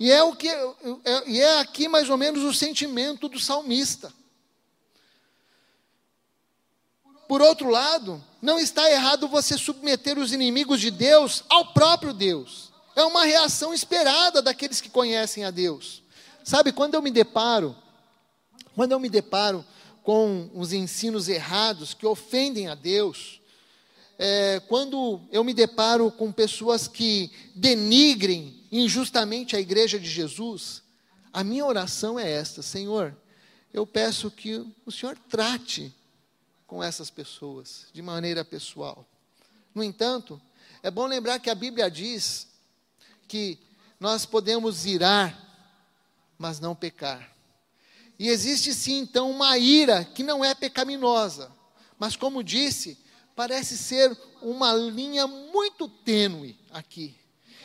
E 0.00 0.10
é, 0.10 0.22
o 0.22 0.34
que, 0.34 0.48
é, 0.48 1.28
e 1.28 1.40
é 1.40 1.58
aqui 1.58 1.88
mais 1.88 2.08
ou 2.08 2.16
menos 2.16 2.42
o 2.44 2.54
sentimento 2.54 3.28
do 3.28 3.38
salmista. 3.38 4.12
Por 7.26 7.42
outro 7.42 7.68
lado, 7.68 8.24
não 8.40 8.58
está 8.58 8.90
errado 8.90 9.28
você 9.28 9.58
submeter 9.58 10.18
os 10.18 10.32
inimigos 10.32 10.80
de 10.80 10.90
Deus 10.90 11.44
ao 11.48 11.74
próprio 11.74 12.14
Deus. 12.14 12.72
É 12.96 13.04
uma 13.04 13.24
reação 13.24 13.74
esperada 13.74 14.40
daqueles 14.40 14.80
que 14.80 14.88
conhecem 14.88 15.44
a 15.44 15.50
Deus. 15.50 16.02
Sabe, 16.48 16.72
quando 16.72 16.94
eu 16.94 17.02
me 17.02 17.10
deparo, 17.10 17.76
quando 18.74 18.92
eu 18.92 18.98
me 18.98 19.10
deparo 19.10 19.62
com 20.02 20.50
os 20.54 20.72
ensinos 20.72 21.28
errados 21.28 21.92
que 21.92 22.06
ofendem 22.06 22.68
a 22.68 22.74
Deus, 22.74 23.38
é, 24.18 24.58
quando 24.66 25.20
eu 25.30 25.44
me 25.44 25.52
deparo 25.52 26.10
com 26.10 26.32
pessoas 26.32 26.88
que 26.88 27.30
denigrem 27.54 28.64
injustamente 28.72 29.56
a 29.56 29.60
igreja 29.60 30.00
de 30.00 30.08
Jesus, 30.08 30.82
a 31.34 31.44
minha 31.44 31.66
oração 31.66 32.18
é 32.18 32.30
esta: 32.30 32.62
Senhor, 32.62 33.14
eu 33.70 33.86
peço 33.86 34.30
que 34.30 34.64
o 34.86 34.90
Senhor 34.90 35.18
trate 35.28 35.94
com 36.66 36.82
essas 36.82 37.10
pessoas 37.10 37.88
de 37.92 38.00
maneira 38.00 38.42
pessoal. 38.42 39.06
No 39.74 39.84
entanto, 39.84 40.40
é 40.82 40.90
bom 40.90 41.04
lembrar 41.04 41.40
que 41.40 41.50
a 41.50 41.54
Bíblia 41.54 41.90
diz 41.90 42.48
que 43.28 43.58
nós 44.00 44.24
podemos 44.24 44.86
irar 44.86 45.46
mas 46.38 46.60
não 46.60 46.74
pecar. 46.74 47.34
E 48.18 48.28
existe 48.28 48.72
sim, 48.72 48.98
então, 49.00 49.30
uma 49.30 49.58
ira 49.58 50.04
que 50.04 50.22
não 50.22 50.44
é 50.44 50.54
pecaminosa, 50.54 51.50
mas, 51.98 52.16
como 52.16 52.42
disse, 52.42 52.98
parece 53.34 53.76
ser 53.76 54.16
uma 54.40 54.72
linha 54.72 55.26
muito 55.26 55.88
tênue 55.88 56.58
aqui. 56.70 57.16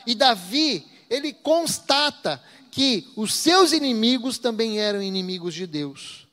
E 0.05 0.15
Davi, 0.15 0.86
ele 1.09 1.34
constata 1.34 2.43
que 2.71 3.11
os 3.15 3.34
seus 3.34 3.71
inimigos 3.71 4.38
também 4.38 4.80
eram 4.80 5.01
inimigos 5.01 5.53
de 5.53 5.67
Deus. 5.67 6.28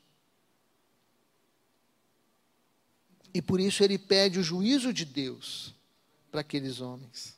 E 3.33 3.41
por 3.41 3.59
isso 3.59 3.83
ele 3.83 3.97
pede 3.97 4.39
o 4.39 4.43
juízo 4.43 4.91
de 4.91 5.05
Deus 5.05 5.73
para 6.31 6.41
aqueles 6.41 6.81
homens. 6.81 7.35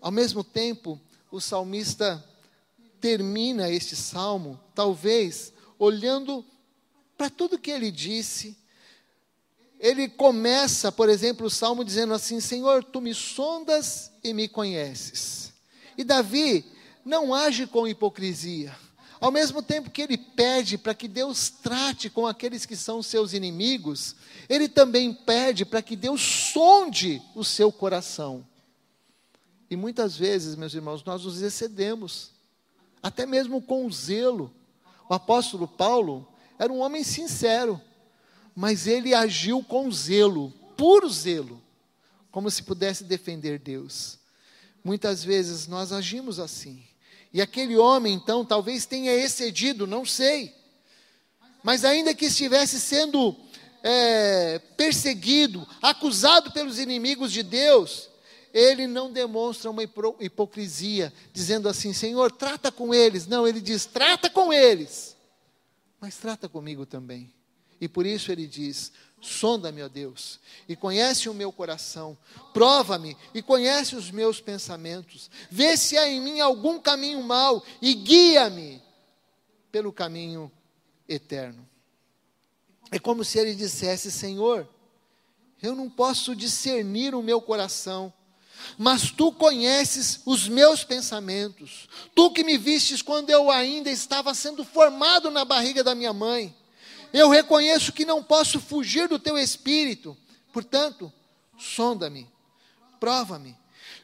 Ao 0.00 0.10
mesmo 0.10 0.44
tempo, 0.44 1.00
o 1.30 1.40
salmista 1.40 2.22
termina 3.02 3.68
este 3.68 3.96
salmo, 3.96 4.58
talvez 4.76 5.52
olhando 5.76 6.44
para 7.18 7.28
tudo 7.28 7.58
que 7.58 7.72
ele 7.72 7.90
disse. 7.90 8.56
Ele 9.80 10.08
começa, 10.08 10.92
por 10.92 11.08
exemplo, 11.08 11.48
o 11.48 11.50
salmo 11.50 11.84
dizendo 11.84 12.14
assim: 12.14 12.40
Senhor, 12.40 12.84
tu 12.84 13.00
me 13.00 13.12
sondas 13.12 14.12
e 14.22 14.32
me 14.32 14.46
conheces. 14.46 15.52
E 15.98 16.04
Davi 16.04 16.64
não 17.04 17.34
age 17.34 17.66
com 17.66 17.88
hipocrisia. 17.88 18.74
Ao 19.20 19.30
mesmo 19.30 19.62
tempo 19.62 19.90
que 19.90 20.02
ele 20.02 20.16
pede 20.16 20.78
para 20.78 20.94
que 20.94 21.08
Deus 21.08 21.48
trate 21.48 22.08
com 22.08 22.26
aqueles 22.26 22.64
que 22.64 22.76
são 22.76 23.02
seus 23.02 23.32
inimigos, 23.32 24.16
ele 24.48 24.68
também 24.68 25.12
pede 25.12 25.64
para 25.64 25.82
que 25.82 25.96
Deus 25.96 26.20
sonde 26.20 27.20
o 27.34 27.44
seu 27.44 27.70
coração. 27.72 28.46
E 29.70 29.76
muitas 29.76 30.16
vezes, 30.16 30.54
meus 30.54 30.74
irmãos, 30.74 31.04
nós 31.04 31.24
nos 31.24 31.40
excedemos 31.40 32.32
até 33.02 33.26
mesmo 33.26 33.60
com 33.60 33.90
zelo. 33.90 34.54
O 35.08 35.14
apóstolo 35.14 35.66
Paulo 35.66 36.26
era 36.58 36.72
um 36.72 36.80
homem 36.80 37.02
sincero, 37.02 37.80
mas 38.54 38.86
ele 38.86 39.14
agiu 39.14 39.62
com 39.64 39.90
zelo, 39.90 40.52
puro 40.76 41.08
zelo, 41.10 41.60
como 42.30 42.50
se 42.50 42.62
pudesse 42.62 43.04
defender 43.04 43.58
Deus. 43.58 44.18
Muitas 44.84 45.24
vezes 45.24 45.66
nós 45.66 45.92
agimos 45.92 46.38
assim. 46.38 46.82
E 47.32 47.40
aquele 47.40 47.76
homem, 47.76 48.14
então, 48.14 48.44
talvez 48.44 48.84
tenha 48.84 49.12
excedido, 49.12 49.86
não 49.86 50.04
sei. 50.04 50.54
Mas 51.62 51.84
ainda 51.84 52.14
que 52.14 52.26
estivesse 52.26 52.78
sendo 52.80 53.36
é, 53.82 54.58
perseguido, 54.76 55.66
acusado 55.80 56.52
pelos 56.52 56.78
inimigos 56.78 57.32
de 57.32 57.42
Deus, 57.42 58.08
ele 58.52 58.86
não 58.86 59.10
demonstra 59.10 59.70
uma 59.70 59.82
hipocrisia, 59.82 61.12
dizendo 61.32 61.68
assim: 61.68 61.92
Senhor, 61.92 62.30
trata 62.30 62.70
com 62.70 62.94
eles. 62.94 63.26
Não, 63.26 63.46
ele 63.48 63.60
diz: 63.60 63.86
trata 63.86 64.28
com 64.28 64.52
eles, 64.52 65.16
mas 66.00 66.16
trata 66.16 66.48
comigo 66.48 66.84
também. 66.84 67.32
E 67.80 67.88
por 67.88 68.04
isso 68.04 68.30
ele 68.30 68.46
diz: 68.46 68.92
sonda-me, 69.20 69.82
ó 69.82 69.88
Deus, 69.88 70.38
e 70.68 70.76
conhece 70.76 71.28
o 71.28 71.34
meu 71.34 71.50
coração, 71.50 72.16
prova-me 72.52 73.16
e 73.32 73.40
conhece 73.40 73.96
os 73.96 74.10
meus 74.10 74.40
pensamentos, 74.40 75.30
vê 75.50 75.76
se 75.76 75.96
há 75.96 76.08
em 76.08 76.20
mim 76.20 76.40
algum 76.40 76.78
caminho 76.78 77.22
mau 77.22 77.64
e 77.80 77.94
guia-me 77.94 78.82
pelo 79.70 79.92
caminho 79.92 80.52
eterno. 81.08 81.66
É 82.90 82.98
como 82.98 83.24
se 83.24 83.38
ele 83.38 83.54
dissesse: 83.54 84.12
Senhor, 84.12 84.68
eu 85.62 85.74
não 85.74 85.88
posso 85.88 86.36
discernir 86.36 87.14
o 87.14 87.22
meu 87.22 87.40
coração 87.40 88.12
mas 88.78 89.10
tu 89.10 89.32
conheces 89.32 90.20
os 90.24 90.48
meus 90.48 90.84
pensamentos. 90.84 91.88
Tu 92.14 92.30
que 92.30 92.44
me 92.44 92.56
vistes 92.58 93.02
quando 93.02 93.30
eu 93.30 93.50
ainda 93.50 93.90
estava 93.90 94.34
sendo 94.34 94.64
formado 94.64 95.30
na 95.30 95.44
barriga 95.44 95.82
da 95.84 95.94
minha 95.94 96.12
mãe. 96.12 96.54
Eu 97.12 97.28
reconheço 97.28 97.92
que 97.92 98.04
não 98.04 98.22
posso 98.22 98.60
fugir 98.60 99.08
do 99.08 99.18
teu 99.18 99.36
espírito. 99.36 100.16
Portanto, 100.52 101.12
sonda-me, 101.58 102.28
prova-me, 102.98 103.56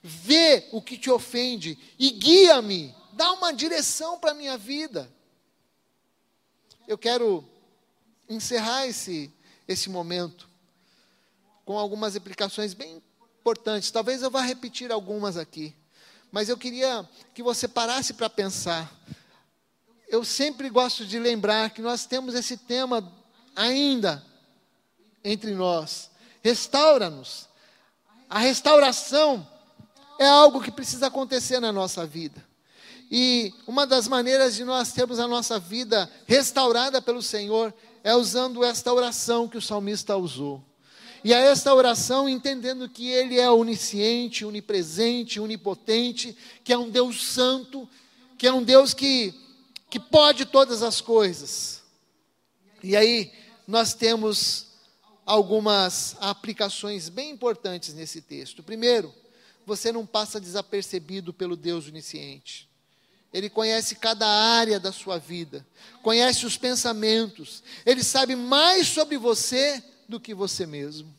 vê 0.02 0.68
o 0.72 0.80
que 0.80 0.96
te 0.96 1.10
ofende 1.10 1.78
e 1.98 2.10
guia-me 2.10 2.94
dá 3.18 3.32
uma 3.32 3.52
direção 3.52 4.16
para 4.18 4.30
a 4.30 4.34
minha 4.34 4.56
vida. 4.56 5.12
Eu 6.86 6.96
quero 6.96 7.44
encerrar 8.28 8.86
esse, 8.86 9.32
esse 9.66 9.90
momento 9.90 10.48
com 11.64 11.76
algumas 11.76 12.14
aplicações 12.14 12.74
bem 12.74 13.02
importantes. 13.48 13.90
Talvez 13.90 14.22
eu 14.22 14.30
vá 14.30 14.42
repetir 14.42 14.92
algumas 14.92 15.38
aqui, 15.38 15.74
mas 16.30 16.50
eu 16.50 16.56
queria 16.56 17.08
que 17.32 17.42
você 17.42 17.66
parasse 17.66 18.12
para 18.12 18.28
pensar. 18.28 18.92
Eu 20.06 20.22
sempre 20.22 20.68
gosto 20.68 21.06
de 21.06 21.18
lembrar 21.18 21.70
que 21.70 21.80
nós 21.80 22.04
temos 22.04 22.34
esse 22.34 22.58
tema 22.58 23.10
ainda 23.56 24.22
entre 25.24 25.54
nós. 25.54 26.10
Restaura-nos. 26.42 27.48
A 28.28 28.38
restauração 28.38 29.46
é 30.18 30.26
algo 30.26 30.62
que 30.62 30.70
precisa 30.70 31.06
acontecer 31.06 31.58
na 31.58 31.72
nossa 31.72 32.06
vida. 32.06 32.46
E 33.10 33.54
uma 33.66 33.86
das 33.86 34.06
maneiras 34.06 34.54
de 34.54 34.64
nós 34.64 34.92
termos 34.92 35.18
a 35.18 35.26
nossa 35.26 35.58
vida 35.58 36.10
restaurada 36.26 37.00
pelo 37.00 37.22
Senhor 37.22 37.72
é 38.04 38.14
usando 38.14 38.62
esta 38.62 38.92
oração 38.92 39.48
que 39.48 39.56
o 39.56 39.62
salmista 39.62 40.14
usou. 40.16 40.62
E 41.24 41.34
a 41.34 41.38
esta 41.38 41.74
oração 41.74 42.28
entendendo 42.28 42.88
que 42.88 43.10
Ele 43.10 43.38
é 43.38 43.50
onisciente, 43.50 44.44
onipresente, 44.44 45.40
onipotente, 45.40 46.36
que 46.62 46.72
é 46.72 46.78
um 46.78 46.88
Deus 46.88 47.24
santo, 47.26 47.88
que 48.36 48.46
é 48.46 48.52
um 48.52 48.62
Deus 48.62 48.94
que, 48.94 49.34
que 49.90 49.98
pode 49.98 50.46
todas 50.46 50.82
as 50.82 51.00
coisas. 51.00 51.82
E 52.82 52.96
aí 52.96 53.32
nós 53.66 53.94
temos 53.94 54.66
algumas 55.26 56.16
aplicações 56.20 57.08
bem 57.08 57.30
importantes 57.30 57.92
nesse 57.92 58.22
texto. 58.22 58.62
Primeiro, 58.62 59.12
você 59.66 59.92
não 59.92 60.06
passa 60.06 60.40
desapercebido 60.40 61.34
pelo 61.34 61.54
Deus 61.56 61.88
onisciente. 61.88 62.68
Ele 63.32 63.50
conhece 63.50 63.96
cada 63.96 64.26
área 64.26 64.80
da 64.80 64.90
sua 64.90 65.18
vida, 65.18 65.66
conhece 66.02 66.46
os 66.46 66.56
pensamentos, 66.56 67.62
ele 67.84 68.02
sabe 68.02 68.34
mais 68.34 68.88
sobre 68.88 69.18
você 69.18 69.84
do 70.08 70.18
que 70.18 70.34
você 70.34 70.66
mesmo. 70.66 71.14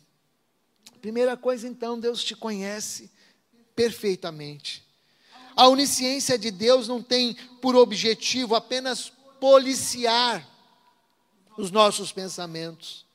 Primeira 1.02 1.38
coisa, 1.38 1.68
então, 1.68 2.00
Deus 2.00 2.24
te 2.24 2.36
conhece 2.36 3.10
perfeitamente. 3.76 4.84
A 5.56 5.68
onisciência 5.68 6.38
de 6.38 6.52
Deus 6.52 6.88
não 6.88 7.02
tem 7.02 7.36
por 7.62 7.76
objetivo 7.76 8.56
apenas 8.56 9.12
policiar 9.40 10.48
os 11.58 11.72
nossos 11.72 12.12
pensamentos. 12.12 13.06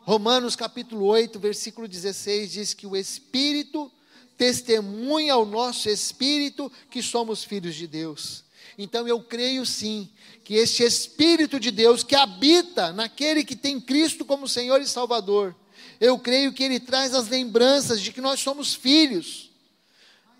Romanos 0.00 0.54
capítulo 0.54 1.06
8, 1.06 1.38
versículo 1.38 1.88
16 1.88 2.52
diz 2.52 2.74
que 2.74 2.86
o 2.86 2.96
Espírito 2.96 3.90
testemunha 4.36 5.32
ao 5.34 5.46
nosso 5.46 5.88
espírito 5.88 6.70
que 6.90 7.02
somos 7.02 7.44
filhos 7.44 7.74
de 7.74 7.86
Deus. 7.86 8.44
Então 8.76 9.06
eu 9.06 9.22
creio 9.22 9.64
sim 9.64 10.10
que 10.44 10.54
este 10.54 10.82
Espírito 10.82 11.58
de 11.58 11.70
Deus 11.70 12.02
que 12.02 12.14
habita 12.14 12.92
naquele 12.92 13.44
que 13.44 13.56
tem 13.56 13.80
Cristo 13.80 14.24
como 14.24 14.48
Senhor 14.48 14.80
e 14.80 14.86
Salvador, 14.86 15.54
eu 16.00 16.18
creio 16.18 16.52
que 16.52 16.62
ele 16.62 16.80
traz 16.80 17.14
as 17.14 17.28
lembranças 17.28 18.00
de 18.00 18.12
que 18.12 18.20
nós 18.20 18.40
somos 18.40 18.74
filhos, 18.74 19.50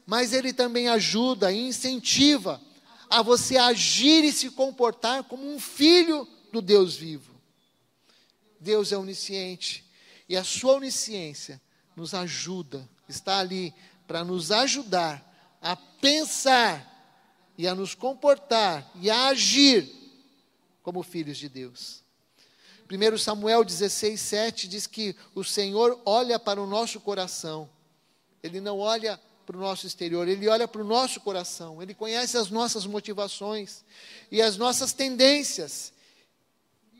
mas 0.07 0.33
ele 0.33 0.53
também 0.53 0.89
ajuda 0.89 1.53
e 1.53 1.69
incentiva 1.69 2.61
a 3.09 3.23
você 3.23 3.57
agir 3.57 4.25
e 4.25 4.33
se 4.33 4.51
comportar 4.51 5.25
como 5.25 5.49
um 5.49 5.59
filho 5.59 6.29
do 6.53 6.61
Deus 6.61 6.97
vivo. 6.97 7.33
Deus 8.61 8.93
é 8.93 8.99
onisciente 8.99 9.85
e 10.29 10.37
a 10.37 10.45
sua 10.45 10.75
onisciência 10.75 11.61
nos 11.97 12.15
ajuda 12.15 12.89
está 13.09 13.39
ali 13.39 13.73
para 14.07 14.25
nos 14.25 14.51
ajudar 14.51 15.23
a 15.61 15.77
pensar 15.77 16.94
e 17.57 17.69
a 17.69 17.75
nos 17.75 17.95
comportar 17.95 18.91
e 19.01 19.11
a 19.11 19.29
agir 19.29 19.91
como 20.83 21.03
filhos 21.03 21.39
de 21.39 21.49
Deus. 21.49 22.03
1 22.91 23.19
Samuel 23.19 23.65
16, 23.65 24.21
7 24.21 24.69
diz 24.69 24.87
que 24.87 25.17
o 25.35 25.43
Senhor 25.43 26.01
olha 26.05 26.39
para 26.39 26.61
o 26.61 26.67
nosso 26.67 27.01
coração, 27.01 27.69
Ele 28.43 28.61
não 28.61 28.79
olha 28.79 29.19
para 29.47 29.57
o 29.57 29.61
nosso 29.61 29.87
exterior, 29.87 30.29
Ele 30.29 30.49
olha 30.49 30.69
para 30.69 30.83
o 30.83 30.85
nosso 30.85 31.21
coração, 31.21 31.83
Ele 31.83 31.95
conhece 31.95 32.37
as 32.37 32.51
nossas 32.51 32.85
motivações 32.87 33.85
e 34.31 34.43
as 34.43 34.57
nossas 34.57 34.93
tendências. 34.93 35.93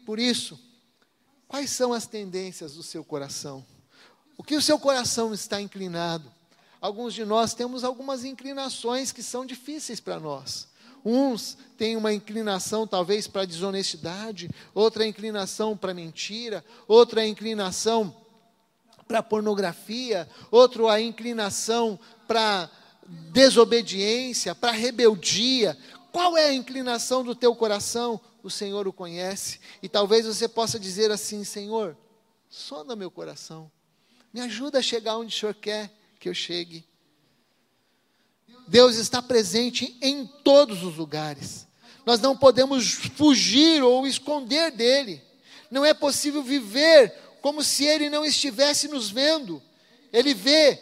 Por 0.07 0.19
isso, 0.19 0.59
quais 1.47 1.71
são 1.71 1.93
as 1.93 2.07
tendências 2.07 2.75
do 2.75 2.83
seu 2.83 3.05
coração? 3.05 3.65
O 4.37 4.43
que 4.43 4.57
o 4.57 4.63
seu 4.63 4.79
coração 4.79 5.33
está 5.33 5.61
inclinado? 5.61 6.33
Alguns 6.85 7.15
de 7.15 7.25
nós 7.25 7.55
temos 7.55 7.83
algumas 7.83 8.27
inclinações 8.27 9.11
que 9.11 9.23
são 9.23 9.47
difíceis 9.47 10.01
para 10.01 10.21
nós. 10.21 10.69
Uns 11.03 11.57
têm 11.79 11.97
uma 11.97 12.13
inclinação 12.13 12.87
talvez 12.87 13.27
para 13.27 13.47
desonestidade, 13.47 14.51
outra 14.75 15.07
inclinação 15.07 15.75
para 15.75 15.95
mentira, 15.95 16.63
outra 16.87 17.27
inclinação 17.27 18.15
para 19.09 19.23
pornografia, 19.23 20.29
outro 20.51 20.87
a 20.87 21.01
inclinação 21.01 21.99
para 22.29 22.71
desobediência, 23.33 24.55
para 24.55 24.71
rebeldia. 24.71 25.79
Qual 26.13 26.37
é 26.37 26.49
a 26.49 26.55
inclinação 26.55 27.25
do 27.25 27.35
teu 27.35 27.57
coração? 27.57 28.21
O 28.43 28.51
Senhor 28.51 28.87
o 28.87 28.93
conhece. 28.93 29.59
E 29.83 29.89
talvez 29.89 30.27
você 30.27 30.47
possa 30.47 30.79
dizer 30.79 31.11
assim: 31.11 31.45
Senhor, 31.45 31.97
sonda 32.51 32.95
meu 32.95 33.11
coração. 33.11 33.73
Me 34.35 34.43
ajuda 34.43 34.81
a 34.81 34.83
chegar 34.83 35.17
onde 35.17 35.35
o 35.35 35.39
Senhor 35.41 35.55
quer 35.55 36.04
que 36.25 36.29
eu 36.31 36.35
chegue. 36.35 36.83
Deus 38.67 38.97
está 38.97 39.21
presente 39.21 39.95
em 40.01 40.27
todos 40.27 40.83
os 40.83 40.97
lugares. 40.97 41.67
Nós 42.07 42.19
não 42.19 42.35
podemos 42.35 42.93
fugir 42.93 43.83
ou 43.83 44.07
esconder 44.07 44.71
dele. 44.73 45.21
Não 45.71 45.85
é 45.85 45.93
possível 45.93 46.43
viver 46.43 47.13
como 47.43 47.63
se 47.63 47.85
ele 47.85 48.09
não 48.09 48.25
estivesse 48.25 48.89
nos 48.89 49.11
vendo. 49.11 49.63
Ele 50.11 50.33
vê 50.33 50.81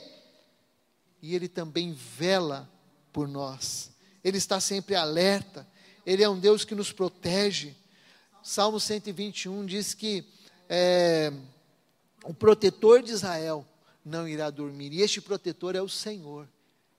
e 1.20 1.34
ele 1.34 1.48
também 1.48 1.92
vela 1.92 2.70
por 3.12 3.26
nós. 3.26 3.90
Ele 4.22 4.38
está 4.38 4.60
sempre 4.60 4.94
alerta. 4.94 5.66
Ele 6.06 6.22
é 6.22 6.28
um 6.28 6.38
Deus 6.38 6.64
que 6.64 6.76
nos 6.76 6.92
protege. 6.92 7.74
Salmo 8.44 8.78
121 8.78 9.66
diz 9.66 9.92
que 9.92 10.24
é, 10.68 11.32
o 12.22 12.32
protetor 12.32 13.02
de 13.02 13.10
Israel 13.10 13.66
não 14.04 14.28
irá 14.28 14.50
dormir. 14.50 14.92
E 14.92 15.00
este 15.00 15.20
protetor 15.20 15.76
é 15.76 15.82
o 15.82 15.88
Senhor, 15.88 16.48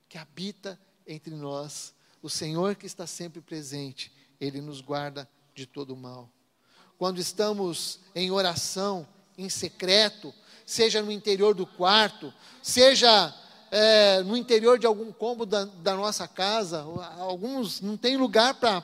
que 0.07 0.17
habita 0.17 0.79
entre 1.07 1.35
nós. 1.35 1.93
O 2.21 2.29
Senhor 2.29 2.75
que 2.75 2.85
está 2.85 3.05
sempre 3.05 3.41
presente, 3.41 4.11
ele 4.39 4.61
nos 4.61 4.81
guarda 4.81 5.29
de 5.53 5.65
todo 5.65 5.95
mal. 5.95 6.29
Quando 6.97 7.19
estamos 7.19 7.99
em 8.15 8.31
oração, 8.31 9.07
em 9.37 9.49
secreto, 9.49 10.33
seja 10.65 11.01
no 11.01 11.11
interior 11.11 11.53
do 11.53 11.65
quarto, 11.65 12.33
seja 12.61 13.33
é, 13.71 14.21
no 14.23 14.37
interior 14.37 14.77
de 14.77 14.85
algum 14.85 15.11
cômodo 15.11 15.47
da, 15.47 15.65
da 15.65 15.95
nossa 15.95 16.27
casa, 16.27 16.81
alguns 17.17 17.81
não 17.81 17.97
tem 17.97 18.15
lugar 18.15 18.53
para 18.53 18.81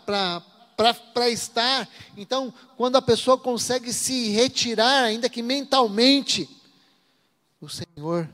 para 1.13 1.29
estar. 1.29 1.89
Então, 2.15 2.53
quando 2.77 2.95
a 2.95 3.01
pessoa 3.01 3.37
consegue 3.37 3.91
se 3.91 4.29
retirar, 4.29 5.03
ainda 5.03 5.29
que 5.29 5.41
mentalmente, 5.41 6.49
o 7.59 7.67
Senhor 7.67 8.29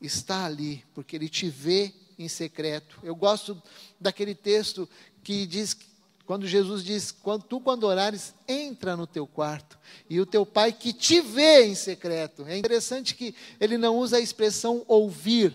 está 0.00 0.44
ali, 0.44 0.84
porque 0.94 1.16
Ele 1.16 1.28
te 1.28 1.48
vê 1.48 1.92
em 2.18 2.28
secreto. 2.28 2.98
Eu 3.02 3.14
gosto 3.14 3.60
daquele 4.00 4.34
texto 4.34 4.88
que 5.22 5.46
diz, 5.46 5.76
quando 6.24 6.46
Jesus 6.46 6.84
diz: 6.84 7.10
quando, 7.10 7.44
Tu, 7.44 7.60
quando 7.60 7.84
orares, 7.84 8.34
entra 8.46 8.96
no 8.96 9.06
teu 9.06 9.26
quarto, 9.26 9.78
e 10.08 10.20
o 10.20 10.26
teu 10.26 10.44
Pai 10.44 10.72
que 10.72 10.92
te 10.92 11.20
vê 11.20 11.66
em 11.66 11.74
secreto. 11.74 12.46
É 12.46 12.56
interessante 12.56 13.14
que 13.14 13.34
ele 13.60 13.78
não 13.78 13.96
usa 13.96 14.16
a 14.16 14.20
expressão 14.20 14.84
ouvir, 14.86 15.54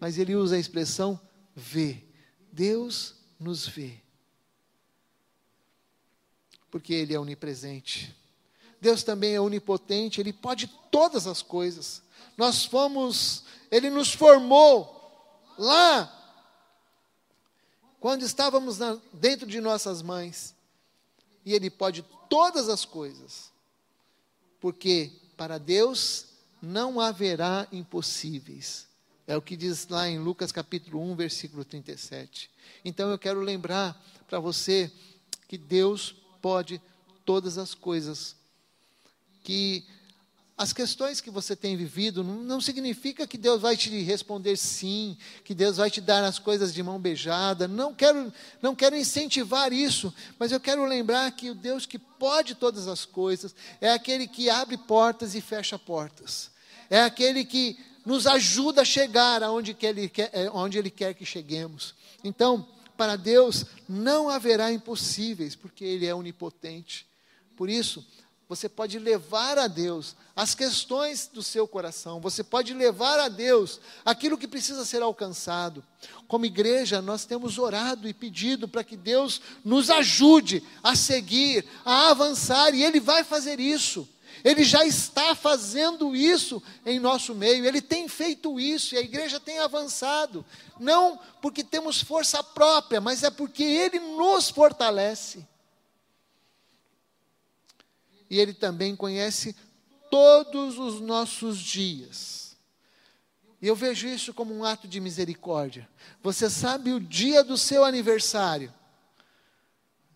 mas 0.00 0.18
ele 0.18 0.34
usa 0.34 0.56
a 0.56 0.60
expressão 0.60 1.20
ver. 1.54 2.10
Deus 2.52 3.14
nos 3.38 3.66
vê 3.66 4.04
porque 6.74 6.92
Ele 6.92 7.14
é 7.14 7.20
onipresente. 7.20 8.12
Deus 8.84 9.02
também 9.02 9.34
é 9.34 9.40
onipotente, 9.40 10.20
Ele 10.20 10.30
pode 10.30 10.66
todas 10.90 11.26
as 11.26 11.40
coisas. 11.40 12.02
Nós 12.36 12.66
fomos, 12.66 13.42
Ele 13.70 13.88
nos 13.88 14.12
formou 14.12 15.50
lá, 15.56 16.12
quando 17.98 18.24
estávamos 18.24 18.78
na, 18.78 18.98
dentro 19.10 19.46
de 19.46 19.58
nossas 19.58 20.02
mães, 20.02 20.54
e 21.46 21.54
Ele 21.54 21.70
pode 21.70 22.04
todas 22.28 22.68
as 22.68 22.84
coisas, 22.84 23.50
porque 24.60 25.10
para 25.34 25.56
Deus 25.56 26.26
não 26.60 27.00
haverá 27.00 27.66
impossíveis. 27.72 28.86
É 29.26 29.34
o 29.34 29.40
que 29.40 29.56
diz 29.56 29.88
lá 29.88 30.06
em 30.06 30.18
Lucas 30.18 30.52
capítulo 30.52 31.00
1, 31.00 31.16
versículo 31.16 31.64
37. 31.64 32.50
Então 32.84 33.10
eu 33.10 33.18
quero 33.18 33.40
lembrar 33.40 33.98
para 34.28 34.38
você 34.38 34.92
que 35.48 35.56
Deus 35.56 36.14
pode 36.42 36.82
todas 37.24 37.56
as 37.56 37.74
coisas. 37.74 38.36
Que 39.44 39.84
as 40.56 40.72
questões 40.72 41.20
que 41.20 41.30
você 41.30 41.54
tem 41.54 41.76
vivido 41.76 42.24
não, 42.24 42.60
significa 42.60 43.26
que 43.26 43.38
Deus 43.38 43.60
vai 43.60 43.76
te 43.76 43.90
responder 44.02 44.56
sim, 44.56 45.16
que 45.44 45.54
Deus 45.54 45.76
vai 45.76 45.90
te 45.90 46.00
dar 46.00 46.24
as 46.24 46.38
coisas 46.38 46.74
de 46.74 46.82
mão 46.82 46.98
beijada. 46.98 47.68
Não 47.68 47.94
quero, 47.94 48.32
não 48.60 48.74
quero 48.74 48.96
incentivar 48.96 49.72
isso, 49.72 50.12
mas 50.38 50.50
eu 50.50 50.58
quero 50.58 50.84
lembrar 50.84 51.30
que 51.32 51.50
o 51.50 51.54
Deus 51.54 51.86
que 51.86 51.98
pode 51.98 52.56
todas 52.56 52.88
as 52.88 53.04
coisas 53.04 53.54
é 53.80 53.92
aquele 53.92 54.26
que 54.26 54.50
abre 54.50 54.76
portas 54.76 55.36
e 55.36 55.40
fecha 55.40 55.78
portas. 55.78 56.50
É 56.88 57.00
aquele 57.00 57.44
que 57.44 57.76
nos 58.04 58.26
ajuda 58.26 58.82
a 58.82 58.84
chegar 58.84 59.42
aonde 59.42 59.74
que 59.74 59.86
ele 59.86 60.08
quer, 60.08 60.30
é, 60.32 60.50
onde 60.50 60.78
Ele 60.78 60.90
quer 60.90 61.14
que 61.14 61.24
cheguemos. 61.24 61.94
Então, 62.22 62.68
para 62.96 63.16
Deus 63.16 63.64
não 63.88 64.28
haverá 64.28 64.70
impossíveis, 64.70 65.56
porque 65.56 65.84
Ele 65.84 66.06
é 66.06 66.14
onipotente. 66.14 67.06
Por 67.56 67.70
isso, 67.70 68.06
você 68.48 68.68
pode 68.68 68.98
levar 68.98 69.58
a 69.58 69.66
Deus 69.66 70.14
as 70.36 70.54
questões 70.54 71.30
do 71.32 71.42
seu 71.42 71.66
coração, 71.66 72.20
você 72.20 72.42
pode 72.42 72.74
levar 72.74 73.18
a 73.18 73.28
Deus 73.28 73.80
aquilo 74.04 74.36
que 74.36 74.48
precisa 74.48 74.84
ser 74.84 75.02
alcançado. 75.02 75.82
Como 76.28 76.44
igreja, 76.44 77.00
nós 77.00 77.24
temos 77.24 77.58
orado 77.58 78.08
e 78.08 78.12
pedido 78.12 78.68
para 78.68 78.84
que 78.84 78.96
Deus 78.96 79.40
nos 79.64 79.90
ajude 79.90 80.62
a 80.82 80.94
seguir, 80.94 81.64
a 81.84 82.10
avançar, 82.10 82.74
e 82.74 82.82
Ele 82.82 83.00
vai 83.00 83.24
fazer 83.24 83.60
isso. 83.60 84.08
Ele 84.42 84.62
já 84.62 84.84
está 84.84 85.34
fazendo 85.34 86.14
isso 86.14 86.62
em 86.84 87.00
nosso 87.00 87.34
meio, 87.34 87.64
ele 87.64 87.80
tem 87.80 88.06
feito 88.08 88.60
isso 88.60 88.94
e 88.94 88.98
a 88.98 89.00
igreja 89.00 89.40
tem 89.40 89.58
avançado. 89.58 90.44
Não 90.78 91.18
porque 91.40 91.64
temos 91.64 92.02
força 92.02 92.42
própria, 92.44 93.00
mas 93.00 93.22
é 93.22 93.30
porque 93.30 93.62
ele 93.62 93.98
nos 93.98 94.50
fortalece 94.50 95.46
e 98.28 98.38
Ele 98.38 98.54
também 98.54 98.96
conhece 98.96 99.54
todos 100.10 100.78
os 100.78 101.00
nossos 101.00 101.58
dias. 101.58 102.56
E 103.60 103.66
eu 103.66 103.74
vejo 103.74 104.06
isso 104.06 104.34
como 104.34 104.54
um 104.54 104.64
ato 104.64 104.86
de 104.86 105.00
misericórdia. 105.00 105.88
Você 106.22 106.50
sabe 106.50 106.92
o 106.92 107.00
dia 107.00 107.42
do 107.42 107.56
seu 107.56 107.84
aniversário, 107.84 108.72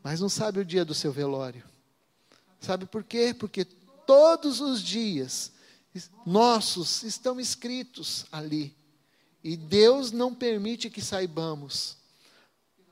mas 0.03 0.21
não 0.21 0.29
sabe 0.29 0.61
o 0.61 0.65
dia 0.65 0.85
do 0.85 0.95
seu 0.95 1.11
velório. 1.11 1.65
Sabe 2.61 2.87
por 2.87 3.05
quê? 3.05 3.33
Porque 3.33 3.65
todos 3.65 4.61
os 4.61 4.83
dias 4.83 5.53
nossos 6.27 7.03
estão 7.03 7.41
escritos 7.41 8.27
ali. 8.31 8.77
E 9.43 9.57
Deus 9.57 10.13
não 10.13 10.35
permite 10.35 10.91
que 10.91 11.01
saibamos, 11.01 11.97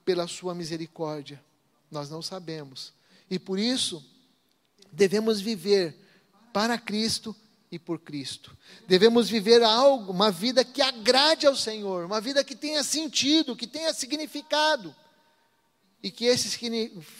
pela 0.04 0.28
Sua 0.28 0.54
misericórdia. 0.54 1.42
Nós 1.90 2.08
não 2.08 2.22
sabemos. 2.22 2.94
E 3.28 3.38
por 3.38 3.58
isso, 3.58 4.02
devemos 4.92 5.40
viver 5.40 5.96
para 6.52 6.78
Cristo 6.78 7.34
e 7.70 7.78
por 7.78 7.98
Cristo. 7.98 8.56
Devemos 8.86 9.28
viver 9.28 9.62
algo, 9.62 10.12
uma 10.12 10.30
vida 10.30 10.64
que 10.64 10.80
agrade 10.80 11.46
ao 11.46 11.54
Senhor, 11.56 12.04
uma 12.04 12.20
vida 12.20 12.42
que 12.44 12.54
tenha 12.54 12.82
sentido, 12.82 13.56
que 13.56 13.66
tenha 13.66 13.92
significado. 13.92 14.94
E 16.02 16.10
que 16.10 16.24
esse 16.24 16.48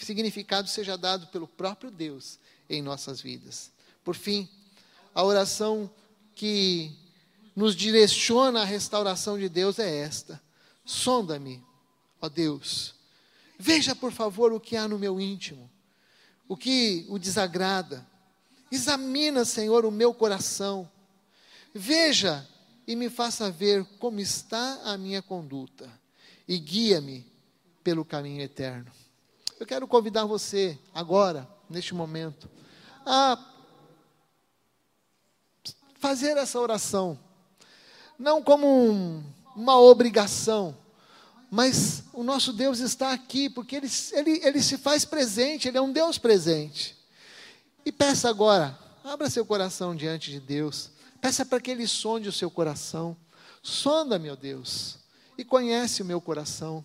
significado 0.01 0.69
seja 0.69 0.97
dado 0.97 1.27
pelo 1.29 1.49
próprio 1.49 1.91
Deus 1.91 2.39
em 2.69 2.81
nossas 2.81 3.21
vidas. 3.21 3.71
Por 4.05 4.15
fim, 4.15 4.49
a 5.15 5.25
oração 5.25 5.91
que 6.35 6.95
nos 7.55 7.75
direciona 7.75 8.63
à 8.63 8.65
restauração 8.65 9.39
de 9.39 9.49
Deus 9.49 9.79
é 9.79 9.99
esta: 9.99 10.41
sonda-me, 10.85 11.65
ó 12.21 12.29
Deus. 12.29 12.95
Veja, 13.59 13.95
por 13.95 14.13
favor, 14.13 14.53
o 14.53 14.61
que 14.61 14.77
há 14.77 14.87
no 14.87 14.99
meu 14.99 15.21
íntimo 15.21 15.71
o 16.49 16.57
que 16.57 17.07
o 17.09 17.19
desagrada. 17.19 18.07
Examina, 18.71 19.45
Senhor, 19.45 19.85
o 19.85 19.91
meu 19.91 20.13
coração. 20.13 20.91
Veja 21.75 22.47
e 22.87 22.95
me 22.95 23.11
faça 23.11 23.51
ver 23.51 23.85
como 23.99 24.21
está 24.21 24.81
a 24.85 24.97
minha 24.97 25.21
conduta 25.21 25.91
e 26.47 26.59
guia-me 26.59 27.27
pelo 27.83 28.05
caminho 28.05 28.43
eterno. 28.43 28.91
Eu 29.59 29.67
quero 29.67 29.87
convidar 29.89 30.25
você 30.25 30.79
agora, 30.95 31.49
neste 31.69 31.95
momento, 31.95 32.49
a 33.05 33.39
fazer 35.99 36.37
essa 36.37 36.61
oração, 36.61 37.19
não 38.19 38.43
como 38.43 38.67
um, 38.67 39.25
uma 39.55 39.81
obrigação, 39.81 40.77
mas 41.51 42.05
o 42.13 42.23
nosso 42.23 42.53
Deus 42.53 42.81
está 42.81 43.13
aqui, 43.13 43.49
porque 43.49 43.77
ele, 43.77 43.89
ele, 44.13 44.41
ele 44.43 44.63
se 44.63 44.77
faz 44.77 45.05
presente, 45.05 45.69
Ele 45.69 45.79
é 45.79 45.81
um 45.81 45.93
Deus 45.93 46.19
presente. 46.19 46.97
E 47.85 47.93
peça 47.93 48.29
agora, 48.29 48.77
abra 49.05 49.31
seu 49.31 49.47
coração 49.47 49.95
diante 49.95 50.31
de 50.31 50.41
Deus, 50.41 50.91
peça 51.21 51.45
para 51.45 51.61
que 51.61 51.71
Ele 51.71 51.87
sonde 51.87 52.29
o 52.29 52.33
seu 52.33 52.51
coração. 52.51 53.17
Sonda, 53.63 54.19
meu 54.19 54.37
Deus, 54.37 54.99
e 55.39 55.45
conhece 55.45 56.03
o 56.03 56.05
meu 56.05 56.21
coração. 56.21 56.85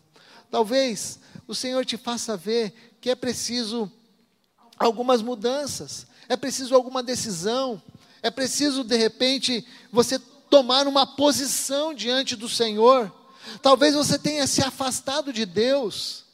Talvez 0.49 1.20
o 1.47 1.55
Senhor 1.55 1.86
te 1.86 1.97
faça 1.97 2.38
ver 2.38 2.95
que 2.99 3.09
é 3.09 3.16
preciso 3.16 3.91
algumas 4.78 5.22
mudanças, 5.22 6.05
é 6.30 6.36
preciso 6.38 6.76
alguma 6.76 7.01
decisão, 7.01 7.82
é 8.22 8.30
preciso, 8.30 8.84
de 8.84 8.95
repente, 8.95 9.66
você 9.91 10.20
tomar 10.49 10.88
uma 10.88 11.07
posição 11.07 11.93
diante 11.93 12.36
do 12.36 12.47
Senhor 12.47 13.20
Talvez 13.61 13.95
você 13.95 14.17
tenha 14.17 14.45
se 14.47 14.63
afastado 14.63 15.31
de 15.31 15.45
Deus 15.45 16.25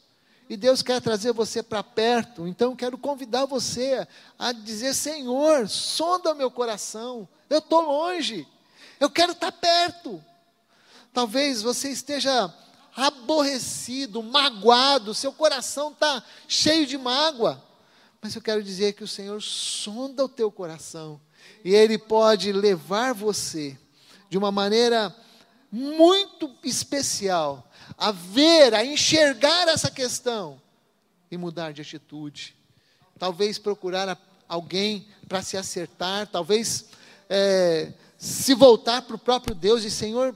e 0.48 0.56
Deus 0.56 0.82
quer 0.82 1.00
trazer 1.00 1.32
você 1.32 1.62
para 1.62 1.82
perto. 1.82 2.46
Então 2.46 2.74
quero 2.74 2.96
convidar 2.96 3.44
você 3.44 4.06
a 4.38 4.52
dizer: 4.52 4.94
Senhor, 4.94 5.68
sonda 5.68 6.34
meu 6.34 6.50
coração. 6.50 7.28
Eu 7.50 7.58
estou 7.58 7.82
longe. 7.82 8.46
Eu 8.98 9.10
quero 9.10 9.32
estar 9.32 9.52
tá 9.52 9.58
perto. 9.58 10.22
Talvez 11.12 11.62
você 11.62 11.90
esteja 11.90 12.52
aborrecido, 12.96 14.22
magoado, 14.22 15.14
seu 15.14 15.32
coração 15.32 15.92
está 15.92 16.22
cheio 16.48 16.86
de 16.86 16.98
mágoa. 16.98 17.62
Mas 18.20 18.34
eu 18.34 18.42
quero 18.42 18.62
dizer 18.62 18.94
que 18.94 19.04
o 19.04 19.08
Senhor 19.08 19.40
sonda 19.40 20.24
o 20.24 20.28
teu 20.28 20.50
coração 20.50 21.20
e 21.64 21.74
Ele 21.74 21.96
pode 21.96 22.52
levar 22.52 23.14
você 23.14 23.78
de 24.28 24.36
uma 24.36 24.50
maneira 24.50 25.14
muito 25.70 26.54
especial 26.64 27.68
a 27.96 28.12
ver, 28.12 28.74
a 28.74 28.84
enxergar 28.84 29.68
essa 29.68 29.90
questão 29.90 30.60
e 31.30 31.36
mudar 31.36 31.72
de 31.72 31.82
atitude. 31.82 32.54
Talvez 33.18 33.58
procurar 33.58 34.18
alguém 34.48 35.06
para 35.28 35.42
se 35.42 35.56
acertar, 35.56 36.26
talvez 36.26 36.86
é, 37.28 37.92
se 38.16 38.54
voltar 38.54 39.02
para 39.02 39.16
o 39.16 39.18
próprio 39.18 39.54
Deus 39.54 39.84
e 39.84 39.90
Senhor, 39.90 40.34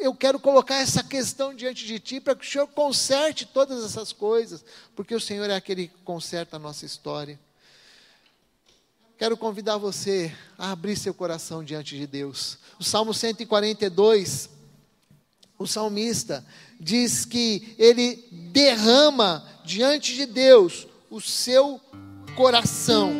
eu 0.00 0.14
quero 0.14 0.40
colocar 0.40 0.76
essa 0.76 1.02
questão 1.04 1.54
diante 1.54 1.86
de 1.86 2.00
Ti 2.00 2.20
para 2.20 2.34
que 2.34 2.46
o 2.46 2.50
Senhor 2.50 2.66
conserte 2.66 3.46
todas 3.46 3.84
essas 3.84 4.12
coisas, 4.12 4.64
porque 4.96 5.14
o 5.14 5.20
Senhor 5.20 5.48
é 5.48 5.54
aquele 5.54 5.88
que 5.88 5.98
conserta 6.04 6.56
a 6.56 6.58
nossa 6.58 6.84
história. 6.84 7.38
Quero 9.18 9.36
convidar 9.36 9.76
você 9.76 10.34
a 10.58 10.72
abrir 10.72 10.96
seu 10.96 11.14
coração 11.14 11.62
diante 11.62 11.96
de 11.96 12.06
Deus. 12.06 12.58
O 12.80 12.82
Salmo 12.82 13.14
142, 13.14 14.50
o 15.62 15.66
salmista 15.66 16.44
diz 16.78 17.24
que 17.24 17.74
ele 17.78 18.24
derrama 18.52 19.44
diante 19.64 20.14
de 20.14 20.26
Deus 20.26 20.86
o 21.08 21.20
seu 21.20 21.80
coração. 22.36 23.12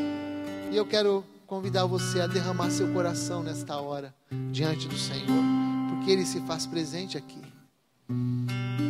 E 0.70 0.76
eu 0.76 0.84
quero 0.84 1.24
convidar 1.46 1.86
você 1.86 2.20
a 2.20 2.26
derramar 2.26 2.70
seu 2.70 2.92
coração 2.92 3.42
nesta 3.42 3.76
hora 3.76 4.14
diante 4.50 4.88
do 4.88 4.98
Senhor, 4.98 5.44
porque 5.90 6.10
ele 6.10 6.26
se 6.26 6.40
faz 6.40 6.66
presente 6.66 7.16
aqui. 7.16 7.40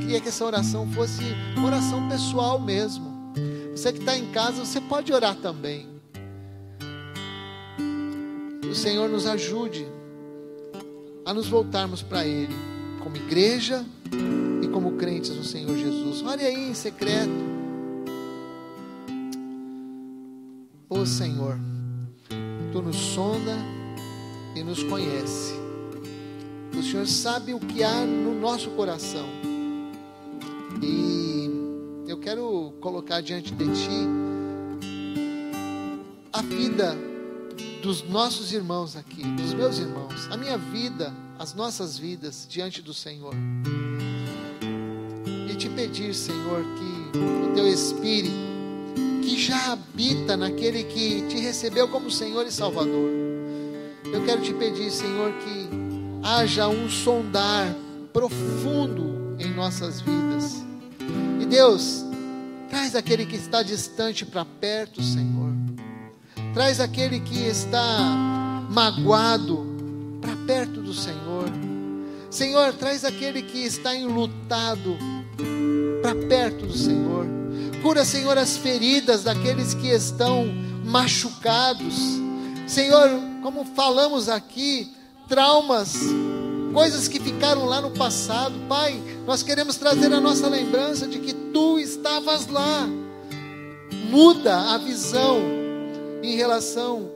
Queria 0.01 0.21
que 0.21 0.29
essa 0.29 0.45
oração 0.45 0.91
fosse 0.93 1.23
oração 1.65 2.09
pessoal 2.09 2.59
mesmo. 2.59 3.13
Você 3.73 3.93
que 3.93 3.99
está 3.99 4.17
em 4.17 4.31
casa, 4.31 4.65
você 4.65 4.81
pode 4.81 5.13
orar 5.13 5.37
também. 5.37 5.89
Que 8.61 8.69
o 8.69 8.75
Senhor 8.75 9.09
nos 9.09 9.27
ajude 9.27 9.87
a 11.25 11.35
nos 11.35 11.49
voltarmos 11.49 12.03
para 12.03 12.27
Ele 12.27 12.72
como 13.03 13.17
igreja 13.17 13.85
e 14.63 14.69
como 14.69 14.93
crentes 14.93 15.31
no 15.31 15.45
Senhor 15.45 15.77
Jesus. 15.77 16.23
Olha 16.23 16.47
aí 16.47 16.71
em 16.71 16.75
secreto. 16.75 17.31
Ô 20.89 21.01
oh, 21.01 21.07
Senhor, 21.07 21.59
Tu 22.73 22.81
nos 22.81 22.97
sonda 22.97 23.57
e 24.55 24.63
nos 24.63 24.83
conhece. 24.83 25.53
O 26.79 26.83
Senhor 26.83 27.07
sabe 27.07 27.53
o 27.53 27.61
que 27.61 27.83
há 27.83 28.05
no 28.05 28.39
nosso 28.41 28.71
coração. 28.71 29.27
E 30.83 31.51
eu 32.09 32.19
quero 32.19 32.73
colocar 32.81 33.21
diante 33.21 33.53
de 33.53 33.65
Ti 33.65 34.09
a 36.33 36.41
vida 36.41 36.97
dos 37.83 38.03
nossos 38.09 38.53
irmãos 38.53 38.95
aqui, 38.97 39.25
dos 39.25 39.53
meus 39.53 39.79
irmãos, 39.79 40.29
a 40.31 40.37
minha 40.37 40.57
vida 40.57 41.13
as 41.37 41.53
nossas 41.53 41.99
vidas 41.99 42.47
diante 42.49 42.81
do 42.81 42.95
Senhor. 42.95 43.35
E 45.51 45.55
te 45.57 45.69
pedir, 45.69 46.15
Senhor, 46.15 46.63
que 46.63 47.19
o 47.19 47.55
teu 47.55 47.67
Espírito, 47.67 48.37
que 49.21 49.37
já 49.37 49.73
habita 49.73 50.37
naquele 50.37 50.85
que 50.85 51.23
te 51.23 51.41
recebeu 51.41 51.89
como 51.89 52.09
Senhor 52.09 52.47
e 52.47 52.53
Salvador, 52.53 53.11
eu 54.05 54.25
quero 54.25 54.43
te 54.43 54.55
pedir, 54.55 54.89
Senhor, 54.93 55.33
que 55.39 55.69
haja 56.23 56.69
um 56.69 56.89
sondar 56.89 57.75
profundo 58.13 59.37
em 59.41 59.53
nossas 59.53 60.01
vidas. 60.01 60.63
E 61.41 61.47
Deus, 61.47 62.05
traz 62.71 62.95
aquele 62.95 63.27
que 63.27 63.35
está 63.35 63.61
distante 63.65 64.25
para 64.25 64.45
perto, 64.45 65.03
Senhor. 65.03 65.51
Traz 66.55 66.81
aquele 66.81 67.19
que 67.19 67.47
está 67.47 67.99
magoado 68.71 69.67
para 70.21 70.37
perto 70.47 70.83
do 70.83 70.93
Senhor. 70.93 71.47
Senhor, 72.31 72.75
traz 72.75 73.05
aquele 73.05 73.43
que 73.43 73.59
está 73.59 73.97
enlutado 73.97 74.99
para 76.03 76.15
perto 76.15 76.67
do 76.67 76.77
Senhor. 76.77 77.27
Cura, 77.83 78.05
Senhor, 78.05 78.37
as 78.37 78.57
feridas 78.57 79.23
daqueles 79.23 79.73
que 79.73 79.89
estão 79.89 80.47
machucados. 80.85 81.95
Senhor, 82.67 83.09
como 83.43 83.65
falamos 83.65 84.29
aqui, 84.29 84.93
traumas, 85.29 85.97
coisas 86.75 87.09
que 87.09 87.19
ficaram 87.19 87.65
lá 87.65 87.81
no 87.81 87.93
passado. 87.93 88.55
Pai, 88.69 89.01
nós 89.27 89.43
queremos 89.43 89.77
trazer 89.77 90.13
a 90.13 90.21
nossa 90.21 90.49
lembrança 90.49 91.07
de 91.07 91.19
que 91.19 91.33
tu 91.33 91.79
estavas 91.79 92.47
lá. 92.47 92.87
Muda 94.11 94.75
a 94.75 94.77
visão 94.77 95.62
em 96.23 96.37
relação 96.37 97.11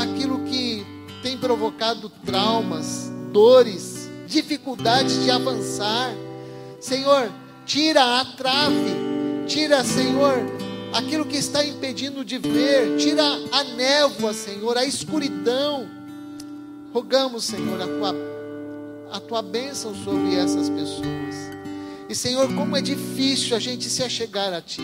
àquilo 0.00 0.44
que 0.44 0.84
tem 1.22 1.36
provocado 1.38 2.10
traumas, 2.24 3.10
dores, 3.32 4.08
dificuldades 4.26 5.22
de 5.22 5.30
avançar. 5.30 6.14
Senhor, 6.80 7.30
tira 7.64 8.20
a 8.20 8.24
trave, 8.24 8.94
tira, 9.46 9.82
Senhor, 9.84 10.34
aquilo 10.92 11.24
que 11.24 11.36
está 11.36 11.64
impedindo 11.64 12.24
de 12.24 12.38
ver, 12.38 12.96
tira 12.98 13.24
a 13.52 13.64
névoa, 13.64 14.32
Senhor, 14.32 14.76
a 14.76 14.84
escuridão. 14.84 15.88
Rogamos, 16.92 17.44
Senhor, 17.44 17.80
a 17.80 17.86
tua, 17.86 18.14
a 19.12 19.20
tua 19.20 19.42
bênção 19.42 19.94
sobre 20.04 20.36
essas 20.36 20.68
pessoas. 20.70 21.44
E, 22.08 22.14
Senhor, 22.14 22.54
como 22.54 22.76
é 22.76 22.80
difícil 22.80 23.56
a 23.56 23.58
gente 23.58 23.88
se 23.88 24.02
achegar 24.02 24.52
a 24.52 24.60
Ti. 24.60 24.82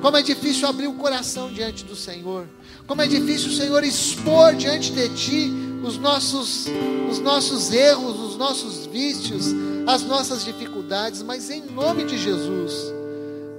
Como 0.00 0.16
é 0.16 0.22
difícil 0.22 0.66
abrir 0.66 0.86
o 0.86 0.94
coração 0.94 1.52
diante 1.52 1.84
do 1.84 1.94
Senhor. 1.94 2.48
Como 2.86 3.02
é 3.02 3.06
difícil, 3.06 3.50
Senhor, 3.50 3.82
expor 3.84 4.54
diante 4.54 4.92
de 4.92 5.08
Ti 5.10 5.52
os 5.84 5.98
nossos, 5.98 6.66
os 7.10 7.18
nossos 7.18 7.72
erros, 7.72 8.18
os 8.20 8.36
nossos 8.36 8.86
vícios, 8.86 9.46
as 9.86 10.02
nossas 10.02 10.44
dificuldades. 10.44 11.22
Mas 11.22 11.50
em 11.50 11.62
nome 11.62 12.04
de 12.04 12.18
Jesus, 12.18 12.92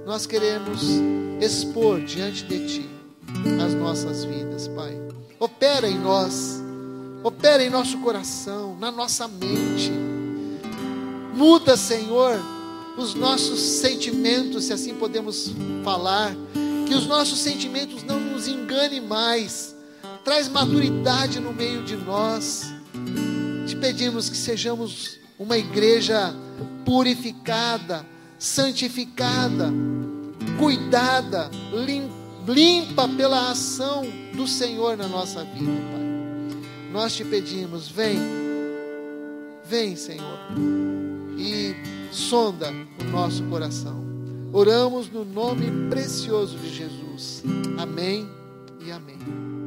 nós 0.06 0.26
queremos 0.26 0.80
expor 1.40 2.00
diante 2.00 2.44
de 2.44 2.66
Ti 2.66 2.90
as 3.64 3.74
nossas 3.74 4.24
vidas, 4.24 4.68
Pai. 4.68 4.98
Opera 5.38 5.88
em 5.88 5.98
nós, 5.98 6.62
opera 7.22 7.62
em 7.62 7.70
nosso 7.70 7.98
coração, 7.98 8.76
na 8.78 8.90
nossa 8.90 9.26
mente. 9.26 9.92
Muda, 11.34 11.76
Senhor 11.76 12.40
os 12.96 13.14
nossos 13.14 13.60
sentimentos, 13.60 14.64
se 14.64 14.72
assim 14.72 14.94
podemos 14.94 15.52
falar, 15.82 16.34
que 16.86 16.94
os 16.94 17.06
nossos 17.06 17.38
sentimentos 17.40 18.02
não 18.02 18.20
nos 18.20 18.46
enganem 18.46 19.00
mais, 19.00 19.74
traz 20.24 20.48
maturidade 20.48 21.40
no 21.40 21.52
meio 21.52 21.82
de 21.82 21.96
nós. 21.96 22.72
Te 23.66 23.76
pedimos 23.76 24.28
que 24.28 24.36
sejamos 24.36 25.18
uma 25.38 25.56
igreja 25.56 26.34
purificada, 26.84 28.06
santificada, 28.38 29.72
cuidada, 30.58 31.50
limpa 32.46 33.08
pela 33.08 33.50
ação 33.50 34.04
do 34.34 34.46
Senhor 34.46 34.96
na 34.96 35.08
nossa 35.08 35.44
vida, 35.44 35.72
Pai. 35.92 36.04
Nós 36.92 37.14
te 37.16 37.24
pedimos, 37.24 37.88
vem, 37.88 38.18
vem, 39.64 39.96
Senhor, 39.96 40.38
e 41.36 41.74
sonda 42.12 42.70
o 43.00 43.04
nosso 43.10 43.42
coração. 43.44 44.13
Oramos 44.56 45.10
no 45.10 45.24
nome 45.24 45.66
precioso 45.90 46.56
de 46.56 46.72
Jesus. 46.72 47.42
Amém 47.76 48.24
e 48.86 48.92
amém. 48.92 49.13